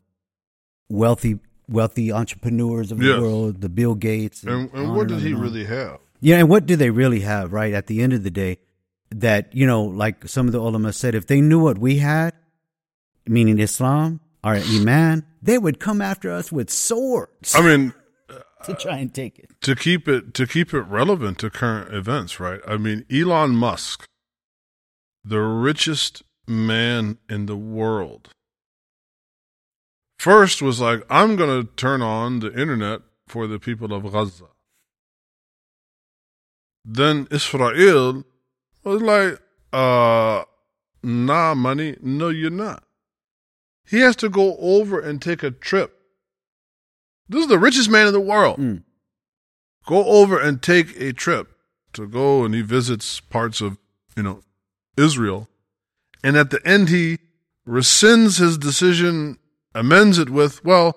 wealthy, 0.88 1.40
wealthy 1.68 2.12
entrepreneurs 2.12 2.92
of 2.92 2.98
the 2.98 3.06
Yes. 3.06 3.20
world, 3.20 3.60
the 3.60 3.68
Bill 3.68 3.96
Gates. 3.96 4.44
And, 4.44 4.70
and 4.72 4.86
on 4.90 4.94
what 4.96 5.08
did 5.08 5.16
on 5.16 5.22
he 5.22 5.34
on. 5.34 5.40
really 5.40 5.64
have? 5.64 5.98
Yeah, 6.20 6.36
and 6.36 6.48
what 6.48 6.64
do 6.64 6.76
they 6.76 6.90
really 6.90 7.20
have, 7.22 7.52
right? 7.52 7.74
At 7.74 7.88
the 7.88 8.00
end 8.00 8.12
of 8.12 8.22
the 8.22 8.30
day, 8.30 8.58
that, 9.10 9.54
you 9.54 9.66
know, 9.66 9.82
like 9.84 10.28
some 10.28 10.46
of 10.46 10.52
the 10.52 10.60
ulama 10.60 10.92
said, 10.92 11.14
if 11.14 11.26
they 11.26 11.40
knew 11.40 11.58
what 11.58 11.78
we 11.78 11.98
had, 11.98 12.32
meaning 13.26 13.58
Islam, 13.58 14.20
our 14.42 14.56
Iman, 14.56 15.26
they 15.42 15.58
would 15.58 15.80
come 15.80 16.00
after 16.00 16.30
us 16.30 16.50
with 16.52 16.70
swords 16.70 17.54
I 17.54 17.60
mean, 17.62 17.94
to 18.64 18.74
try 18.74 18.98
and 18.98 19.12
take 19.12 19.38
it. 19.38 19.50
to 19.62 19.74
keep 19.74 20.08
it 20.08 20.34
to 20.34 20.46
keep 20.46 20.72
it 20.74 20.82
relevant 20.82 21.38
to 21.38 21.50
current 21.50 21.94
events, 21.94 22.38
right? 22.40 22.60
I 22.66 22.76
mean, 22.76 23.04
Elon 23.12 23.50
Musk, 23.50 24.06
the 25.24 25.40
richest 25.40 26.22
man 26.46 27.18
in 27.28 27.46
the 27.46 27.56
world, 27.56 28.30
first 30.18 30.62
was 30.62 30.80
like, 30.80 31.04
"I'm 31.10 31.36
going 31.36 31.66
to 31.66 31.72
turn 31.74 32.02
on 32.02 32.40
the 32.40 32.52
internet 32.58 33.00
for 33.28 33.46
the 33.46 33.58
people 33.58 33.92
of 33.92 34.10
Gaza." 34.12 34.46
Then 36.84 37.28
Israel 37.30 38.24
was 38.88 39.02
like, 39.02 39.40
"Uh, 39.72 40.44
nah, 41.02 41.54
money, 41.54 41.96
no, 42.00 42.28
you're 42.28 42.50
not." 42.50 42.84
He 43.86 44.00
has 44.00 44.16
to 44.16 44.28
go 44.28 44.56
over 44.58 45.00
and 45.00 45.20
take 45.20 45.42
a 45.42 45.50
trip. 45.50 46.00
This 47.28 47.42
is 47.42 47.48
the 47.48 47.58
richest 47.58 47.90
man 47.90 48.06
in 48.06 48.12
the 48.12 48.20
world 48.20 48.58
Mm. 48.58 48.82
go 49.86 50.04
over 50.04 50.38
and 50.38 50.60
take 50.62 51.00
a 51.00 51.12
trip 51.12 51.56
to 51.92 52.06
go 52.06 52.44
and 52.44 52.54
he 52.54 52.60
visits 52.62 53.20
parts 53.20 53.60
of 53.60 53.78
you 54.16 54.22
know 54.22 54.42
Israel 54.96 55.48
and 56.22 56.36
at 56.36 56.50
the 56.50 56.64
end 56.66 56.88
he 56.88 57.18
rescinds 57.66 58.38
his 58.38 58.58
decision 58.58 59.38
amends 59.74 60.18
it 60.18 60.28
with 60.30 60.64
well 60.64 60.96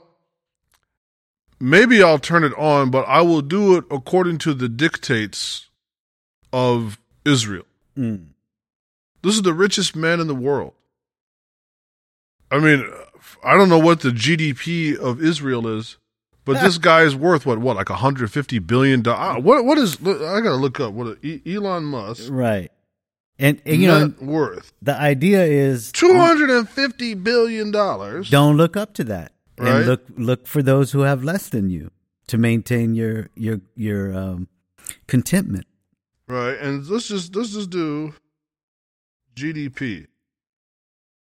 maybe 1.59 2.01
I'll 2.03 2.19
turn 2.19 2.43
it 2.43 2.53
on 2.57 2.89
but 2.91 3.05
I 3.07 3.21
will 3.21 3.41
do 3.41 3.75
it 3.77 3.85
according 3.91 4.37
to 4.39 4.53
the 4.53 4.69
dictates 4.69 5.69
of 6.51 6.99
Israel 7.25 7.65
Mm. 7.97 8.27
this 9.21 9.35
is 9.35 9.41
the 9.43 9.53
richest 9.53 9.95
man 9.95 10.19
in 10.19 10.27
the 10.27 10.35
world 10.35 10.73
I 12.49 12.59
mean 12.59 12.89
I 13.43 13.55
don't 13.57 13.69
know 13.69 13.79
what 13.79 14.01
the 14.01 14.09
GDP 14.09 14.97
of 14.97 15.21
Israel 15.23 15.67
is 15.67 15.97
but 16.45 16.61
this 16.61 16.77
guy 16.89 17.03
is 17.03 17.15
worth 17.15 17.45
what? 17.45 17.59
What 17.59 17.75
like 17.75 17.89
150 17.89 18.59
billion 18.59 19.01
dollars? 19.01 19.43
What? 19.43 19.65
What 19.65 19.77
is? 19.77 19.95
I 20.01 20.41
gotta 20.41 20.55
look 20.55 20.79
up 20.79 20.93
what 20.93 21.17
Elon 21.45 21.85
Musk 21.85 22.27
Right. 22.29 22.71
And, 23.39 23.59
and 23.65 23.81
you 23.81 23.87
know, 23.87 24.13
worth. 24.21 24.73
the 24.81 24.95
idea 24.95 25.43
is 25.43 25.91
250 25.93 27.15
billion 27.15 27.71
dollars. 27.71 28.29
don't 28.29 28.57
look 28.57 28.77
up 28.77 28.93
to 28.95 29.03
that. 29.05 29.31
Right. 29.57 29.77
And 29.77 29.85
look 29.87 30.03
look 30.17 30.47
for 30.47 30.61
those 30.61 30.91
who 30.91 31.01
have 31.01 31.23
less 31.23 31.49
than 31.49 31.69
you 31.69 31.91
to 32.27 32.37
maintain 32.37 32.93
your 32.93 33.29
your 33.35 33.61
your 33.75 34.15
um 34.15 34.47
contentment. 35.07 35.65
Right, 36.27 36.57
and 36.57 36.87
let's 36.87 37.07
just 37.07 37.35
let's 37.35 37.53
just 37.53 37.69
do 37.69 38.13
GDP. 39.35 40.07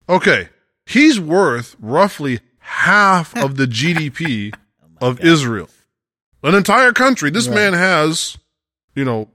Okay, 0.09 0.49
he's 0.86 1.19
worth 1.19 1.75
roughly 1.79 2.39
half 2.59 3.36
of 3.38 3.55
the 3.57 3.65
GDP 3.79 4.53
oh 5.01 5.07
of 5.09 5.19
Israel, 5.21 5.69
an 6.43 6.55
entire 6.55 6.91
country. 6.91 7.29
This 7.29 7.47
Right. 7.47 7.55
man 7.55 7.73
has, 7.73 8.38
you 8.95 9.05
know, 9.05 9.29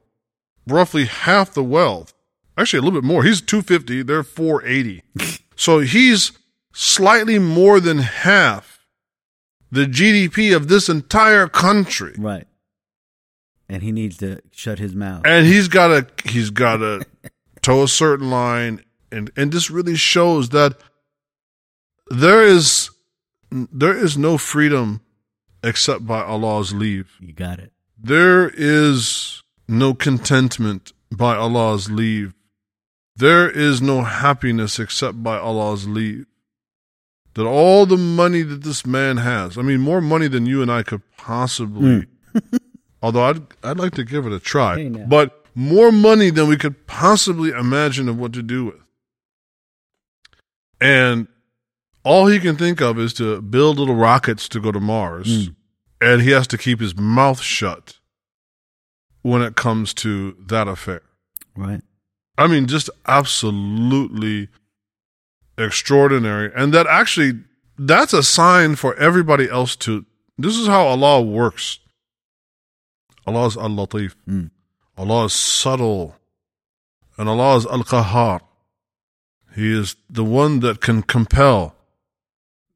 roughly 0.67 1.07
half 1.07 1.55
the 1.55 1.65
wealth. 1.65 2.13
Actually, 2.59 2.81
a 2.81 2.83
little 2.83 3.01
bit 3.01 3.07
more. 3.07 3.23
He's 3.25 3.41
two 3.41 3.63
fifty. 3.63 4.03
They're 4.03 4.25
four 4.25 4.65
eighty. 4.67 5.03
so 5.57 5.79
he's 5.79 6.33
slightly 6.75 7.39
more 7.39 7.81
than 7.81 7.99
half 7.99 8.85
the 9.71 9.85
GDP 9.87 10.55
of 10.55 10.69
this 10.69 10.89
entire 10.89 11.47
country. 11.49 12.15
Right. 12.19 12.48
And 13.69 13.83
he 13.83 13.93
needs 13.93 14.17
to 14.19 14.41
shut 14.53 14.79
his 14.79 14.95
mouth. 14.95 15.23
and 15.27 15.47
he's 15.47 15.69
got 15.69 15.89
to 15.89 16.29
he's 16.31 16.51
got 16.51 16.79
to 16.79 17.05
toe 17.63 17.83
a 17.83 17.89
certain 17.89 18.31
line 18.31 18.83
and 19.13 19.31
and 19.37 19.53
this 19.53 19.71
really 19.71 19.97
shows 19.97 20.49
that 20.51 20.79
there 22.11 22.43
is 22.43 22.91
there 23.51 23.97
is 23.97 24.17
no 24.17 24.39
freedom 24.39 25.01
except 25.63 26.07
by 26.07 26.23
Allah's 26.23 26.73
leave 26.73 27.17
You 27.21 27.33
got 27.33 27.59
it. 27.59 27.73
there 27.99 28.49
is 28.55 29.43
no 29.67 29.93
contentment 29.93 30.93
by 31.13 31.37
Allah's 31.37 31.91
leave 31.91 32.33
there 33.17 33.51
is 33.51 33.83
no 33.83 34.03
happiness 34.03 34.79
except 34.79 35.23
by 35.23 35.37
Allah's 35.39 35.87
leave 35.89 36.27
that 37.35 37.45
all 37.47 37.85
the 37.87 37.97
money 37.97 38.43
that 38.43 38.63
this 38.63 38.87
man 38.87 39.19
has 39.19 39.59
i 39.59 39.63
mean 39.63 39.81
more 39.81 40.01
money 40.01 40.29
than 40.29 40.47
you 40.47 40.63
and 40.63 40.71
I 40.71 40.83
could 40.83 41.03
possibly 41.17 42.07
hmm. 42.33 42.39
although 43.03 43.25
I'd 43.25 43.43
I'd 43.63 43.79
like 43.79 43.95
to 43.95 44.05
give 44.05 44.27
it 44.27 44.33
a 44.33 44.41
try. 44.41 44.77
Hey, 44.77 44.89
but 44.89 45.45
more 45.55 45.91
money 45.91 46.31
than 46.31 46.49
we 46.49 46.57
could 46.57 46.87
possibly 46.87 47.51
imagine 47.51 48.09
of 48.09 48.19
what 48.19 48.33
to 48.35 48.43
do 48.43 48.67
with. 48.67 48.81
And 50.81 51.27
all 52.05 52.27
he 52.27 52.39
can 52.39 52.57
think 52.57 52.81
of 52.81 52.99
is 52.99 53.13
to 53.15 53.43
build 53.43 53.79
little 53.79 53.97
rockets 53.97 54.49
to 54.51 54.61
go 54.61 54.71
to 54.73 54.81
Mars, 54.81 55.49
Mm. 55.49 55.55
and 56.01 56.23
he 56.23 56.31
has 56.31 56.47
to 56.49 56.59
keep 56.59 56.81
his 56.81 56.97
mouth 56.97 57.41
shut 57.41 57.99
when 59.23 59.43
it 59.43 59.57
comes 59.57 59.93
to 59.95 60.37
that 60.47 60.69
affair. 60.69 61.03
Right. 61.57 61.83
I 62.37 62.47
mean, 62.47 62.67
just 62.67 62.89
absolutely 63.07 64.49
extraordinary. 65.57 66.53
And 66.55 66.73
that 66.73 66.87
actually, 66.87 67.41
that's 67.77 68.13
a 68.13 68.23
sign 68.23 68.77
for 68.77 68.95
everybody 68.95 69.51
else 69.51 69.75
to. 69.77 70.07
This 70.39 70.57
is 70.57 70.69
how 70.69 70.87
Allah 70.87 71.21
works. 71.21 71.81
Allah 73.29 73.47
is 73.47 73.57
Al 73.57 73.71
Latif. 73.71 74.15
Mm. 74.27 74.51
Allah 74.97 75.27
is 75.27 75.35
subtle. 75.35 76.17
And 77.19 77.29
Allah 77.29 77.57
is 77.57 77.67
Al 77.67 77.85
Qahar. 77.85 78.41
He 79.55 79.73
is 79.73 79.97
the 80.09 80.25
one 80.25 80.61
that 80.61 80.81
can 80.81 81.03
compel. 81.03 81.75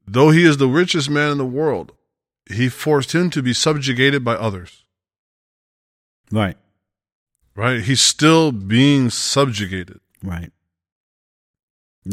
Though 0.05 0.29
he 0.29 0.43
is 0.43 0.57
the 0.57 0.67
richest 0.67 1.09
man 1.09 1.31
in 1.31 1.37
the 1.37 1.45
world, 1.45 1.93
he 2.51 2.69
forced 2.69 3.15
him 3.15 3.29
to 3.31 3.41
be 3.41 3.53
subjugated 3.53 4.23
by 4.23 4.35
others. 4.35 4.83
Right. 6.31 6.57
Right? 7.55 7.81
He's 7.81 8.01
still 8.01 8.51
being 8.51 9.09
subjugated. 9.09 9.99
Right. 10.21 10.51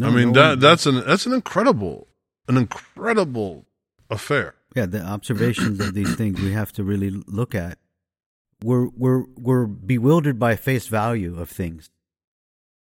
I 0.01 0.11
mean 0.11 0.30
no 0.30 0.41
that 0.41 0.61
that's 0.61 0.86
an 0.86 1.03
that's 1.05 1.26
an 1.26 1.32
incredible 1.32 2.07
an 2.47 2.57
incredible 2.57 3.66
affair. 4.09 4.55
yeah, 4.76 4.86
the 4.86 5.03
observations 5.03 5.80
of 5.80 5.95
these 5.95 6.14
things 6.14 6.41
we 6.41 6.53
have 6.53 6.70
to 6.74 6.84
really 6.84 7.11
look 7.11 7.57
at. 7.57 7.80
We're 8.62 8.88
we're 8.96 9.24
we're 9.38 9.66
bewildered 9.66 10.38
by 10.38 10.56
face 10.56 10.86
value 10.86 11.40
of 11.40 11.48
things, 11.48 11.90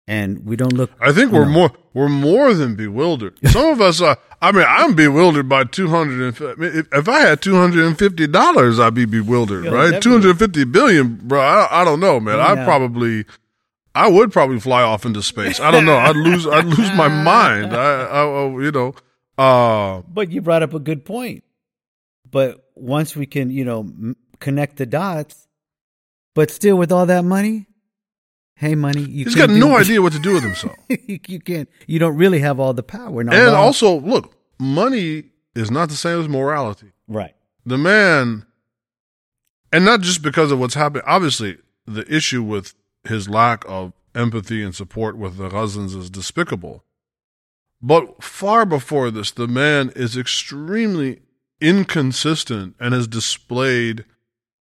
and 0.06 0.44
we 0.44 0.56
don't 0.56 0.72
look. 0.72 0.90
I 1.00 1.12
think 1.12 1.30
we're 1.32 1.44
know, 1.44 1.50
more 1.52 1.70
we're 1.94 2.08
more 2.08 2.52
than 2.54 2.74
bewildered. 2.74 3.38
Some 3.48 3.66
of 3.72 3.80
us 3.80 4.00
are. 4.00 4.18
I 4.40 4.52
mean, 4.52 4.64
I'm 4.68 4.94
bewildered 4.94 5.48
by 5.48 5.64
two 5.64 5.88
hundred 5.88 6.40
and. 6.40 6.48
I 6.48 6.54
mean, 6.54 6.70
If, 6.78 6.88
if 6.92 7.08
I 7.08 7.20
had 7.20 7.42
two 7.42 7.56
hundred 7.56 7.86
and 7.86 7.98
fifty 7.98 8.26
dollars, 8.26 8.78
I'd 8.80 8.94
be 8.94 9.04
bewildered, 9.04 9.64
Yeah, 9.64 9.70
right? 9.70 9.82
definitely. 9.90 10.00
Two 10.00 10.10
hundred 10.12 10.38
fifty 10.38 10.64
billion, 10.64 11.14
bro. 11.16 11.40
I, 11.40 11.82
I 11.82 11.84
don't 11.84 12.00
know, 12.00 12.20
man. 12.20 12.38
I 12.40 12.64
probably, 12.64 13.24
I 13.94 14.08
would 14.08 14.32
probably 14.32 14.60
fly 14.60 14.82
off 14.82 15.04
into 15.04 15.22
space. 15.22 15.58
I 15.60 15.70
don't 15.70 15.84
know. 15.84 15.96
I'd 15.96 16.16
lose. 16.16 16.46
I'd 16.46 16.66
lose 16.66 16.90
my 16.96 17.08
mind. 17.24 17.74
I, 17.74 18.02
I, 18.04 18.22
I 18.24 18.46
you 18.62 18.70
know. 18.72 18.94
Uh, 19.36 20.02
But 20.08 20.30
you 20.30 20.40
brought 20.40 20.62
up 20.62 20.74
a 20.74 20.80
good 20.80 21.04
point. 21.04 21.44
But 22.30 22.64
once 22.74 23.16
we 23.16 23.26
can, 23.26 23.50
you 23.50 23.64
know, 23.64 23.80
m- 23.80 24.16
connect 24.38 24.76
the 24.76 24.86
dots, 24.86 25.47
but 26.34 26.50
still 26.50 26.76
with 26.76 26.92
all 26.92 27.06
that 27.06 27.24
money, 27.24 27.66
hey, 28.54 28.74
money, 28.74 29.02
you 29.02 29.24
he's 29.24 29.34
can't 29.34 29.50
He's 29.50 29.60
got 29.60 29.68
no 29.68 29.76
idea 29.78 30.02
what 30.02 30.12
to 30.12 30.18
do 30.18 30.34
with 30.34 30.42
himself. 30.42 30.76
you, 30.88 31.40
can't. 31.40 31.68
You 31.86 31.98
don't 31.98 32.16
really 32.16 32.40
have 32.40 32.58
all 32.60 32.72
the 32.74 32.82
power. 32.82 33.22
Now, 33.24 33.32
and 33.32 33.52
why- 33.52 33.58
also, 33.58 34.00
look, 34.00 34.34
money 34.58 35.24
is 35.54 35.70
not 35.70 35.88
the 35.88 35.96
same 35.96 36.20
as 36.20 36.28
morality. 36.28 36.92
right, 37.08 37.34
the 37.66 37.78
man, 37.78 38.46
and 39.72 39.84
not 39.84 40.00
just 40.00 40.22
because 40.22 40.50
of 40.52 40.58
what's 40.58 40.74
happening. 40.74 41.02
Obviously, 41.06 41.58
the 41.86 42.04
issue 42.14 42.42
with 42.42 42.74
his 43.04 43.28
lack 43.28 43.64
of 43.68 43.92
empathy 44.14 44.62
and 44.62 44.74
support 44.74 45.16
with 45.16 45.36
the 45.36 45.48
Gazans 45.48 45.96
is 45.96 46.10
despicable. 46.10 46.84
But 47.80 48.22
far 48.24 48.66
before 48.66 49.10
this, 49.10 49.30
the 49.30 49.46
man 49.46 49.92
is 49.94 50.16
extremely 50.16 51.20
inconsistent 51.60 52.74
and 52.80 52.92
has 52.92 53.06
displayed 53.06 54.04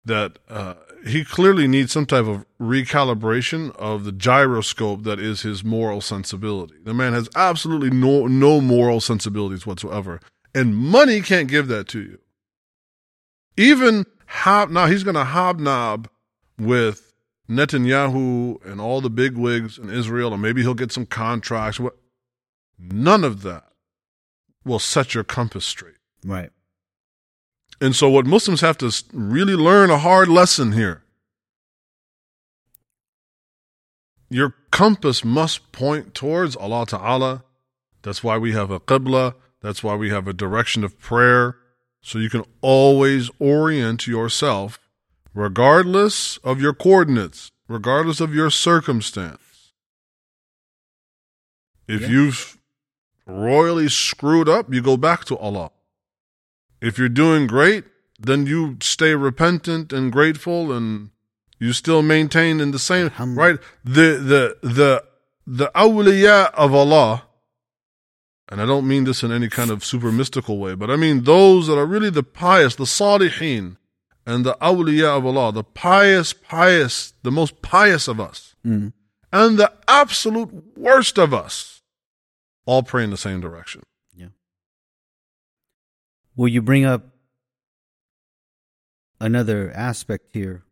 that 0.03 0.37
uh, 0.49 0.73
he 1.05 1.23
clearly 1.23 1.67
needs 1.67 1.91
some 1.91 2.05
type 2.05 2.25
of 2.25 2.45
recalibration 2.59 3.75
of 3.75 4.03
the 4.03 4.11
gyroscope 4.11 5.03
that 5.03 5.19
is 5.19 5.41
his 5.41 5.63
moral 5.63 6.01
sensibility. 6.01 6.75
The 6.83 6.93
man 6.93 7.13
has 7.13 7.29
absolutely 7.35 7.89
no 7.89 8.27
no 8.27 8.61
moral 8.61 9.01
sensibilities 9.01 9.65
whatsoever, 9.65 10.19
and 10.53 10.75
money 10.75 11.21
can't 11.21 11.47
give 11.47 11.67
that 11.67 11.87
to 11.89 12.01
you. 12.01 12.19
Even 13.57 14.05
hob 14.27 14.69
now 14.69 14.87
he's 14.87 15.03
going 15.03 15.15
to 15.15 15.25
hobnob 15.25 16.09
with 16.57 17.13
Netanyahu 17.49 18.63
and 18.65 18.79
all 18.79 19.01
the 19.01 19.09
big 19.09 19.35
wigs 19.37 19.77
in 19.77 19.89
Israel, 19.89 20.33
and 20.33 20.41
maybe 20.41 20.61
he'll 20.61 20.73
get 20.73 20.91
some 20.91 21.05
contracts. 21.05 21.79
None 22.77 23.23
of 23.23 23.41
that 23.41 23.65
will 24.63 24.79
set 24.79 25.13
your 25.13 25.23
compass 25.23 25.65
straight. 25.65 25.95
Right. 26.23 26.51
And 27.81 27.95
so, 27.95 28.09
what 28.09 28.25
Muslims 28.25 28.61
have 28.61 28.77
to 28.79 28.91
really 29.13 29.55
learn 29.55 29.89
a 29.89 29.97
hard 29.97 30.27
lesson 30.27 30.73
here. 30.73 31.03
Your 34.29 34.53
compass 34.71 35.23
must 35.23 35.71
point 35.71 36.13
towards 36.13 36.55
Allah 36.55 36.85
Ta'ala. 36.85 37.43
That's 38.03 38.23
why 38.23 38.37
we 38.37 38.51
have 38.51 38.69
a 38.69 38.79
qibla. 38.79 39.35
That's 39.61 39.83
why 39.83 39.95
we 39.95 40.09
have 40.09 40.27
a 40.27 40.33
direction 40.33 40.83
of 40.83 40.99
prayer. 40.99 41.57
So 42.01 42.19
you 42.19 42.29
can 42.29 42.43
always 42.61 43.29
orient 43.39 44.07
yourself, 44.07 44.79
regardless 45.33 46.37
of 46.37 46.61
your 46.61 46.73
coordinates, 46.73 47.51
regardless 47.67 48.19
of 48.21 48.33
your 48.33 48.49
circumstance. 48.49 49.71
If 51.87 52.01
Yeah. 52.01 52.07
you've 52.09 52.57
royally 53.25 53.89
screwed 53.89 54.47
up, 54.47 54.71
you 54.73 54.81
go 54.81 54.95
back 54.95 55.25
to 55.25 55.37
Allah. 55.37 55.71
If 56.81 56.97
you're 56.97 57.09
doing 57.09 57.47
great, 57.47 57.83
then 58.19 58.45
you 58.45 58.77
stay 58.81 59.15
repentant 59.15 59.91
and 59.93 60.11
grateful 60.11 60.71
and 60.71 61.09
you 61.59 61.73
still 61.73 62.01
maintain 62.01 62.59
in 62.59 62.71
the 62.71 62.79
same 62.79 63.11
right 63.35 63.57
the 63.83 64.17
the 64.31 64.57
the 64.67 65.03
the 65.45 65.71
awliya 65.75 66.53
of 66.53 66.73
Allah 66.73 67.23
and 68.49 68.61
I 68.61 68.65
don't 68.65 68.87
mean 68.87 69.03
this 69.03 69.23
in 69.23 69.31
any 69.31 69.47
kind 69.47 69.69
of 69.69 69.85
super 69.85 70.11
mystical 70.11 70.57
way, 70.57 70.73
but 70.73 70.89
I 70.89 70.95
mean 70.95 71.23
those 71.23 71.67
that 71.67 71.77
are 71.77 71.85
really 71.85 72.09
the 72.09 72.23
pious, 72.23 72.75
the 72.75 72.85
salihin, 72.85 73.77
and 74.25 74.43
the 74.45 74.55
awliya 74.61 75.17
of 75.17 75.25
Allah, 75.25 75.51
the 75.51 75.63
pious, 75.63 76.33
pious, 76.33 77.13
the 77.23 77.31
most 77.31 77.61
pious 77.61 78.07
of 78.07 78.19
us, 78.19 78.55
Mm. 78.65 78.93
and 79.31 79.57
the 79.59 79.71
absolute 79.87 80.49
worst 80.77 81.17
of 81.19 81.33
us, 81.33 81.81
all 82.65 82.81
pray 82.83 83.03
in 83.03 83.11
the 83.11 83.17
same 83.17 83.39
direction. 83.39 83.83
Will 86.39 86.47
you 86.47 86.61
bring 86.61 86.85
up 86.85 87.03
another 89.19 89.73
aspect 89.75 90.29
here 90.31 90.63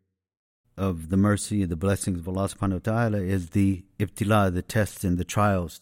of 0.77 1.09
the 1.09 1.17
mercy 1.17 1.65
the 1.65 1.75
blessings 1.75 2.19
of 2.19 2.29
Allah 2.29 2.47
subhanahu 2.47 2.87
wa 2.87 2.91
ta'ala 2.93 3.17
is 3.17 3.49
the 3.49 3.83
ibtila, 3.99 4.53
the 4.53 4.61
tests 4.61 5.03
and 5.03 5.17
the 5.17 5.25
trials 5.25 5.81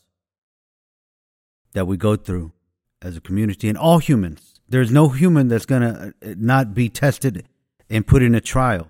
that 1.74 1.86
we 1.86 1.98
go 1.98 2.16
through 2.16 2.52
as 3.00 3.16
a 3.16 3.22
community 3.22 3.70
and 3.70 3.78
all 3.78 4.00
humans. 4.00 4.60
There's 4.68 4.90
no 4.90 5.10
human 5.10 5.50
that's 5.50 5.68
going 5.68 5.84
to 5.84 6.16
uh, 6.20 6.34
not 6.36 6.74
be 6.74 6.90
tested 6.90 7.48
and 7.88 8.08
put 8.08 8.24
in 8.24 8.34
a 8.34 8.42
trial 8.42 8.90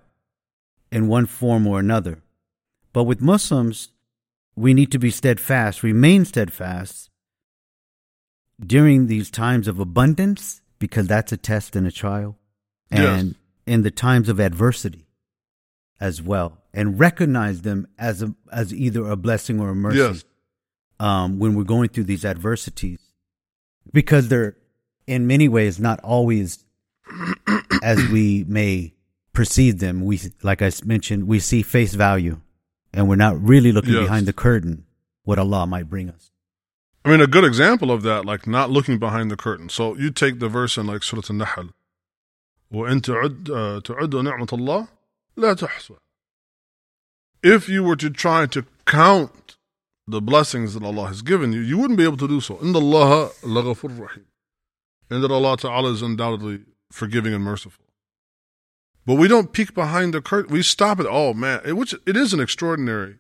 in 0.94 1.10
one 1.10 1.26
form 1.26 1.68
or 1.68 1.78
another. 1.78 2.22
But 2.94 3.04
with 3.04 3.20
Muslims, 3.20 3.92
we 4.56 4.74
need 4.74 4.94
to 4.94 5.00
be 5.00 5.12
steadfast, 5.12 5.84
remain 5.84 6.24
steadfast 6.24 7.10
during 8.66 9.08
these 9.08 9.30
times 9.30 9.68
of 9.68 9.78
abundance 9.78 10.62
because 10.80 11.08
that's 11.08 11.32
a 11.32 11.38
test 11.38 11.76
and 11.76 11.88
a 11.88 11.92
trial 11.92 12.38
and 12.92 13.28
Yes. 13.30 13.36
in 13.68 13.82
the 13.84 13.92
times 13.92 14.30
of 14.30 14.40
adversity 14.40 15.08
as 16.00 16.22
well 16.22 16.58
and 16.74 17.00
recognize 17.00 17.62
them 17.62 17.88
as 17.98 18.22
a, 18.22 18.34
as 18.52 18.74
either 18.74 19.08
a 19.08 19.16
blessing 19.16 19.60
or 19.60 19.70
a 19.70 19.76
mercy 19.76 19.98
Yes. 19.98 20.26
um, 21.00 21.40
when 21.40 21.56
we're 21.56 21.64
going 21.64 21.90
through 21.90 22.04
these 22.06 22.26
adversities 22.26 23.00
because 23.94 24.28
they're 24.28 24.56
in 25.08 25.26
many 25.28 25.48
ways 25.48 25.80
not 25.80 26.00
always 26.02 26.64
as 27.84 27.98
we 28.10 28.44
may 28.48 28.94
perceive 29.34 29.80
them 29.80 30.04
we 30.06 30.20
like 30.44 30.62
i 30.62 30.72
mentioned 30.86 31.28
we 31.28 31.40
see 31.40 31.62
face 31.62 31.94
value 31.94 32.40
and 32.94 33.08
we're 33.10 33.16
not 33.16 33.40
really 33.42 33.72
looking 33.72 33.94
Yes. 33.94 34.04
behind 34.04 34.26
the 34.26 34.34
curtain 34.34 34.86
what 35.24 35.38
allah 35.40 35.68
might 35.68 35.90
bring 35.90 36.10
us 36.10 36.32
I 37.05 37.11
mean, 37.11 37.21
a 37.21 37.27
good 37.27 37.45
example 37.45 37.91
of 37.91 38.03
that, 38.03 38.27
like 38.27 38.47
not 38.47 38.71
looking 38.71 38.99
behind 38.99 39.31
the 39.31 39.37
curtain. 39.37 39.69
So 39.69 39.97
you 39.97 40.11
take 40.11 40.39
the 40.39 40.49
verse 40.49 40.77
in 40.77 40.87
like 40.87 41.03
Surah 41.03 41.23
An-Nahl. 41.29 41.71
وَإِن 42.73 43.01
تعد, 43.01 43.49
uh, 43.49 43.81
تعدوا 43.81 44.23
نعمة 44.23 44.47
الله 44.47 44.89
لا 45.37 45.55
تحصوها. 45.55 45.99
If 47.43 47.69
you 47.69 47.83
were 47.83 47.97
to 47.97 48.11
try 48.11 48.47
to 48.47 48.67
count 48.85 49.57
the 50.07 50.21
blessings 50.21 50.75
that 50.75 50.83
Allah 50.83 51.07
has 51.07 51.23
given 51.23 51.53
you, 51.53 51.61
you 51.61 51.79
wouldn't 51.79 51.97
be 51.97 52.05
able 52.05 52.19
to 52.19 52.29
do 52.29 52.41
so. 52.41 52.57
إِنَّ 52.57 52.75
اللَّهَ 52.75 53.33
لَغَفُرٌ 53.43 53.99
رَحِيمٌ. 53.99 54.25
And 55.09 55.25
that 55.25 55.31
Allah 55.31 55.57
Ta'ala 55.57 55.91
is 55.91 56.03
undoubtedly 56.03 56.61
forgiving 56.93 57.33
and 57.33 57.43
merciful. 57.43 57.85
But 59.07 59.15
we 59.15 59.27
don't 59.27 59.53
peek 59.53 59.75
behind 59.75 60.15
the 60.15 60.21
curtain. 60.21 60.53
We 60.53 60.63
stop 60.63 61.01
it. 61.01 61.07
Oh 61.09 61.33
man, 61.33 61.63
it, 61.65 61.73
which 61.73 61.95
it 62.07 62.17
is 62.17 62.33
an 62.33 62.41
extraordinary 62.41 63.19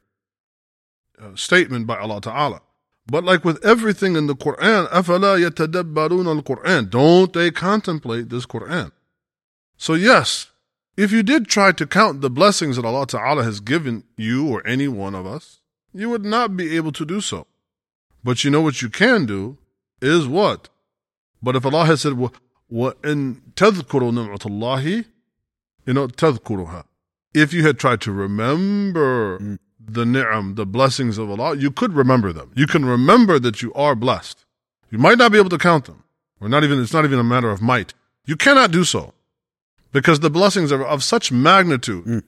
uh, 1.20 1.34
statement 1.34 1.86
by 1.86 1.99
Allah 1.99 2.20
Ta'ala. 2.20 2.61
But 3.07 3.24
like 3.24 3.45
with 3.45 3.64
everything 3.64 4.14
in 4.16 4.26
the 4.26 4.36
Quran, 4.36 4.88
أَفَلَا 4.91 5.51
يَتَدَبَّرُونَ 5.51 6.43
الْقُرْآنِ 6.43 6.91
Don't 6.91 7.32
they 7.32 7.51
contemplate 7.51 8.28
this 8.28 8.47
Quran? 8.47 8.93
So 9.76 9.95
yes, 9.95 10.51
if 10.97 11.11
you 11.11 11.22
did 11.22 11.49
try 11.49 11.72
to 11.72 11.86
count 11.86 12.20
the 12.20 12.30
blessings 12.30 12.76
that 12.76 12.84
Allah 12.84 13.07
Ta'ala 13.07 13.43
has 13.43 13.61
given 13.61 14.05
you 14.16 14.49
or 14.49 14.66
any 14.66 14.86
one 14.86 15.14
of 15.14 15.26
us, 15.26 15.61
you 15.93 16.09
would 16.11 16.24
not 16.24 16.57
be 16.57 16.76
able 16.76 16.93
to 16.93 17.05
do 17.05 17.20
so. 17.20 17.47
But 18.22 18.45
you 18.45 18.51
know 18.51 18.61
what 18.61 18.82
you 18.82 18.91
can 18.91 19.26
do 19.26 19.59
is 20.03 20.26
what? 20.26 20.68
But 21.43 21.57
if 21.57 21.64
Allah 21.64 21.86
has 21.86 22.03
said, 22.03 22.12
وَإِن 22.12 23.41
تَذْكُرُوا 23.55 24.12
نِعْمَةَ 24.12 24.38
اللَّهِ 24.38 25.05
You 25.86 25.93
know, 25.95 26.07
تَذْكُرُهَا 26.07 26.84
If 27.34 27.53
you 27.53 27.66
had 27.66 27.78
tried 27.78 28.01
to 28.03 28.12
remember 28.12 29.59
the 29.88 30.05
ni'am, 30.05 30.55
the 30.55 30.65
blessings 30.65 31.17
of 31.17 31.29
Allah, 31.29 31.55
you 31.55 31.71
could 31.71 31.93
remember 31.93 32.33
them. 32.33 32.51
You 32.55 32.67
can 32.67 32.86
remember 32.86 33.39
that 33.39 33.61
you 33.61 33.73
are 33.73 33.95
blessed. 33.95 34.45
You 34.89 34.97
might 34.97 35.17
not 35.17 35.31
be 35.31 35.38
able 35.38 35.49
to 35.49 35.57
count 35.57 35.86
them. 35.86 36.03
Or 36.41 36.49
not 36.49 36.63
even, 36.63 36.81
it's 36.81 36.93
not 36.93 37.05
even 37.05 37.19
a 37.19 37.23
matter 37.23 37.49
of 37.49 37.61
might. 37.61 37.93
You 38.25 38.36
cannot 38.36 38.71
do 38.71 38.83
so. 38.83 39.13
Because 39.91 40.19
the 40.19 40.29
blessings 40.29 40.71
are 40.71 40.83
of 40.83 41.03
such 41.03 41.31
magnitude, 41.31 42.23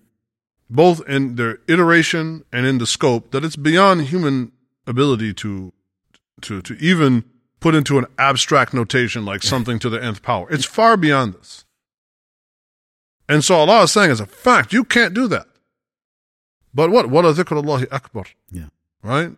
both 0.70 1.08
in 1.10 1.36
their 1.36 1.60
iteration 1.68 2.46
and 2.52 2.66
in 2.66 2.78
the 2.78 2.88
scope, 2.88 3.32
that 3.32 3.44
it's 3.44 3.58
beyond 3.58 4.04
human 4.04 4.52
ability 4.86 5.34
to, 5.34 5.74
to, 6.42 6.62
to 6.62 6.74
even 6.76 7.26
put 7.60 7.76
into 7.76 7.98
an 7.98 8.06
abstract 8.18 8.74
notation 8.74 9.26
like 9.26 9.44
something 9.44 9.80
to 9.80 9.90
the 9.90 10.02
nth 10.02 10.22
power. 10.22 10.48
It's 10.50 10.66
far 10.66 10.96
beyond 10.96 11.34
this. 11.34 11.66
And 13.28 13.44
so 13.44 13.56
Allah 13.56 13.84
is 13.84 13.92
saying 13.92 14.12
as 14.12 14.22
a 14.22 14.26
fact, 14.26 14.72
you 14.72 14.84
can't 14.84 15.14
do 15.14 15.28
that. 15.28 15.48
But 16.77 16.91
what? 16.91 17.07
وَلَا 17.07 17.33
ذِكْرُ 17.33 17.63
اللَّهِ 17.63 17.87
أَكْبَرُ 17.87 18.27
yeah 18.51 18.69
Right? 19.03 19.37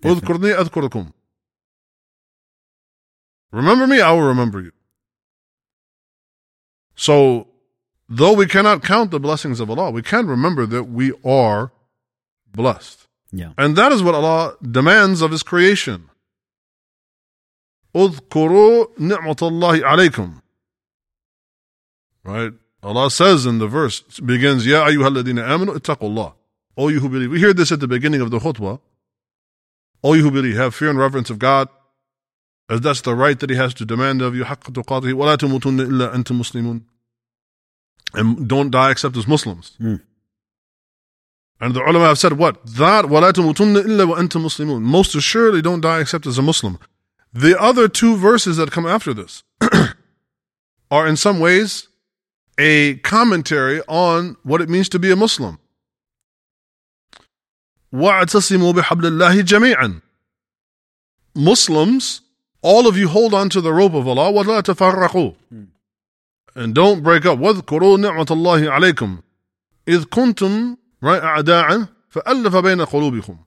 Definitely. 0.00 0.20
اذكرني 0.20 0.54
أذكركم. 0.54 1.12
Remember 3.52 3.86
me, 3.86 4.00
I 4.00 4.12
will 4.12 4.22
remember 4.22 4.60
you. 4.60 4.72
So, 6.96 7.48
though 8.08 8.32
we 8.34 8.46
cannot 8.46 8.82
count 8.82 9.10
the 9.12 9.20
blessings 9.20 9.60
of 9.60 9.70
Allah, 9.70 9.90
we 9.90 10.02
can 10.02 10.26
remember 10.26 10.66
that 10.66 10.84
we 10.84 11.12
are 11.24 11.72
blessed. 12.52 13.06
yeah 13.32 13.52
And 13.56 13.76
that 13.76 13.92
is 13.92 14.02
what 14.02 14.14
Allah 14.14 14.56
demands 14.62 15.22
of 15.22 15.30
His 15.30 15.42
creation. 15.42 16.08
اذكروا 17.94 18.86
نعمة 18.98 19.36
الله 19.42 19.84
عليكم. 19.84 20.40
Right? 22.24 22.52
Allah 22.82 23.10
says 23.10 23.46
in 23.46 23.58
the 23.58 23.66
verse, 23.66 24.02
it 24.18 24.26
begins, 24.26 24.66
يا 24.66 24.86
أيها 24.86 25.08
الذين 25.08 25.38
آمنوا 25.38 25.76
اتقوا 25.76 26.08
الله. 26.10 26.32
O 26.76 26.88
you 26.88 27.00
who 27.00 27.08
believe. 27.08 27.30
We 27.30 27.38
hear 27.38 27.54
this 27.54 27.72
at 27.72 27.80
the 27.80 27.88
beginning 27.88 28.20
of 28.20 28.30
the 28.30 28.38
khutbah. 28.38 28.80
O 30.02 30.12
you 30.12 30.22
who 30.22 30.30
believe, 30.30 30.56
have 30.56 30.74
fear 30.74 30.90
and 30.90 30.98
reverence 30.98 31.30
of 31.30 31.38
God, 31.38 31.68
as 32.68 32.80
that's 32.80 33.00
the 33.00 33.14
right 33.14 33.38
that 33.38 33.48
He 33.48 33.56
has 33.56 33.72
to 33.74 33.84
demand 33.84 34.22
of 34.22 34.34
you. 34.34 34.44
حق 34.44 34.72
تقاته 34.72 35.14
ولا 35.14 35.36
تموتن 35.36 35.80
إلا 35.80 36.14
أنتم 36.14 36.40
مسلمون. 36.40 36.82
And 38.14 38.48
don't 38.48 38.70
die 38.70 38.90
except 38.90 39.16
as 39.16 39.26
Muslims. 39.26 39.76
Mm. 39.80 40.00
And 41.60 41.74
the 41.74 41.80
ulama 41.80 42.06
have 42.06 42.18
said 42.18 42.34
what? 42.34 42.64
That 42.66 43.06
وَلَا 43.06 43.32
تَمُوتُنَّ 43.32 43.82
إِلَّا 43.82 44.14
وَأَنْتُمْ 44.14 44.44
مُسْلِمُونَ 44.44 44.82
Most 44.82 45.14
assuredly 45.14 45.62
don't 45.62 45.80
die 45.80 46.00
except 46.00 46.26
as 46.26 46.36
a 46.36 46.42
Muslim. 46.42 46.78
The 47.32 47.60
other 47.60 47.88
two 47.88 48.16
verses 48.16 48.56
that 48.58 48.70
come 48.70 48.86
after 48.86 49.14
this 49.14 49.42
are 50.90 51.06
in 51.06 51.16
some 51.16 51.40
ways 51.40 51.87
a 52.58 52.96
commentary 52.96 53.80
on 53.88 54.36
what 54.42 54.60
it 54.60 54.68
means 54.68 54.88
to 54.90 54.98
be 54.98 55.10
a 55.10 55.16
Muslim. 55.16 55.58
وَاعْتَصِمُوا 57.92 58.72
بِحَبْلِ 58.74 59.02
اللَّهِ 59.02 59.42
جَمِيعًا 59.42 60.02
Muslims, 61.36 62.20
all 62.62 62.86
of 62.86 62.96
you 62.96 63.08
hold 63.08 63.34
on 63.34 63.48
to 63.50 63.60
the 63.60 63.72
rope 63.72 63.94
of 63.94 64.06
Allah. 64.06 64.32
وَلَا 64.32 64.62
تَفَرَّقُوا 64.62 65.34
And 66.56 66.74
don't 66.74 67.02
break 67.02 67.26
up. 67.26 67.38
وَاذْكُرُوا 67.38 67.98
نِعْمَةَ 67.98 68.26
اللَّهِ 68.26 68.70
عَلَيْكُمْ 68.70 69.22
إِذْ 69.86 70.04
كُنْتُمْ 70.06 70.76
right, 71.00 71.22
أَعْدَاءً 71.22 71.88
فَأَلَّفَ 72.10 72.56
بَيْنَ 72.56 72.84
قُلُوبِكُمْ 72.84 73.38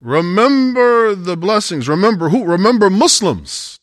Remember 0.00 1.14
the 1.14 1.36
blessings. 1.36 1.88
Remember 1.88 2.28
who? 2.28 2.44
Remember 2.44 2.88
Muslims. 2.88 3.80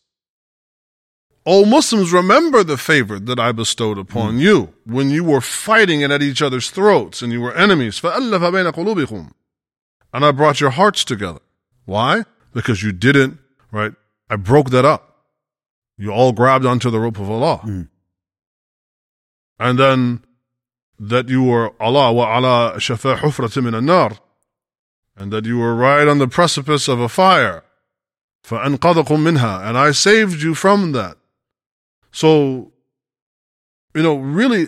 O 1.48 1.64
Muslims, 1.64 2.12
remember 2.12 2.64
the 2.64 2.76
favor 2.76 3.20
that 3.20 3.38
I 3.38 3.52
bestowed 3.52 3.98
upon 3.98 4.40
you 4.40 4.74
when 4.84 5.10
you 5.10 5.22
were 5.22 5.40
fighting 5.40 6.00
it 6.00 6.10
at 6.10 6.20
each 6.20 6.42
other's 6.42 6.70
throats 6.70 7.22
and 7.22 7.32
you 7.32 7.40
were 7.40 7.54
enemies. 7.54 8.00
فَأَلَّفَ 8.00 8.40
بَيْنَ 8.40 8.72
قُلُوبِكُمْ 8.72 9.30
And 10.12 10.24
I 10.24 10.32
brought 10.32 10.60
your 10.60 10.70
hearts 10.70 11.04
together. 11.04 11.38
Why? 11.84 12.24
Because 12.52 12.82
you 12.82 12.90
didn't, 12.90 13.38
right? 13.70 13.92
I 14.28 14.34
broke 14.34 14.70
that 14.70 14.84
up. 14.84 15.26
You 15.96 16.10
all 16.10 16.32
grabbed 16.32 16.66
onto 16.66 16.90
the 16.90 16.98
rope 16.98 17.20
of 17.20 17.30
Allah. 17.30 17.60
And 19.60 19.78
then 19.78 20.24
that 20.98 21.28
you 21.28 21.44
were 21.44 21.72
Allah 21.80 22.12
wa 22.12 22.36
ala 22.36 22.74
shafa 22.78 23.18
hufratin 23.18 23.70
min 23.70 23.84
nar 23.86 24.18
and 25.16 25.32
that 25.32 25.44
you 25.44 25.58
were 25.58 25.74
right 25.76 26.08
on 26.08 26.18
the 26.18 26.28
precipice 26.28 26.88
of 26.88 26.98
a 27.00 27.08
fire. 27.08 27.62
فَأَنْقَذَكُم 28.44 29.06
مِّنْهَا 29.06 29.68
And 29.68 29.78
I 29.78 29.92
saved 29.92 30.42
you 30.42 30.54
from 30.54 30.92
that. 30.92 31.16
So, 32.11 32.73
you 33.95 34.03
know, 34.03 34.15
really, 34.17 34.67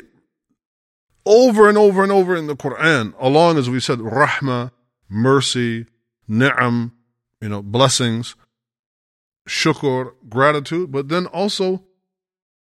over 1.25 1.69
and 1.69 1.77
over 1.77 2.03
and 2.03 2.11
over 2.11 2.35
in 2.35 2.47
the 2.47 2.55
Quran, 2.55 3.13
along 3.19 3.57
as 3.57 3.69
we 3.69 3.79
said, 3.79 3.99
rahmah, 3.99 4.71
mercy, 5.09 5.85
ni'am, 6.27 6.93
you 7.41 7.49
know, 7.49 7.61
blessings, 7.61 8.35
shukr, 9.47 10.11
gratitude, 10.29 10.91
but 10.91 11.09
then 11.09 11.25
also 11.27 11.83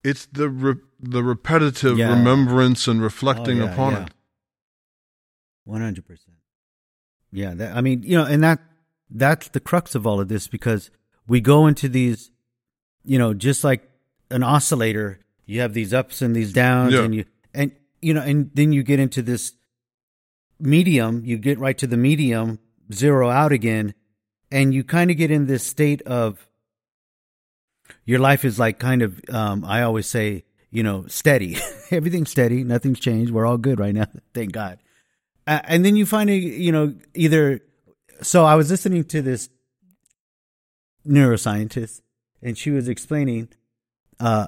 it's 0.03 0.25
the 0.27 0.49
re- 0.49 0.75
the 0.99 1.23
repetitive 1.23 1.97
Yeah. 1.97 2.09
remembrance 2.09 2.87
and 2.87 3.01
reflecting 3.01 3.61
Oh, 3.61 3.65
yeah, 3.65 3.73
upon 3.73 3.93
yeah. 3.93 4.03
it. 4.05 4.13
One 5.65 5.81
hundred 5.81 6.05
percent. 6.05 6.37
Yeah, 7.31 7.53
that, 7.55 7.75
I 7.75 7.81
mean, 7.81 8.03
you 8.03 8.17
know, 8.17 8.25
and 8.25 8.43
that 8.43 8.59
that's 9.09 9.49
the 9.49 9.59
crux 9.59 9.95
of 9.95 10.05
all 10.05 10.19
of 10.19 10.27
this 10.27 10.47
because 10.47 10.91
we 11.27 11.41
go 11.41 11.67
into 11.67 11.87
these, 11.89 12.31
you 13.03 13.17
know, 13.17 13.33
just 13.33 13.63
like 13.63 13.89
an 14.33 14.43
oscillator, 14.43 15.19
you 15.45 15.61
have 15.61 15.73
these 15.73 15.93
ups 15.93 16.21
and 16.21 16.35
these 16.35 16.51
downs, 16.51 16.93
Yeah. 16.93 17.03
and 17.03 17.15
you 17.15 17.25
and 17.53 17.71
you 18.01 18.13
know, 18.13 18.21
and 18.21 18.49
then 18.53 18.73
you 18.73 18.83
get 18.83 18.99
into 18.99 19.21
this 19.21 19.53
medium. 20.59 21.23
You 21.25 21.37
get 21.37 21.59
right 21.59 21.77
to 21.77 21.87
the 21.87 21.97
medium, 21.97 22.59
zero 22.91 23.29
out 23.29 23.51
again, 23.51 23.93
and 24.51 24.73
you 24.73 24.83
kind 24.83 25.11
of 25.11 25.17
get 25.17 25.31
in 25.31 25.45
this 25.47 25.63
state 25.65 26.01
of 26.03 26.47
your 28.05 28.19
life 28.19 28.43
is 28.43 28.59
like 28.59 28.79
kind 28.79 29.01
of. 29.01 29.21
Um, 29.29 29.63
I 29.65 29.83
always 29.83 30.07
say, 30.07 30.43
you 30.71 30.83
know, 30.83 31.05
steady. 31.07 31.57
Everything's 31.91 32.29
steady. 32.31 32.63
Nothing's 32.63 32.99
changed. 32.99 33.31
We're 33.31 33.45
all 33.45 33.57
good 33.57 33.79
right 33.79 33.93
now. 33.93 34.07
Thank 34.33 34.51
God. 34.51 34.79
Uh, 35.45 35.59
and 35.65 35.83
then 35.85 35.95
you 35.95 36.05
find 36.05 36.29
a, 36.29 36.35
you 36.35 36.71
know, 36.71 36.95
either. 37.13 37.59
So 38.21 38.45
I 38.45 38.55
was 38.55 38.71
listening 38.71 39.03
to 39.05 39.21
this 39.21 39.49
neuroscientist, 41.07 42.01
and 42.41 42.57
she 42.57 42.71
was 42.71 42.87
explaining 42.87 43.49
uh, 44.23 44.47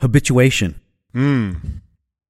habituation. 0.00 0.80
Mm. 1.14 1.82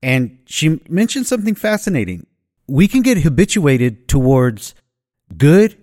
And 0.03 0.39
she 0.47 0.81
mentioned 0.89 1.27
something 1.27 1.55
fascinating. 1.55 2.27
We 2.67 2.89
can 2.89 3.03
get 3.03 3.19
habituated 3.19 4.09
towards 4.09 4.75
good 5.37 5.77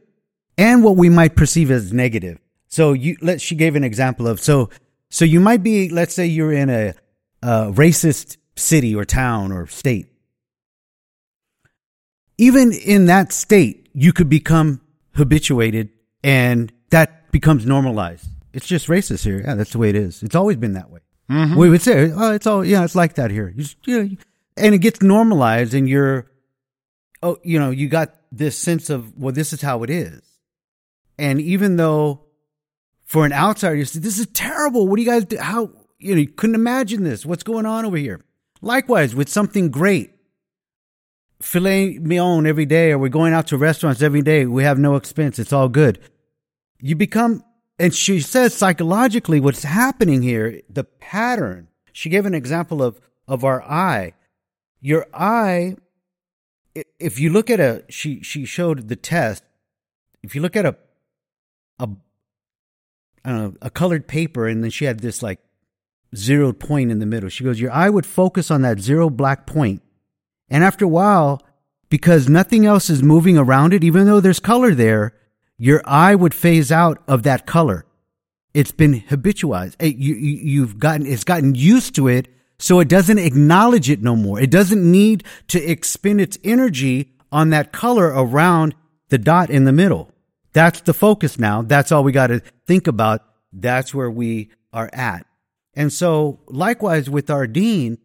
and 0.57 0.83
what 0.83 0.97
we 0.97 1.09
might 1.09 1.35
perceive 1.35 1.71
as 1.71 1.93
negative. 1.93 2.39
So 2.67 2.93
you 2.93 3.15
let 3.21 3.39
she 3.39 3.55
gave 3.55 3.75
an 3.75 3.83
example 3.83 4.27
of 4.27 4.39
so 4.39 4.69
so 5.09 5.23
you 5.25 5.39
might 5.39 5.63
be 5.63 5.89
let's 5.89 6.13
say 6.13 6.25
you're 6.25 6.51
in 6.51 6.69
a, 6.69 6.93
a 7.41 7.71
racist 7.71 8.37
city 8.55 8.93
or 8.93 9.05
town 9.05 9.51
or 9.51 9.65
state. 9.67 10.07
Even 12.37 12.73
in 12.73 13.05
that 13.05 13.31
state, 13.31 13.89
you 13.93 14.11
could 14.11 14.29
become 14.29 14.81
habituated 15.15 15.89
and 16.23 16.73
that 16.89 17.31
becomes 17.31 17.65
normalized. 17.65 18.27
It's 18.53 18.67
just 18.67 18.87
racist 18.87 19.23
here. 19.23 19.41
Yeah, 19.41 19.55
that's 19.55 19.71
the 19.71 19.79
way 19.79 19.89
it 19.89 19.95
is. 19.95 20.21
It's 20.23 20.35
always 20.35 20.57
been 20.57 20.73
that 20.73 20.89
way. 20.89 21.01
Mm-hmm. 21.29 21.55
We 21.55 21.69
would 21.69 21.81
say, 21.81 22.11
oh, 22.11 22.33
it's 22.33 22.45
all, 22.45 22.63
yeah, 22.63 22.83
it's 22.83 22.95
like 22.95 23.15
that 23.15 23.31
here. 23.31 23.49
You 23.49 23.63
just, 23.63 23.77
you 23.85 24.03
know, 24.03 24.15
and 24.57 24.75
it 24.75 24.79
gets 24.79 25.01
normalized 25.01 25.73
and 25.73 25.89
you're, 25.89 26.29
oh, 27.23 27.37
you 27.43 27.59
know, 27.59 27.71
you 27.71 27.87
got 27.87 28.13
this 28.31 28.57
sense 28.57 28.89
of, 28.89 29.17
well, 29.17 29.33
this 29.33 29.53
is 29.53 29.61
how 29.61 29.83
it 29.83 29.89
is. 29.89 30.21
And 31.17 31.41
even 31.41 31.77
though 31.77 32.25
for 33.05 33.25
an 33.25 33.33
outsider, 33.33 33.75
you 33.75 33.85
say, 33.85 33.99
this 33.99 34.19
is 34.19 34.27
terrible. 34.27 34.87
What 34.87 34.97
do 34.97 35.01
you 35.01 35.09
guys 35.09 35.25
do? 35.25 35.37
How, 35.37 35.71
you 35.97 36.13
know, 36.13 36.21
you 36.21 36.27
couldn't 36.27 36.55
imagine 36.55 37.03
this. 37.03 37.25
What's 37.25 37.43
going 37.43 37.65
on 37.65 37.85
over 37.85 37.97
here? 37.97 38.23
Likewise, 38.61 39.15
with 39.15 39.29
something 39.29 39.69
great, 39.69 40.11
filet 41.41 41.97
mignon 41.99 42.45
every 42.45 42.65
day, 42.65 42.91
or 42.91 42.97
we're 42.97 43.09
going 43.09 43.33
out 43.33 43.47
to 43.47 43.57
restaurants 43.57 44.01
every 44.01 44.21
day. 44.21 44.45
We 44.45 44.63
have 44.63 44.79
no 44.79 44.95
expense. 44.95 45.39
It's 45.39 45.53
all 45.53 45.69
good. 45.69 45.99
You 46.79 46.95
become, 46.95 47.43
and 47.79 47.93
she 47.93 48.19
says 48.19 48.53
psychologically, 48.53 49.39
what's 49.39 49.63
happening 49.63 50.21
here, 50.21 50.61
the 50.69 50.83
pattern. 50.83 51.67
She 51.91 52.09
gave 52.09 52.25
an 52.25 52.33
example 52.33 52.83
of, 52.83 52.99
of 53.27 53.43
our 53.43 53.63
eye. 53.63 54.13
Your 54.79 55.07
eye, 55.13 55.77
if 56.99 57.19
you 57.19 57.29
look 57.31 57.49
at 57.49 57.59
a, 57.59 57.83
she, 57.89 58.21
she 58.21 58.45
showed 58.45 58.89
the 58.89 58.95
test. 58.95 59.43
If 60.21 60.35
you 60.35 60.41
look 60.41 60.55
at 60.55 60.65
a, 60.65 60.75
a, 61.79 61.89
know, 63.25 63.55
a 63.61 63.69
colored 63.69 64.07
paper, 64.07 64.47
and 64.47 64.63
then 64.63 64.71
she 64.71 64.85
had 64.85 64.99
this 64.99 65.23
like 65.23 65.39
zeroed 66.15 66.59
point 66.59 66.91
in 66.91 66.99
the 66.99 67.05
middle. 67.05 67.29
She 67.29 67.43
goes, 67.43 67.59
Your 67.59 67.71
eye 67.71 67.89
would 67.89 68.05
focus 68.05 68.51
on 68.51 68.61
that 68.61 68.79
zero 68.79 69.09
black 69.09 69.45
point. 69.45 69.81
And 70.49 70.63
after 70.63 70.85
a 70.85 70.89
while, 70.89 71.41
because 71.89 72.29
nothing 72.29 72.65
else 72.65 72.89
is 72.89 73.03
moving 73.03 73.37
around 73.37 73.73
it, 73.73 73.83
even 73.83 74.05
though 74.05 74.19
there's 74.19 74.39
color 74.39 74.73
there, 74.73 75.13
your 75.57 75.81
eye 75.85 76.15
would 76.15 76.33
phase 76.33 76.71
out 76.71 77.01
of 77.07 77.23
that 77.23 77.45
color. 77.45 77.85
It's 78.53 78.71
been 78.71 79.01
habitualized. 79.01 79.75
It- 79.79 79.95
you, 79.97 80.15
you've 80.15 80.79
gotten, 80.79 81.05
it's 81.05 81.23
gotten 81.23 81.55
used 81.55 81.95
to 81.95 82.07
it. 82.07 82.27
So 82.59 82.79
it 82.79 82.87
doesn't 82.87 83.17
acknowledge 83.17 83.89
it 83.89 84.01
no 84.01 84.15
more. 84.15 84.39
It 84.39 84.51
doesn't 84.51 84.89
need 84.89 85.23
to 85.47 85.61
expend 85.61 86.21
its 86.21 86.37
energy 86.43 87.11
on 87.31 87.49
that 87.49 87.73
color 87.73 88.05
around 88.07 88.75
the 89.09 89.17
dot 89.17 89.49
in 89.49 89.65
the 89.65 89.73
middle. 89.73 90.11
That's 90.53 90.81
the 90.81 90.93
focus 90.93 91.37
now. 91.39 91.63
That's 91.63 91.91
all 91.91 92.03
we 92.03 92.11
got 92.11 92.27
to 92.27 92.41
think 92.67 92.87
about. 92.87 93.21
That's 93.51 93.93
where 93.93 94.09
we 94.09 94.49
are 94.71 94.89
at. 94.93 95.25
And 95.73 95.91
so 95.91 96.39
likewise 96.47 97.09
with 97.09 97.29
our 97.29 97.47
deen, 97.47 97.97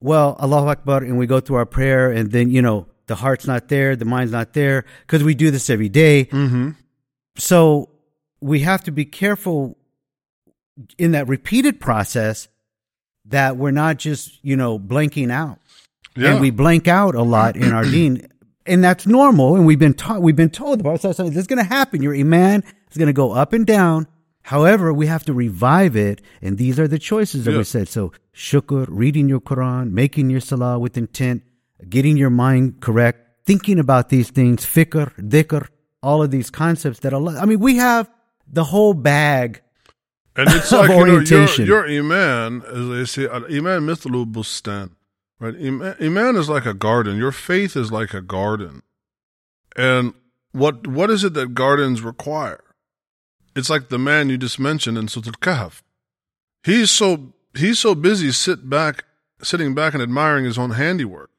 well, 0.00 0.36
Allahu 0.40 0.68
Akbar, 0.68 1.02
and 1.02 1.18
we 1.18 1.26
go 1.26 1.40
through 1.40 1.56
our 1.56 1.66
prayer, 1.66 2.10
and 2.10 2.30
then, 2.30 2.50
you 2.50 2.62
know, 2.62 2.86
the 3.10 3.16
heart's 3.16 3.44
not 3.44 3.66
there, 3.66 3.96
the 3.96 4.04
mind's 4.04 4.30
not 4.30 4.52
there, 4.52 4.84
because 5.00 5.24
we 5.24 5.34
do 5.34 5.50
this 5.50 5.68
every 5.68 5.88
day. 5.88 6.26
Mm-hmm. 6.26 6.70
So 7.36 7.88
we 8.40 8.60
have 8.60 8.84
to 8.84 8.92
be 8.92 9.04
careful 9.04 9.76
in 10.96 11.10
that 11.10 11.26
repeated 11.26 11.80
process 11.80 12.46
that 13.24 13.56
we're 13.56 13.72
not 13.72 13.96
just, 13.98 14.38
you 14.44 14.56
know, 14.56 14.78
blanking 14.78 15.32
out. 15.32 15.58
Yeah. 16.16 16.30
And 16.34 16.40
we 16.40 16.50
blank 16.50 16.86
out 16.86 17.16
a 17.16 17.22
lot 17.24 17.56
in 17.56 17.72
our 17.72 17.82
deen. 17.96 18.28
And 18.64 18.84
that's 18.84 19.08
normal. 19.08 19.56
And 19.56 19.66
we've 19.66 19.78
been 19.80 19.94
taught, 19.94 20.22
we've 20.22 20.36
been 20.36 20.48
told 20.48 20.78
the 20.78 20.84
Prophet 20.84 21.16
said, 21.16 21.26
this 21.26 21.36
is 21.36 21.46
going 21.48 21.58
to 21.58 21.64
happen. 21.64 22.02
Your 22.02 22.14
iman 22.14 22.62
is 22.92 22.96
going 22.96 23.08
to 23.08 23.12
go 23.12 23.32
up 23.32 23.52
and 23.52 23.66
down. 23.66 24.06
However, 24.42 24.92
we 24.92 25.06
have 25.08 25.24
to 25.24 25.32
revive 25.32 25.96
it. 25.96 26.22
And 26.40 26.58
these 26.58 26.78
are 26.78 26.86
the 26.86 26.98
choices 27.00 27.44
that 27.44 27.50
Yeah. 27.50 27.58
we 27.58 27.64
said. 27.64 27.88
So 27.88 28.12
shukr, 28.32 28.86
reading 28.88 29.28
your 29.28 29.40
Quran, 29.40 29.90
making 29.90 30.30
your 30.30 30.40
salah 30.40 30.78
with 30.78 30.96
intent, 30.96 31.42
getting 31.88 32.16
your 32.16 32.30
mind 32.30 32.80
correct, 32.80 33.44
thinking 33.46 33.78
about 33.78 34.08
these 34.08 34.30
things, 34.30 34.64
fikr, 34.64 35.12
dhikr, 35.20 35.68
all 36.02 36.22
of 36.22 36.30
these 36.30 36.50
concepts 36.50 37.00
that 37.00 37.12
Allah, 37.12 37.38
I 37.38 37.46
mean, 37.46 37.60
we 37.60 37.76
have 37.76 38.10
the 38.46 38.64
whole 38.64 38.94
bag. 38.94 39.62
And 40.36 40.48
it's 40.50 40.72
of 40.72 40.80
like, 40.80 40.90
you 40.90 41.06
know, 41.06 41.20
your, 41.20 41.86
your 41.86 41.88
iman, 41.88 42.62
as 42.62 42.88
they 42.88 43.04
say, 43.04 43.28
iman 43.28 43.86
mithlu 43.86 44.30
bustan. 44.30 44.90
Right? 45.38 45.54
Iman, 45.56 45.96
iman 46.00 46.36
is 46.36 46.48
like 46.48 46.66
a 46.66 46.74
garden. 46.74 47.16
Your 47.16 47.32
faith 47.32 47.76
is 47.76 47.90
like 47.90 48.14
a 48.14 48.20
garden. 48.20 48.82
And 49.76 50.14
what 50.52 50.86
what 50.86 51.10
is 51.10 51.24
it 51.24 51.34
that 51.34 51.54
gardens 51.54 52.02
require? 52.02 52.62
It's 53.56 53.70
like 53.70 53.88
the 53.88 53.98
man 53.98 54.28
you 54.28 54.38
just 54.38 54.58
mentioned 54.58 54.98
in 54.98 55.08
Surah 55.08 55.28
Al-Kahf. 55.28 55.82
He's 56.62 56.90
so 56.90 57.32
he's 57.54 57.78
so 57.78 57.94
busy 57.94 58.32
sit 58.32 58.68
back 58.68 59.04
sitting 59.42 59.74
back 59.74 59.94
and 59.94 60.02
admiring 60.02 60.44
his 60.44 60.58
own 60.58 60.72
handiwork. 60.72 61.30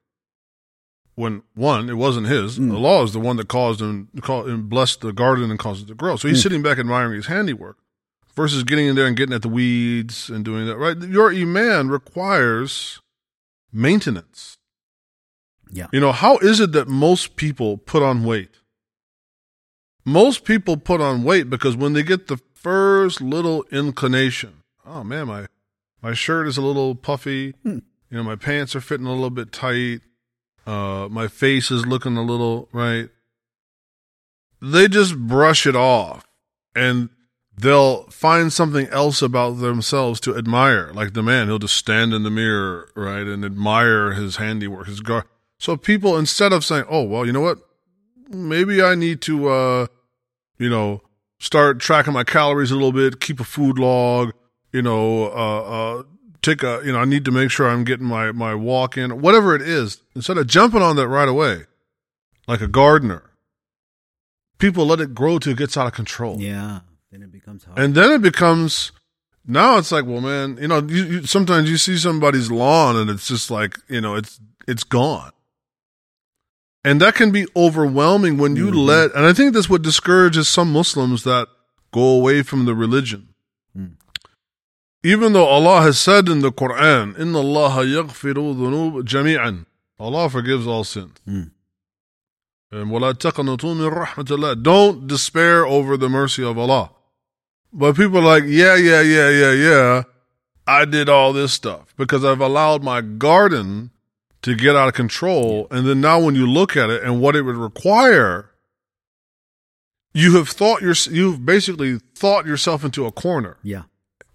When 1.15 1.43
one, 1.55 1.89
it 1.89 1.97
wasn't 1.97 2.27
his. 2.27 2.57
Mm. 2.57 2.69
The 2.69 2.77
law 2.77 3.03
is 3.03 3.13
the 3.13 3.19
one 3.19 3.35
that 3.37 3.47
caused 3.47 3.81
him, 3.81 4.09
and 4.27 4.69
blessed 4.69 5.01
the 5.01 5.11
garden 5.11 5.49
and 5.49 5.59
caused 5.59 5.83
it 5.83 5.87
to 5.87 5.95
grow. 5.95 6.15
So 6.15 6.27
he's 6.27 6.39
mm. 6.39 6.43
sitting 6.43 6.61
back 6.61 6.79
admiring 6.79 7.15
his 7.15 7.27
handiwork 7.27 7.77
versus 8.35 8.63
getting 8.63 8.87
in 8.87 8.95
there 8.95 9.07
and 9.07 9.17
getting 9.17 9.35
at 9.35 9.41
the 9.41 9.49
weeds 9.49 10.29
and 10.29 10.45
doing 10.45 10.65
that. 10.67 10.77
Right? 10.77 10.97
Your 10.97 11.31
iman 11.31 11.89
requires 11.89 13.01
maintenance. 13.73 14.57
Yeah. 15.69 15.87
You 15.91 15.99
know, 15.99 16.11
how 16.11 16.37
is 16.37 16.59
it 16.59 16.71
that 16.73 16.87
most 16.87 17.35
people 17.35 17.77
put 17.77 18.01
on 18.01 18.23
weight? 18.23 18.61
most 20.05 20.43
people 20.45 20.77
put 20.77 21.01
on 21.01 21.23
weight 21.23 21.49
because 21.49 21.75
when 21.75 21.93
they 21.93 22.03
get 22.03 22.27
the 22.27 22.37
first 22.53 23.21
little 23.21 23.63
inclination, 23.71 24.63
oh 24.85 25.03
man, 25.03 25.27
my 25.27 25.47
my 26.01 26.13
shirt 26.13 26.47
is 26.47 26.57
a 26.57 26.61
little 26.61 26.95
puffy, 26.95 27.51
hmm. 27.63 27.79
you 28.09 28.17
know, 28.17 28.23
my 28.23 28.35
pants 28.35 28.75
are 28.75 28.81
fitting 28.81 29.05
a 29.05 29.11
little 29.11 29.29
bit 29.29 29.51
tight, 29.51 30.01
uh, 30.65 31.07
my 31.09 31.27
face 31.27 31.71
is 31.71 31.85
looking 31.85 32.17
a 32.17 32.23
little 32.23 32.69
right. 32.71 33.09
They 34.61 34.87
just 34.87 35.17
brush 35.17 35.65
it 35.65 35.75
off 35.75 36.25
and 36.75 37.09
they'll 37.57 38.03
find 38.05 38.53
something 38.53 38.87
else 38.87 39.21
about 39.21 39.59
themselves 39.59 40.19
to 40.21 40.37
admire. 40.37 40.91
Like 40.93 41.13
the 41.13 41.23
man, 41.23 41.47
he'll 41.47 41.59
just 41.59 41.75
stand 41.75 42.13
in 42.13 42.23
the 42.23 42.29
mirror, 42.29 42.89
right, 42.95 43.25
and 43.25 43.43
admire 43.43 44.13
his 44.13 44.37
handiwork, 44.37 44.87
his 44.87 45.01
gar. 45.01 45.25
So 45.57 45.77
people, 45.77 46.17
instead 46.17 46.53
of 46.53 46.65
saying, 46.65 46.85
"Oh, 46.89 47.03
well, 47.03 47.25
you 47.25 47.31
know 47.31 47.41
what? 47.41 47.59
Maybe 48.29 48.81
I 48.81 48.95
need 48.95 49.21
to, 49.23 49.49
uh, 49.49 49.87
you 50.57 50.69
know, 50.69 51.01
start 51.39 51.79
tracking 51.79 52.13
my 52.13 52.23
calories 52.23 52.71
a 52.71 52.75
little 52.75 52.91
bit, 52.91 53.19
keep 53.19 53.39
a 53.39 53.43
food 53.43 53.77
log, 53.77 54.31
you 54.71 54.81
know, 54.81 55.25
uh, 55.25 55.61
uh, 55.99 56.03
take 56.41 56.63
a, 56.63 56.81
you 56.85 56.91
know, 56.91 56.99
I 56.99 57.05
need 57.05 57.25
to 57.25 57.31
make 57.31 57.51
sure 57.51 57.67
I'm 57.69 57.83
getting 57.83 58.05
my 58.07 58.31
my 58.31 58.53
walk 58.55 58.97
in, 58.97 59.21
whatever 59.21 59.55
it 59.55 59.61
is." 59.61 60.01
Instead 60.15 60.37
of 60.37 60.47
jumping 60.47 60.81
on 60.81 60.95
that 60.97 61.07
right 61.07 61.29
away, 61.29 61.65
like 62.47 62.61
a 62.61 62.67
gardener, 62.67 63.23
people 64.57 64.85
let 64.85 64.99
it 64.99 65.13
grow 65.13 65.39
till 65.39 65.53
it 65.53 65.57
gets 65.57 65.77
out 65.77 65.87
of 65.87 65.93
control. 65.93 66.37
Yeah. 66.39 66.81
Then 67.11 67.23
it 67.23 67.31
becomes 67.31 67.65
hard. 67.65 67.77
And 67.77 67.93
then 67.95 68.11
it 68.11 68.21
becomes 68.21 68.91
now 69.45 69.77
it's 69.77 69.91
like, 69.91 70.05
well, 70.05 70.21
man, 70.21 70.57
you 70.61 70.67
know, 70.67 70.79
you, 70.81 71.03
you, 71.03 71.25
sometimes 71.25 71.69
you 71.69 71.77
see 71.77 71.97
somebody's 71.97 72.49
lawn 72.51 72.95
and 72.95 73.09
it's 73.09 73.27
just 73.27 73.49
like, 73.51 73.77
you 73.89 73.99
know, 74.01 74.15
it's 74.15 74.39
it's 74.67 74.83
gone. 74.83 75.31
And 76.83 76.99
that 77.01 77.15
can 77.15 77.31
be 77.31 77.45
overwhelming 77.55 78.37
when 78.37 78.55
you 78.55 78.67
Mhm. 78.71 78.85
let 78.85 79.13
and 79.15 79.25
I 79.25 79.33
think 79.33 79.53
that's 79.53 79.69
what 79.69 79.81
discourages 79.81 80.47
some 80.47 80.71
Muslims 80.71 81.23
that 81.23 81.47
go 81.91 82.01
away 82.01 82.41
from 82.43 82.65
the 82.65 82.73
religion. 82.73 83.30
Mm. 85.04 85.10
Even 85.10 85.32
though 85.32 85.46
Allah 85.46 85.82
has 85.82 85.98
said 85.98 86.28
in 86.28 86.40
the 86.40 86.52
Quran, 86.52 87.18
"Inna 87.18 87.38
Allah 87.38 87.84
yaghfiru 87.84 88.54
dhunub 88.56 89.02
jami'an." 89.04 89.66
Allah 89.98 90.28
forgives 90.28 90.66
all 90.66 90.84
sins. 90.84 91.16
Mm. 91.26 91.50
And 92.70 92.90
وَلَا 92.90 93.14
تَقْنَطُوا 93.14 93.76
مِن 93.76 93.90
رَحْمَةِ 93.90 94.24
اللَّهِ 94.24 94.62
Don't 94.62 95.06
despair 95.06 95.64
over 95.64 95.96
the 95.96 96.08
mercy 96.08 96.44
of 96.44 96.58
Allah. 96.58 96.90
But 97.72 97.96
people 97.96 98.18
are 98.18 98.22
like, 98.22 98.44
yeah, 98.46 98.74
yeah, 98.74 99.00
yeah, 99.00 99.30
yeah, 99.30 99.52
yeah. 99.52 100.02
I 100.66 100.84
did 100.84 101.08
all 101.08 101.32
this 101.32 101.52
stuff 101.52 101.94
because 101.96 102.24
I've 102.24 102.40
allowed 102.40 102.82
my 102.82 103.00
garden 103.00 103.90
to 104.42 104.54
get 104.54 104.74
out 104.74 104.88
of 104.88 104.94
control. 104.94 105.68
And 105.70 105.86
then 105.86 106.00
now 106.00 106.20
when 106.20 106.34
you 106.34 106.46
look 106.46 106.76
at 106.76 106.90
it 106.90 107.02
and 107.02 107.20
what 107.20 107.36
it 107.36 107.42
would 107.42 107.56
require, 107.56 108.50
you 110.12 110.36
have 110.36 110.48
thought 110.48 110.82
your, 110.82 110.94
you've 111.10 111.46
basically 111.46 111.98
thought 112.14 112.46
yourself 112.46 112.84
into 112.84 113.06
a 113.06 113.12
corner 113.12 113.58
yeah. 113.62 113.82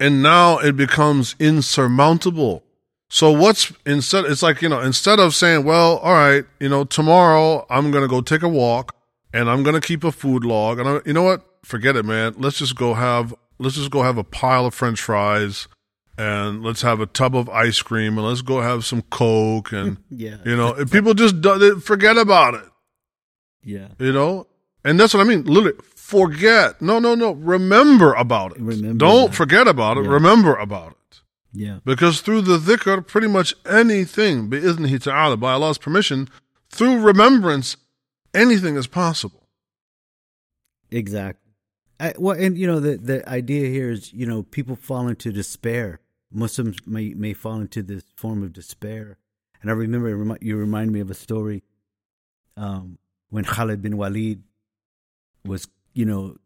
and 0.00 0.22
now 0.22 0.58
it 0.58 0.76
becomes 0.76 1.34
insurmountable. 1.38 2.62
So 3.08 3.30
what's 3.30 3.72
instead? 3.84 4.24
It's 4.24 4.42
like 4.42 4.62
you 4.62 4.68
know, 4.68 4.80
instead 4.80 5.20
of 5.20 5.34
saying, 5.34 5.64
"Well, 5.64 5.98
all 5.98 6.12
right, 6.12 6.44
you 6.60 6.68
know, 6.68 6.84
tomorrow 6.84 7.64
I'm 7.70 7.90
gonna 7.90 8.08
go 8.08 8.20
take 8.20 8.42
a 8.42 8.48
walk 8.48 8.94
and 9.32 9.48
I'm 9.48 9.62
gonna 9.62 9.80
keep 9.80 10.02
a 10.04 10.10
food 10.12 10.44
log," 10.44 10.78
and 10.80 10.88
I, 10.88 11.00
you 11.06 11.12
know 11.12 11.22
what? 11.22 11.42
Forget 11.64 11.96
it, 11.96 12.04
man. 12.04 12.34
Let's 12.38 12.58
just 12.58 12.74
go 12.76 12.94
have 12.94 13.32
let's 13.58 13.76
just 13.76 13.90
go 13.90 14.02
have 14.02 14.18
a 14.18 14.24
pile 14.24 14.66
of 14.66 14.74
French 14.74 15.00
fries 15.00 15.68
and 16.18 16.62
let's 16.62 16.82
have 16.82 16.98
a 17.00 17.06
tub 17.06 17.36
of 17.36 17.48
ice 17.50 17.80
cream 17.82 18.16
and 18.18 18.26
let's 18.26 18.40
go 18.42 18.60
have 18.60 18.84
some 18.84 19.02
Coke 19.02 19.72
and 19.72 19.98
Yeah. 20.10 20.36
you 20.44 20.56
know, 20.56 20.72
people 20.86 21.12
just 21.14 21.40
do, 21.42 21.78
forget 21.80 22.16
about 22.16 22.54
it 22.54 22.64
Yeah. 23.62 23.88
you 23.98 24.12
know 24.12 24.46
and 24.84 24.98
that's 24.98 25.12
what 25.12 25.20
i 25.20 25.24
mean 25.24 25.44
literally 25.44 25.76
forget 26.14 26.80
no 26.80 26.98
no 27.00 27.14
no 27.16 27.32
remember 27.32 28.12
about 28.14 28.52
it 28.56 28.60
Remember 28.60 28.98
don't 29.06 29.30
that. 29.30 29.36
forget 29.36 29.66
about 29.66 29.96
it 29.98 30.04
Yeah. 30.04 30.10
remember 30.10 30.54
about 30.54 30.92
it 30.92 31.20
Yeah. 31.52 31.78
because 31.84 32.20
through 32.20 32.42
the 32.42 32.58
dhikr 32.58 33.04
pretty 33.06 33.26
much 33.26 33.54
anything 33.80 34.48
bi'idhnihi 34.50 34.98
ta'ala 35.02 35.36
by 35.36 35.52
allah's 35.54 35.78
permission 35.78 36.28
through 36.70 37.00
remembrance 37.00 37.76
anything 38.34 38.76
is 38.76 38.86
possible 38.86 39.42
Exactly. 40.90 41.50
I, 41.98 42.14
well, 42.18 42.36
and 42.38 42.56
you 42.56 42.66
know 42.66 42.78
the 42.78 42.96
the 42.96 43.28
idea 43.28 43.66
here 43.68 43.90
is 43.90 44.12
you 44.12 44.26
know 44.26 44.42
people 44.44 44.76
fall 44.76 45.08
into 45.08 45.32
despair. 45.32 45.98
Muslims 46.32 46.76
may 46.86 47.14
may 47.14 47.32
fall 47.32 47.58
into 47.60 47.82
this 47.82 48.04
form 48.16 48.42
of 48.42 48.52
despair. 48.52 49.18
And 49.60 49.70
I 49.70 49.74
remember 49.74 50.36
you 50.40 50.56
remind 50.56 50.92
me 50.92 51.00
of 51.00 51.10
a 51.10 51.14
story 51.14 51.64
um, 52.56 52.98
when 53.30 53.44
Khalid 53.44 53.80
bin 53.82 53.96
Walid 53.96 54.42
was 55.44 55.66
you 55.96 56.04
know 56.04 56.36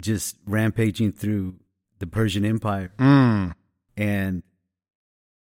just 0.00 0.36
rampaging 0.46 1.12
through 1.12 1.56
the 1.98 2.06
Persian 2.06 2.44
Empire, 2.44 2.92
mm. 2.98 3.52
and 3.96 4.42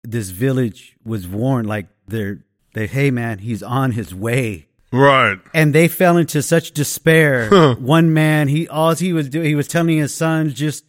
this 0.05 0.31
village 0.31 0.97
was 1.05 1.27
warned 1.27 1.67
like 1.67 1.87
they're 2.07 2.45
they 2.75 2.87
hey 2.87 3.11
man 3.11 3.39
he's 3.39 3.63
on 3.63 3.93
his 3.93 4.15
way 4.15 4.69
right 4.93 5.39
and 5.53 5.75
they 5.75 5.89
fell 5.89 6.17
into 6.17 6.43
such 6.43 6.73
despair. 6.73 7.75
One 7.75 8.13
man, 8.13 8.49
he 8.49 8.69
all 8.69 8.95
he 8.95 9.13
was 9.13 9.29
doing, 9.29 9.47
he 9.47 9.55
was 9.55 9.69
telling 9.69 9.99
his 9.99 10.15
sons, 10.15 10.55
just 10.55 10.85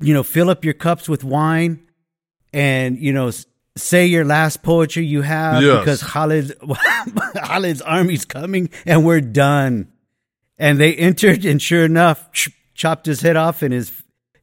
you 0.00 0.12
know, 0.12 0.22
fill 0.22 0.50
up 0.50 0.64
your 0.64 0.74
cups 0.74 1.08
with 1.08 1.24
wine, 1.24 1.80
and 2.52 2.98
you 2.98 3.12
know, 3.12 3.30
say 3.76 4.06
your 4.06 4.24
last 4.24 4.62
poetry 4.62 5.04
you 5.04 5.22
have 5.22 5.62
Yes. 5.62 5.78
because 5.80 6.02
Khalid 6.02 6.56
Khalid's 7.44 7.82
army's 7.82 8.24
coming, 8.24 8.70
and 8.86 9.04
we're 9.04 9.20
done. 9.20 9.88
And 10.58 10.78
they 10.78 10.94
entered, 10.94 11.44
and 11.44 11.60
sure 11.60 11.84
enough, 11.84 12.30
ch- 12.32 12.50
chopped 12.74 13.06
his 13.06 13.20
head 13.22 13.36
off, 13.36 13.62
and 13.62 13.72
his 13.72 13.92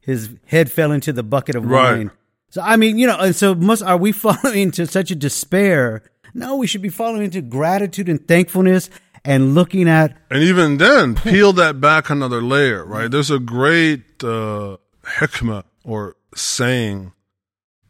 his 0.00 0.30
head 0.46 0.70
fell 0.70 0.92
into 0.92 1.12
the 1.12 1.22
bucket 1.22 1.54
of 1.54 1.64
Right. 1.64 1.92
wine. 1.98 2.10
So 2.50 2.60
I 2.60 2.76
mean, 2.76 2.98
you 2.98 3.06
know, 3.06 3.18
and 3.18 3.34
so 3.34 3.54
must 3.54 3.82
are 3.82 3.96
we 3.96 4.12
falling 4.24 4.58
into 4.58 4.86
such 4.86 5.10
a 5.10 5.14
despair? 5.14 6.02
No, 6.34 6.56
we 6.56 6.66
should 6.66 6.82
be 6.82 6.88
falling 6.88 7.22
into 7.22 7.40
gratitude 7.42 8.08
and 8.08 8.26
thankfulness 8.26 8.90
and 9.24 9.54
looking 9.54 9.88
at 9.88 10.16
and 10.30 10.42
even 10.42 10.78
then 10.78 11.14
peel 11.14 11.52
that 11.52 11.80
back 11.80 12.10
another 12.10 12.42
layer 12.42 12.84
right 12.84 13.08
there's 13.08 13.30
a 13.30 13.38
great 13.38 14.02
uh 14.24 14.76
hikmah 15.04 15.62
or 15.84 16.16
saying 16.34 17.12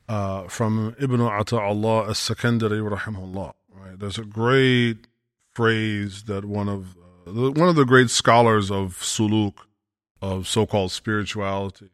uh, 0.09 0.43
from 0.49 0.95
Ibn 0.99 1.21
Ata'Allah 1.21 2.11
as-Sakandari 2.11 2.83
rahimahullah. 2.87 3.53
Right? 3.75 3.99
There's 3.99 4.19
a 4.19 4.25
great 4.25 5.07
phrase 5.55 6.25
that 6.25 6.45
one 6.45 6.69
of 6.69 6.97
one 7.26 7.70
of 7.70 7.76
the 7.76 7.86
great 7.86 8.10
scholars 8.10 8.72
of 8.72 8.98
suluk, 9.00 9.54
of 10.22 10.48
so-called 10.48 10.92
spirituality, 10.92 11.90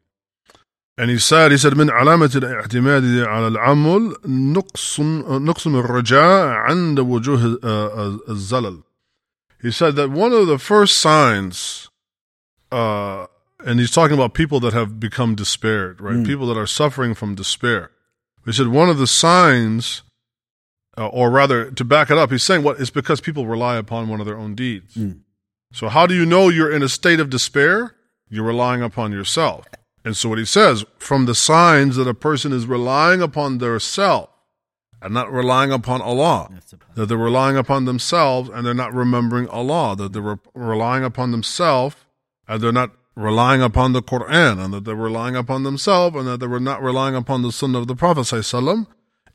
and 0.96 1.10
he 1.10 1.18
said, 1.18 1.50
he 1.50 1.58
said, 1.58 1.72
من 1.72 1.90
علامة 1.90 2.36
الاعتماد 2.36 3.26
على 3.26 3.48
العمل 3.48 4.16
نقص 4.26 5.00
نقص 5.00 5.66
من 5.66 5.80
الرجاء 5.80 6.46
عند 6.46 7.00
وجوه 7.00 7.58
uh, 7.62 8.30
الزلل. 8.30 8.82
He 9.60 9.70
said 9.70 9.96
that 9.96 10.10
one 10.10 10.32
of 10.32 10.46
the 10.46 10.58
first 10.58 10.98
signs, 10.98 11.88
uh, 12.70 13.26
and 13.64 13.80
he's 13.80 13.90
talking 13.90 14.14
about 14.14 14.34
people 14.34 14.60
that 14.60 14.72
have 14.72 15.00
become 15.00 15.34
despaired, 15.34 16.00
right? 16.00 16.24
People 16.24 16.46
that 16.48 16.58
are 16.58 16.66
suffering 16.66 17.14
from 17.14 17.34
despair. 17.34 17.90
He 18.44 18.52
said 18.52 18.68
one 18.68 18.90
of 18.90 18.98
the 18.98 19.06
signs, 19.06 20.02
uh, 20.99 21.07
or 21.07 21.31
rather, 21.31 21.71
to 21.71 21.85
back 21.85 22.11
it 22.11 22.17
up, 22.17 22.29
he's 22.29 22.43
saying 22.43 22.61
what 22.61 22.79
it's 22.79 22.89
because 22.89 23.21
people 23.21 23.47
rely 23.47 23.77
upon 23.77 24.09
one 24.09 24.19
of 24.19 24.25
their 24.25 24.37
own 24.37 24.53
deeds. 24.53 24.97
So 25.71 25.87
how 25.87 26.05
do 26.05 26.13
you 26.13 26.25
know 26.25 26.49
you're 26.49 26.71
in 26.71 26.83
a 26.83 26.89
state 26.89 27.19
of 27.21 27.29
despair? 27.29 27.95
You're 28.29 28.45
relying 28.45 28.81
upon 28.83 29.11
yourself. 29.13 29.65
And 30.03 30.17
so 30.17 30.29
what 30.29 30.37
he 30.39 30.45
says, 30.45 30.85
from 30.97 31.25
the 31.25 31.35
signs 31.35 31.95
that 31.95 32.07
a 32.07 32.13
person 32.13 32.51
is 32.51 32.65
relying 32.65 33.21
upon 33.21 33.59
their 33.59 33.79
self 33.79 34.29
and 35.01 35.13
not 35.13 35.31
relying 35.31 35.71
upon 35.71 36.01
Allah, 36.01 36.49
that 36.95 37.05
they're 37.05 37.17
relying 37.17 37.55
upon 37.55 37.85
themselves 37.85 38.49
and 38.49 38.65
they're 38.65 38.73
not 38.73 38.93
remembering 38.93 39.47
Allah, 39.47 39.95
that 39.95 40.11
they're 40.11 40.21
re- 40.21 40.35
relying 40.53 41.03
upon 41.05 41.31
themselves 41.31 41.95
and 42.47 42.61
they're 42.61 42.71
not 42.71 42.91
relying 43.15 43.61
upon 43.61 43.93
the 43.93 44.01
Quran, 44.01 44.63
and 44.63 44.73
that 44.73 44.85
they're 44.85 44.95
relying 44.95 45.35
upon 45.35 45.63
themselves 45.63 46.15
and 46.15 46.27
that 46.27 46.39
they 46.39 46.47
were 46.47 46.59
not 46.59 46.81
relying 46.81 47.15
upon 47.15 47.41
the 47.41 47.51
Sunnah 47.51 47.79
of 47.79 47.87
the 47.87 47.95
Prophet 47.95 48.21
sallallahu 48.21 48.87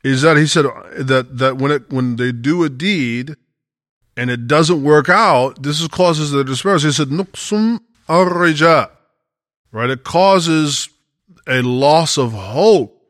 is 0.05 0.21
that 0.21 0.37
he 0.37 0.45
said 0.45 0.65
that 0.99 1.39
that 1.39 1.57
when 1.57 1.71
it 1.71 1.89
when 1.89 2.15
they 2.17 2.31
do 2.31 2.63
a 2.63 2.69
deed 2.69 3.35
and 4.15 4.29
it 4.29 4.45
doesn't 4.45 4.83
work 4.83 5.09
out, 5.09 5.63
this 5.63 5.81
is 5.81 5.87
causes 5.87 6.29
the 6.29 6.43
despair. 6.43 6.77
He 6.77 6.91
said 6.91 7.07
nuksum 7.07 7.79
arija, 8.07 8.91
right? 9.71 9.89
It 9.89 10.03
causes 10.03 10.89
a 11.47 11.63
loss 11.63 12.19
of 12.19 12.33
hope, 12.33 13.01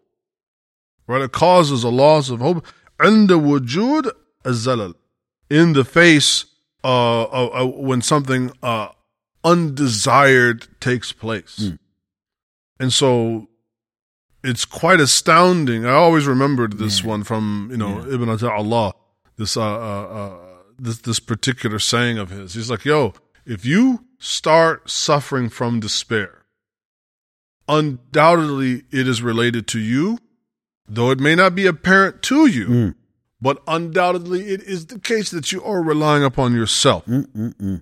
right? 1.05 1.21
It 1.21 1.33
causes 1.33 1.83
a 1.83 1.89
loss 1.89 2.29
of 2.29 2.39
hope. 2.39 2.65
And 2.97 3.29
the 3.29 3.37
wujud 3.37 4.09
azalal, 4.45 4.93
in 5.49 5.73
the 5.73 5.83
face 5.83 6.45
uh, 6.85 7.23
uh, 7.23 7.47
uh, 7.47 7.65
when 7.65 8.01
something 8.01 8.53
uh, 8.63 8.87
undesired 9.43 10.65
takes 10.79 11.11
place, 11.11 11.59
mm. 11.59 11.77
and 12.79 12.93
so 12.93 13.49
it's 14.45 14.65
quite 14.65 14.99
astounding. 14.99 15.85
I 15.85 15.93
always 15.93 16.25
remembered 16.27 16.77
this 16.77 17.03
one 17.03 17.23
from, 17.23 17.67
you 17.71 17.77
know, 17.77 17.99
Ibn 18.05 18.29
Allah, 18.29 18.93
this, 19.37 19.57
uh, 19.57 19.61
uh, 19.61 20.03
uh, 20.03 20.37
this, 20.79 20.99
this 20.99 21.19
particular 21.19 21.79
saying 21.79 22.17
of 22.17 22.29
his. 22.29 22.53
He's 22.53 22.69
like, 22.69 22.85
yo, 22.85 23.13
if 23.45 23.65
you 23.65 24.05
start 24.19 24.89
suffering 24.89 25.49
from 25.49 25.79
despair, 25.79 26.45
undoubtedly 27.67 28.83
it 28.91 29.07
is 29.07 29.21
related 29.21 29.67
to 29.67 29.79
you, 29.79 30.19
though 30.87 31.11
it 31.11 31.19
may 31.19 31.35
not 31.35 31.55
be 31.55 31.65
apparent 31.65 32.21
to 32.23 32.45
you, 32.47 32.67
Mm. 32.67 32.95
but 33.41 33.61
undoubtedly 33.67 34.41
it 34.53 34.61
is 34.63 34.85
the 34.87 34.99
case 34.99 35.31
that 35.31 35.51
you 35.51 35.63
are 35.63 35.81
relying 35.81 36.23
upon 36.23 36.53
yourself. 36.53 37.05
Mm-mm-mm. 37.05 37.81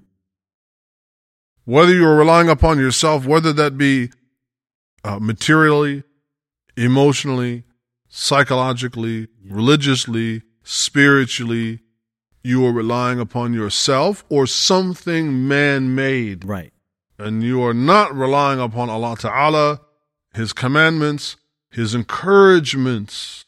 Whether 1.65 1.93
you're 1.93 2.17
relying 2.17 2.49
upon 2.49 2.77
yourself, 2.79 3.25
whether 3.25 3.53
that 3.53 3.77
be 3.77 4.09
uh, 5.03 5.19
materially, 5.19 6.03
emotionally, 6.76 7.64
psychologically, 8.08 9.28
religiously, 9.44 10.42
spiritually, 10.62 11.80
you 12.42 12.64
are 12.66 12.72
relying 12.72 13.20
upon 13.20 13.52
yourself 13.52 14.24
or 14.28 14.46
something 14.46 15.48
man 15.48 15.94
made. 15.94 16.44
Right. 16.44 16.72
And 17.18 17.42
you 17.42 17.62
are 17.64 17.74
not 17.74 18.14
relying 18.14 18.60
upon 18.60 18.88
Allah 18.88 19.16
Ta'ala, 19.18 19.80
His 20.34 20.52
commandments, 20.52 21.36
His 21.70 21.94
encouragements. 21.94 23.44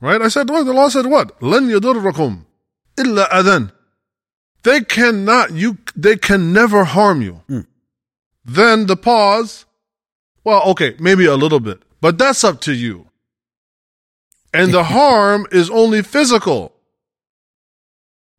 Right? 0.00 0.22
I 0.22 0.28
said 0.28 0.48
what? 0.48 0.64
The 0.64 0.72
law 0.72 0.88
said 0.88 1.06
what? 1.06 1.38
لن 1.40 1.70
يضركم 1.70 2.44
إلا 2.96 3.28
أذن. 3.32 3.72
They 4.62 4.80
cannot, 4.80 5.52
you, 5.52 5.78
they 5.94 6.16
can 6.16 6.52
never 6.52 6.84
harm 6.84 7.22
you. 7.22 7.42
Mm. 7.48 7.66
Then 8.44 8.86
the 8.86 8.96
pause, 8.96 9.64
well, 10.44 10.62
okay, 10.70 10.96
maybe 10.98 11.26
a 11.26 11.36
little 11.36 11.60
bit, 11.60 11.82
but 12.01 12.17
that's 12.17 12.43
up 12.43 12.59
to 12.61 12.73
you. 12.73 13.07
And 14.53 14.73
the 14.73 14.83
harm 14.95 15.47
is 15.51 15.69
only 15.69 16.01
physical. 16.01 16.73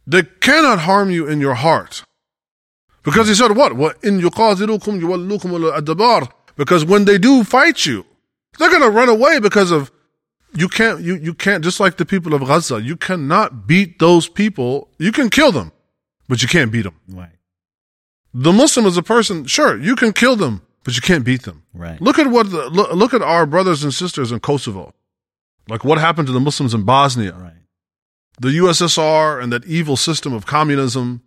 They 0.06 0.22
cannot 0.22 0.80
harm 0.80 1.10
you 1.10 1.26
in 1.26 1.40
your 1.40 1.54
heart. 1.54 2.04
Because 3.04 3.28
he 3.28 3.34
said 3.34 3.56
what? 3.56 3.74
What 3.74 4.02
in 4.04 4.20
yuqatilukum 4.20 5.00
yuwallukum 5.00 5.72
al-adbar. 5.72 6.30
Because 6.56 6.84
when 6.84 7.04
they 7.04 7.18
do 7.18 7.44
fight 7.44 7.86
you, 7.86 8.04
they're 8.58 8.70
gonna 8.70 8.90
run 8.90 9.08
away 9.08 9.40
because 9.40 9.70
of 9.70 9.90
you 10.54 10.68
can't 10.68 11.00
you, 11.00 11.16
you 11.16 11.34
can't 11.34 11.64
just 11.64 11.80
like 11.80 11.96
the 11.96 12.04
people 12.04 12.34
of 12.34 12.42
Gaza, 12.42 12.82
you 12.82 12.96
cannot 12.96 13.66
beat 13.66 13.98
those 13.98 14.28
people. 14.28 14.88
You 14.98 15.12
can 15.12 15.30
kill 15.30 15.50
them, 15.50 15.72
but 16.28 16.42
you 16.42 16.48
can't 16.48 16.70
beat 16.70 16.82
them. 16.82 16.96
Right. 17.08 17.30
The 18.34 18.52
Muslim 18.52 18.86
is 18.86 18.96
a 18.96 19.02
person, 19.02 19.46
sure, 19.46 19.78
you 19.78 19.94
can 19.94 20.12
kill 20.12 20.36
them, 20.36 20.62
but 20.84 20.94
you 20.96 21.02
can't 21.02 21.24
beat 21.24 21.42
them. 21.42 21.62
Right. 21.74 22.00
Look 22.00 22.18
at 22.18 22.26
what 22.28 22.50
the, 22.50 22.68
look, 22.70 22.92
look 22.92 23.14
at 23.14 23.22
our 23.22 23.46
brothers 23.46 23.84
and 23.84 23.92
sisters 23.94 24.32
in 24.32 24.40
Kosovo. 24.40 24.94
Like 25.68 25.84
what 25.84 25.98
happened 25.98 26.26
to 26.26 26.32
the 26.32 26.40
Muslims 26.40 26.74
in 26.74 26.82
Bosnia 26.84 27.32
Right. 27.34 27.52
the 28.40 28.48
USSR 28.48 29.40
and 29.40 29.52
that 29.52 29.64
evil 29.64 29.96
system 29.96 30.32
of 30.32 30.44
communism, 30.46 31.22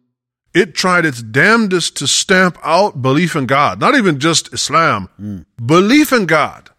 it 0.53 0.73
tried 0.75 1.05
its 1.05 1.21
damnedest 1.21 1.95
to 1.97 2.07
stamp 2.07 2.57
out 2.63 3.01
belief 3.01 3.35
in 3.35 3.45
God, 3.45 3.79
not 3.79 3.95
even 3.95 4.19
just 4.19 4.53
Islam, 4.53 5.09
Mm. 5.21 5.45
belief 5.65 6.11
in 6.11 6.25
God. 6.25 6.69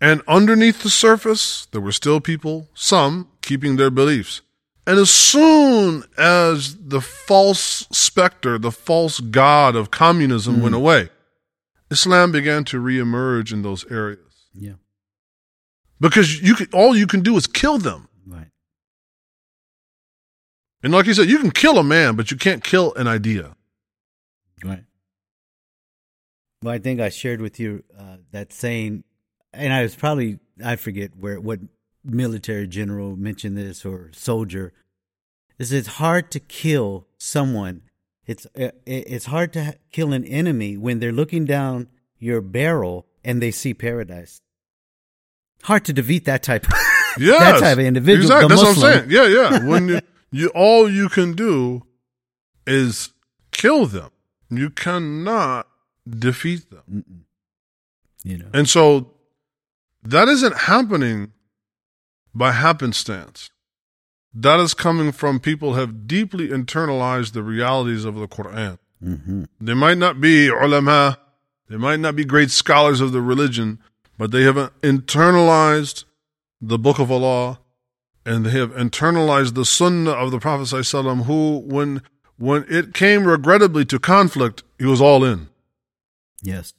And 0.00 0.22
underneath 0.26 0.82
the 0.82 0.90
surface, 0.90 1.66
there 1.72 1.80
were 1.80 1.92
still 1.92 2.20
people, 2.20 2.68
some, 2.74 3.28
keeping 3.42 3.76
their 3.76 3.90
beliefs. 3.90 4.40
And 4.86 4.98
as 4.98 5.10
soon 5.10 6.04
as 6.16 6.76
the 6.76 7.00
false 7.00 7.86
specter, 7.92 8.58
the 8.58 8.72
false 8.72 9.20
god 9.20 9.76
of 9.76 9.90
communism 9.90 10.60
went 10.62 10.74
away, 10.74 11.10
Islam 11.90 12.32
began 12.32 12.64
to 12.64 12.80
reemerge 12.80 13.52
in 13.52 13.62
those 13.62 13.84
areas. 13.90 14.46
Yeah. 14.54 14.74
Because 16.00 16.40
you 16.40 16.54
can, 16.54 16.68
all 16.72 16.96
you 16.96 17.06
can 17.06 17.20
do 17.20 17.36
is 17.36 17.46
kill 17.46 17.78
them. 17.78 18.08
Right. 18.26 18.48
And 20.82 20.92
like 20.92 21.06
you 21.06 21.14
said, 21.14 21.28
you 21.28 21.38
can 21.38 21.50
kill 21.50 21.78
a 21.78 21.84
man, 21.84 22.16
but 22.16 22.30
you 22.30 22.36
can't 22.36 22.64
kill 22.64 22.94
an 22.94 23.06
idea. 23.06 23.54
Right. 24.64 24.84
Well, 26.62 26.74
I 26.74 26.78
think 26.78 27.00
I 27.00 27.10
shared 27.10 27.40
with 27.40 27.60
you 27.60 27.84
uh, 27.98 28.16
that 28.32 28.52
saying, 28.52 29.04
and 29.52 29.72
I 29.72 29.82
was 29.82 29.94
probably 29.94 30.38
I 30.64 30.76
forget 30.76 31.16
where 31.16 31.40
what 31.40 31.60
military 32.04 32.66
general 32.66 33.16
mentioned 33.16 33.56
this 33.56 33.84
or 33.84 34.10
soldier. 34.12 34.72
Is 35.58 35.72
it's 35.72 35.88
hard 35.88 36.30
to 36.30 36.40
kill 36.40 37.06
someone. 37.18 37.82
It's 38.26 38.46
uh, 38.58 38.70
it's 38.86 39.26
hard 39.26 39.52
to 39.54 39.76
kill 39.92 40.12
an 40.12 40.24
enemy 40.24 40.76
when 40.76 41.00
they're 41.00 41.12
looking 41.12 41.44
down 41.44 41.88
your 42.18 42.40
barrel 42.40 43.06
and 43.24 43.42
they 43.42 43.50
see 43.50 43.74
paradise. 43.74 44.40
Hard 45.64 45.84
to 45.86 45.92
defeat 45.92 46.24
that 46.26 46.42
type. 46.42 46.66
Yes, 47.18 47.40
that 47.40 47.66
type 47.66 47.78
of 47.78 47.84
individual. 47.84 48.22
Exactly. 48.22 48.48
That's 48.48 48.62
Muslim. 48.62 48.82
what 48.82 48.96
I'm 48.96 49.08
saying. 49.08 49.10
Yeah, 49.10 49.50
yeah. 49.50 49.66
When 49.66 49.88
you, 49.88 50.00
you 50.30 50.48
all 50.54 50.88
you 50.88 51.08
can 51.08 51.32
do 51.34 51.82
is 52.68 53.10
kill 53.50 53.86
them. 53.86 54.10
You 54.48 54.70
cannot 54.70 55.66
defeat 56.08 56.70
them. 56.70 56.82
Mm-mm. 56.88 57.22
You 58.22 58.38
know. 58.38 58.48
And 58.54 58.68
so 58.68 59.10
that 60.04 60.28
isn't 60.28 60.56
happening 60.56 61.32
by 62.34 62.52
happenstance. 62.52 63.50
That 64.32 64.60
is 64.60 64.74
coming 64.74 65.10
from 65.12 65.40
people 65.40 65.74
who 65.74 65.80
have 65.80 66.06
deeply 66.06 66.48
internalized 66.48 67.32
the 67.32 67.42
realities 67.42 68.04
of 68.04 68.14
the 68.14 68.28
Quran. 68.28 68.78
hmm 69.02 69.44
They 69.60 69.74
might 69.74 69.98
not 69.98 70.20
be 70.20 70.48
ulama, 70.48 71.18
they 71.68 71.76
might 71.76 72.00
not 72.00 72.14
be 72.16 72.24
great 72.24 72.50
scholars 72.50 73.00
of 73.00 73.12
the 73.12 73.20
religion, 73.20 73.78
but 74.18 74.30
they 74.30 74.42
have 74.42 74.56
internalized 74.82 76.04
the 76.60 76.78
book 76.78 76.98
of 76.98 77.10
Allah 77.10 77.58
and 78.26 78.44
they 78.46 78.50
have 78.50 78.70
internalized 78.72 79.54
the 79.54 79.64
sunnah 79.64 80.10
of 80.10 80.30
the 80.30 80.38
Prophet 80.38 80.64
ﷺ, 80.64 81.24
who, 81.24 81.58
when, 81.64 82.02
when 82.36 82.66
it 82.68 82.92
came 82.92 83.24
regrettably 83.26 83.84
to 83.86 83.98
conflict, 83.98 84.62
he 84.78 84.84
was 84.84 85.00
all 85.00 85.24
in 85.24 85.48
Yes. 86.42 86.74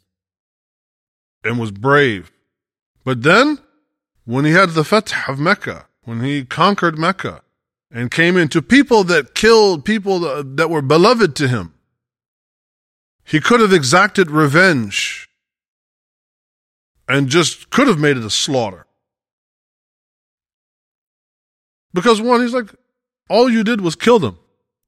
and 1.44 1.60
was 1.60 1.72
brave. 1.72 2.32
But 3.04 3.24
then, 3.24 3.58
when 4.25 4.45
he 4.45 4.53
had 4.53 4.71
the 4.71 4.85
Fath 4.85 5.29
of 5.29 5.39
Mecca, 5.39 5.87
when 6.05 6.21
he 6.23 6.45
conquered 6.45 6.99
Mecca 6.99 7.43
and 7.91 8.11
came 8.11 8.37
into 8.37 8.61
people 8.61 9.05
that 9.05 9.35
killed 9.35 9.85
people 9.85 10.19
that, 10.21 10.57
that 10.57 10.71
were 10.71 10.83
beloved 10.83 11.37
to 11.37 11.49
him, 11.49 11.75
he 13.25 13.41
could 13.41 13.61
have 13.61 13.73
exacted 13.73 14.31
revenge 14.31 15.29
and 17.09 17.29
just 17.29 17.71
could 17.71 17.89
have 17.89 17.99
made 17.99 18.17
it 18.17 18.25
a 18.25 18.31
slaughter. 18.31 18.87
Because 21.93 22.21
one, 22.21 22.41
he's 22.41 22.55
like, 22.55 22.75
all 23.29 23.49
you 23.49 23.65
did 23.65 23.81
was 23.81 23.97
kill 23.97 24.19
them. 24.19 24.39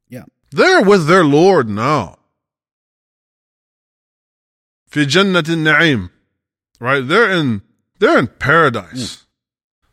Yeah. 0.09 0.25
They're 0.51 0.83
with 0.83 1.07
their 1.07 1.25
Lord 1.25 1.69
now. 1.69 2.19
في 4.91 5.05
جنة 5.05 5.43
النعيم. 5.49 6.11
Right? 6.81 7.07
They're 7.07 7.31
in 7.31 7.63
they're 7.99 8.19
in 8.19 8.29
paradise. 8.29 9.22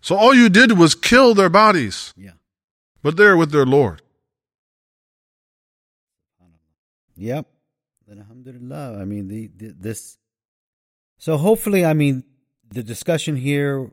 So 0.00 0.16
all 0.16 0.34
you 0.34 0.48
did 0.48 0.78
was 0.78 0.94
kill 0.94 1.34
their 1.34 1.50
bodies, 1.50 2.14
Yeah. 2.16 2.32
but 3.02 3.16
they're 3.16 3.36
with 3.36 3.50
their 3.52 3.66
Lord. 3.66 4.02
Yep. 7.16 7.46
Then 8.08 8.18
alhamdulillah. 8.18 8.98
I 8.98 9.04
mean, 9.04 9.28
the, 9.28 9.50
the 9.54 9.74
this. 9.78 10.16
So 11.18 11.36
hopefully, 11.36 11.84
I 11.84 11.92
mean, 11.92 12.24
the 12.70 12.82
discussion 12.82 13.36
here 13.36 13.90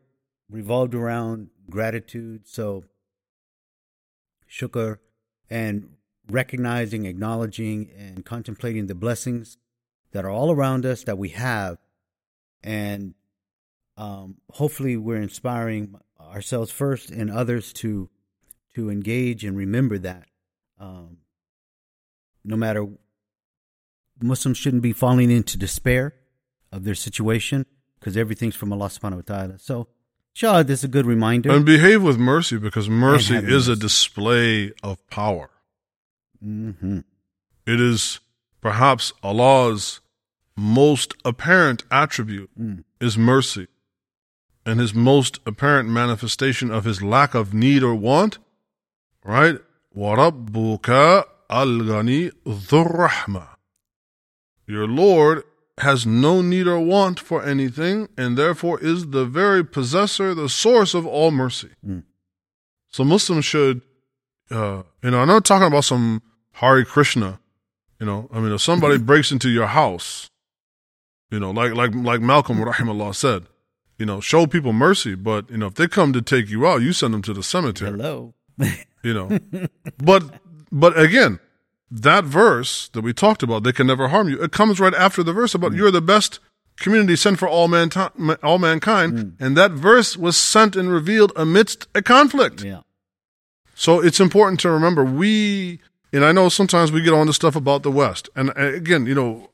revolved 0.50 0.96
around 0.96 1.50
gratitude. 1.70 2.48
So 2.48 2.86
shukr 4.50 5.00
and 5.50 5.90
recognizing, 6.30 7.06
acknowledging, 7.06 7.90
and 7.98 8.26
contemplating 8.26 8.88
the 8.88 8.96
blessings 8.96 9.58
that 10.12 10.24
are 10.24 10.30
all 10.32 10.52
around 10.52 10.86
us 10.86 11.04
that 11.04 11.18
we 11.18 11.30
have, 11.30 11.78
and 12.64 13.14
um, 13.98 14.36
hopefully, 14.52 14.96
we're 14.98 15.22
inspiring 15.22 15.96
ourselves 16.20 16.72
first 16.72 17.10
and 17.12 17.32
others 17.32 17.74
to 17.74 18.10
to 18.76 18.90
engage 18.90 19.44
and 19.44 19.58
remember 19.58 19.98
that. 19.98 20.26
Um, 20.80 21.18
no 22.44 22.56
matter 22.56 22.88
Muslims 24.22 24.58
shouldn't 24.58 24.84
be 24.84 24.94
falling 24.94 25.32
into 25.32 25.58
despair 25.58 26.14
of 26.72 26.84
their 26.84 26.96
situation 26.96 27.66
because 28.00 28.16
everything's 28.16 28.56
from 28.56 28.72
Allah 28.72 28.88
subhanahu 28.88 29.16
wa 29.16 29.22
ta'ala. 29.36 29.60
So, 29.60 29.88
inshallah, 30.36 30.64
this 30.66 30.80
is 30.80 30.84
a 30.86 30.88
good 30.88 31.06
reminder. 31.06 31.52
And 31.52 31.66
behave 31.66 32.04
with 32.04 32.18
mercy 32.18 32.58
because 32.58 32.90
mercy 32.90 33.36
is 33.36 33.68
a 33.68 33.76
display 33.76 34.72
of 34.84 35.06
power. 35.10 35.50
hmm 36.42 37.00
It 37.66 37.82
is 37.82 38.20
perhaps 38.62 39.12
Allah's 39.24 40.02
most 40.56 41.14
apparent 41.26 41.84
attribute 41.92 42.50
Mm. 42.60 42.84
is 43.00 43.18
mercy 43.18 43.68
and 44.68 44.82
his 44.82 44.94
most 44.94 45.40
apparent 45.46 45.88
manifestation 45.88 46.70
of 46.70 46.84
his 46.84 47.02
lack 47.02 47.34
of 47.34 47.54
need 47.54 47.82
or 47.82 47.96
want, 47.96 48.38
right? 49.24 49.60
وَرَبُّكَ 49.96 51.24
الْغَنِي 51.50 52.32
ذُو 52.46 52.86
الرَّحْمَةِ 52.86 53.48
Your 54.68 54.86
Lord 54.86 55.44
has 55.78 56.06
no 56.06 56.42
need 56.42 56.68
or 56.68 56.82
want 56.82 57.18
for 57.18 57.42
anything, 57.44 58.10
and 58.18 58.38
therefore 58.38 58.78
is 58.82 59.12
the 59.12 59.24
very 59.24 59.64
possessor, 59.64 60.36
the 60.36 60.50
source 60.50 60.94
of 60.94 61.08
all 61.08 61.32
mercy. 61.32 61.70
Mm. 61.86 62.04
So 62.90 63.06
Muslims 63.06 63.46
should, 63.46 63.82
uh, 64.52 64.84
you 65.02 65.12
know, 65.12 65.22
I'm 65.22 65.28
not 65.30 65.46
talking 65.46 65.68
about 65.68 65.86
some 65.86 66.22
Hare 66.52 66.84
Krishna, 66.84 67.40
you 68.02 68.06
know. 68.06 68.28
I 68.34 68.42
mean, 68.42 68.52
if 68.52 68.60
somebody 68.60 68.98
breaks 69.10 69.32
into 69.32 69.50
your 69.50 69.68
house, 69.68 70.30
you 71.32 71.40
know, 71.40 71.52
like 71.52 71.74
like 71.74 71.96
like 71.96 72.20
Malcolm 72.20 72.58
rahimahullah 72.58 73.16
said, 73.16 73.46
you 73.98 74.06
know, 74.06 74.20
show 74.20 74.48
people 74.48 74.74
mercy, 74.74 75.16
but 75.16 75.50
you 75.50 75.58
know, 75.58 75.68
if 75.68 75.76
they 75.76 75.88
come 75.88 76.14
to 76.14 76.22
take 76.22 76.50
you 76.50 76.68
out, 76.68 76.82
you 76.82 76.94
send 76.94 77.14
them 77.14 77.22
to 77.24 77.34
the 77.34 77.44
cemetery. 77.44 77.92
Hello. 77.92 78.34
You 79.04 79.14
know, 79.14 79.70
but 80.00 80.24
but 80.70 81.00
again, 81.00 81.40
that 81.90 82.26
verse 82.26 82.90
that 82.90 83.02
we 83.02 83.14
talked 83.14 83.44
about, 83.44 83.64
they 83.64 83.72
can 83.72 83.88
never 83.88 84.10
harm 84.10 84.28
you. 84.28 84.42
It 84.42 84.52
comes 84.52 84.80
right 84.80 84.94
after 84.94 85.24
the 85.24 85.32
verse 85.32 85.54
about 85.56 85.74
you're 85.74 85.92
the 85.92 86.02
best 86.02 86.40
community 86.78 87.16
sent 87.16 87.40
for 87.40 87.48
all 87.48 87.68
mankind, 87.68 88.38
all 88.44 88.58
mankind, 88.58 89.38
and 89.40 89.56
that 89.56 89.72
verse 89.72 90.18
was 90.18 90.36
sent 90.36 90.76
and 90.76 90.92
revealed 90.92 91.32
amidst 91.36 91.88
a 91.96 92.02
conflict. 92.02 92.64
Yeah. 92.64 92.82
So 93.76 94.04
it's 94.04 94.20
important 94.20 94.60
to 94.62 94.72
remember 94.72 95.06
we, 95.06 95.80
and 96.12 96.26
I 96.26 96.32
know 96.32 96.50
sometimes 96.50 96.92
we 96.92 97.02
get 97.02 97.14
on 97.14 97.28
to 97.28 97.34
stuff 97.34 97.56
about 97.56 97.84
the 97.84 97.92
West, 97.92 98.30
and 98.36 98.50
uh, 98.50 98.74
again, 98.74 99.06
you 99.06 99.16
know, 99.16 99.50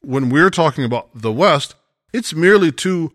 when 0.00 0.30
we're 0.30 0.50
talking 0.50 0.84
about 0.84 1.08
the 1.14 1.32
West, 1.32 1.74
it's 2.12 2.32
merely 2.32 2.72
to 2.72 3.12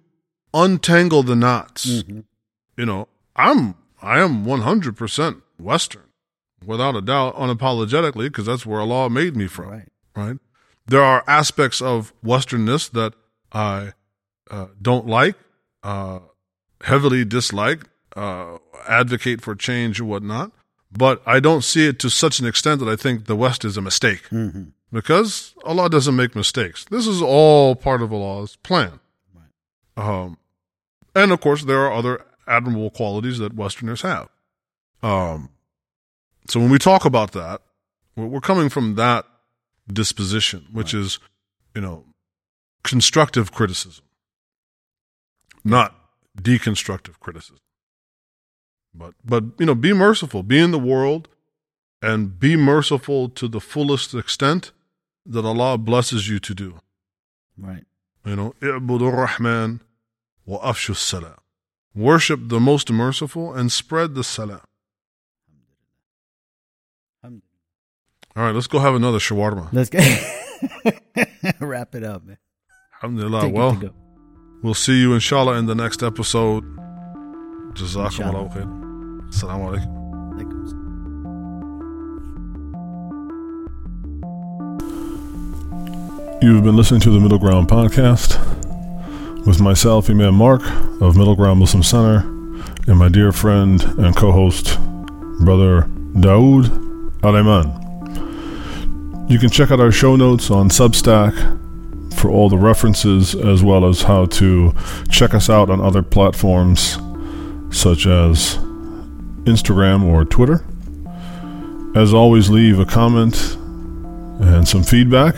untangle 0.56 1.22
the 1.22 1.36
knots. 1.36 1.86
You 1.86 2.86
know, 2.86 3.08
I'm 3.36 3.76
I 4.02 4.20
am 4.20 4.46
100% 4.46 5.42
Western, 5.60 6.04
without 6.66 6.96
a 6.96 7.02
doubt, 7.02 7.36
unapologetically, 7.36 8.28
because 8.28 8.46
that's 8.46 8.66
where 8.66 8.82
Allah 8.82 9.10
made 9.10 9.36
me 9.36 9.48
from. 9.48 9.70
Right. 9.70 9.90
Right. 10.16 10.38
There 10.88 11.02
are 11.02 11.24
aspects 11.28 11.82
of 11.82 12.14
Westernness 12.24 12.90
that 12.92 13.14
I 13.52 13.94
uh, 14.52 14.68
don't 14.82 15.08
like, 15.08 15.36
uh, 15.84 16.20
heavily 16.84 17.26
dislike, 17.26 17.90
uh, 18.16 18.60
advocate 18.88 19.42
for 19.42 19.56
change 19.56 20.00
or 20.00 20.06
whatnot. 20.06 20.52
But 20.92 21.22
I 21.26 21.40
don't 21.40 21.64
see 21.64 21.88
it 21.88 22.00
to 22.00 22.10
such 22.10 22.40
an 22.40 22.46
extent 22.46 22.80
that 22.80 22.88
I 22.88 22.96
think 22.96 23.26
the 23.26 23.36
West 23.36 23.66
is 23.66 23.76
a 23.76 23.82
mistake. 23.82 24.30
Because 24.94 25.54
Allah 25.66 25.90
doesn't 25.90 26.16
make 26.16 26.36
mistakes. 26.36 26.86
This 26.86 27.08
is 27.08 27.22
all 27.22 27.76
part 27.76 28.02
of 28.02 28.14
Allah's 28.14 28.56
plan. 28.58 29.00
Um, 29.98 30.38
and 31.16 31.32
of 31.32 31.40
course, 31.40 31.64
there 31.64 31.80
are 31.86 31.94
other 31.94 32.26
admirable 32.48 32.92
qualities 32.92 33.40
that 33.40 33.56
Westerners 33.56 34.02
have. 34.02 34.30
Um, 35.02 35.50
so 36.48 36.60
when 36.60 36.70
we 36.70 36.78
talk 36.78 37.06
about 37.06 37.32
that, 37.32 37.62
we're 38.16 38.42
coming 38.42 38.70
from 38.70 38.96
that 38.96 39.26
disposition, 39.92 40.68
which 40.72 40.94
right. 40.94 41.02
is, 41.02 41.20
you 41.74 41.82
know, 41.82 42.06
constructive 42.84 43.52
criticism, 43.52 44.06
not 45.64 45.96
deconstructive 46.40 47.20
criticism. 47.20 47.60
But, 48.94 49.14
but 49.24 49.44
you 49.60 49.66
know, 49.66 49.76
be 49.76 49.94
merciful, 49.94 50.44
be 50.44 50.60
in 50.60 50.72
the 50.72 50.80
world, 50.80 51.28
and 52.02 52.40
be 52.40 52.56
merciful 52.56 53.30
to 53.30 53.48
the 53.48 53.60
fullest 53.60 54.14
extent 54.14 54.72
that 55.26 55.44
Allah 55.44 55.78
blesses 55.78 56.30
you 56.30 56.40
to 56.40 56.54
do. 56.54 56.80
Right. 57.58 57.84
You 58.26 58.36
know, 58.36 58.56
Ibn 58.62 58.98
Rahman 59.00 59.82
وأفشوا 60.47 60.95
السلام. 60.95 61.37
Worship 61.95 62.49
the 62.49 62.61
most 62.61 62.91
merciful 62.91 63.53
and 63.55 63.73
spread 63.73 64.15
the 64.15 64.23
salam. 64.23 64.61
Alhamdulillah. 67.25 67.43
All 68.37 68.45
right, 68.45 68.55
let's 68.55 68.69
go 68.69 68.79
have 68.79 68.95
another 68.95 69.19
shawarma. 69.19 69.69
Let's 69.73 69.91
go. 69.91 69.99
Wrap 71.61 71.95
it 71.95 72.05
up, 72.05 72.25
man. 72.25 72.39
Alhamdulillah. 73.03 73.41
Take 73.43 73.51
it 73.51 73.57
well, 73.57 73.75
to 73.75 73.87
go. 73.87 73.95
we'll 74.63 74.75
see 74.75 75.01
you 75.01 75.15
inshallah 75.15 75.55
in 75.55 75.67
the 75.67 75.75
next 75.75 76.03
episode. 76.03 76.65
Jazakum 77.75 78.07
Inshallah. 78.07 78.39
Allah 78.39 78.51
khair. 78.55 78.67
Assalamu 79.31 79.65
alaikum. 79.71 79.91
Alaikum 80.35 80.69
salam. 80.69 80.81
You've 86.43 86.65
been 86.65 86.77
listening 86.77 87.01
to 87.01 87.11
the 87.11 87.21
Middle 87.21 87.39
Ground 87.39 87.69
Podcast 87.69 88.39
with 89.46 89.62
myself, 89.62 90.10
Imam 90.10 90.34
Marc 90.34 90.64
of 91.02 91.16
Middle 91.16 91.36
Ground 91.36 91.60
Muslim 91.60 91.84
Center, 91.84 92.20
and 92.88 92.98
my 92.98 93.10
dear 93.10 93.32
friend 93.32 93.82
and 94.00 94.16
co 94.16 94.32
host, 94.32 94.80
Brother 95.40 95.84
Dawud 96.14 97.22
Aleman. 97.22 97.84
You 99.30 99.38
can 99.38 99.50
check 99.50 99.70
out 99.70 99.80
our 99.80 99.92
show 99.92 100.16
notes 100.16 100.50
on 100.50 100.70
Substack 100.70 101.34
for 102.16 102.30
all 102.30 102.50
the 102.50 102.58
references 102.58 103.36
as 103.36 103.62
well 103.62 103.86
as 103.86 104.02
how 104.02 104.26
to 104.26 104.74
check 105.10 105.34
us 105.34 105.50
out 105.50 105.70
on 105.70 105.80
other 105.80 106.02
platforms 106.02 106.98
such 107.72 108.08
as 108.08 108.58
Instagram 109.46 110.04
or 110.04 110.26
Twitter. 110.26 110.66
As 111.96 112.14
always, 112.14 112.50
leave 112.50 112.80
a 112.80 112.86
comment 112.86 113.58
and 114.40 114.68
some 114.68 114.84
feedback 114.84 115.36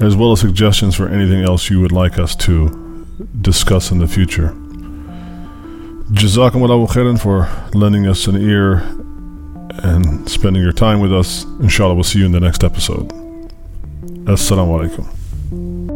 as 0.00 0.16
well 0.16 0.32
as 0.32 0.40
suggestions 0.40 0.94
for 0.94 1.08
anything 1.08 1.42
else 1.42 1.70
you 1.70 1.80
would 1.80 1.92
like 1.92 2.18
us 2.18 2.34
to 2.34 2.83
discuss 3.40 3.90
in 3.90 3.98
the 3.98 4.08
future. 4.08 4.48
Jazakumullahu 6.12 6.88
khairan 6.88 7.20
for 7.20 7.48
lending 7.76 8.06
us 8.06 8.26
an 8.26 8.36
ear 8.36 8.82
and 9.82 10.28
spending 10.28 10.62
your 10.62 10.72
time 10.72 11.00
with 11.00 11.12
us. 11.12 11.44
Inshallah, 11.60 11.94
we'll 11.94 12.04
see 12.04 12.18
you 12.20 12.26
in 12.26 12.32
the 12.32 12.40
next 12.40 12.62
episode. 12.62 13.08
Assalamu 14.26 14.88
alaikum. 14.88 15.93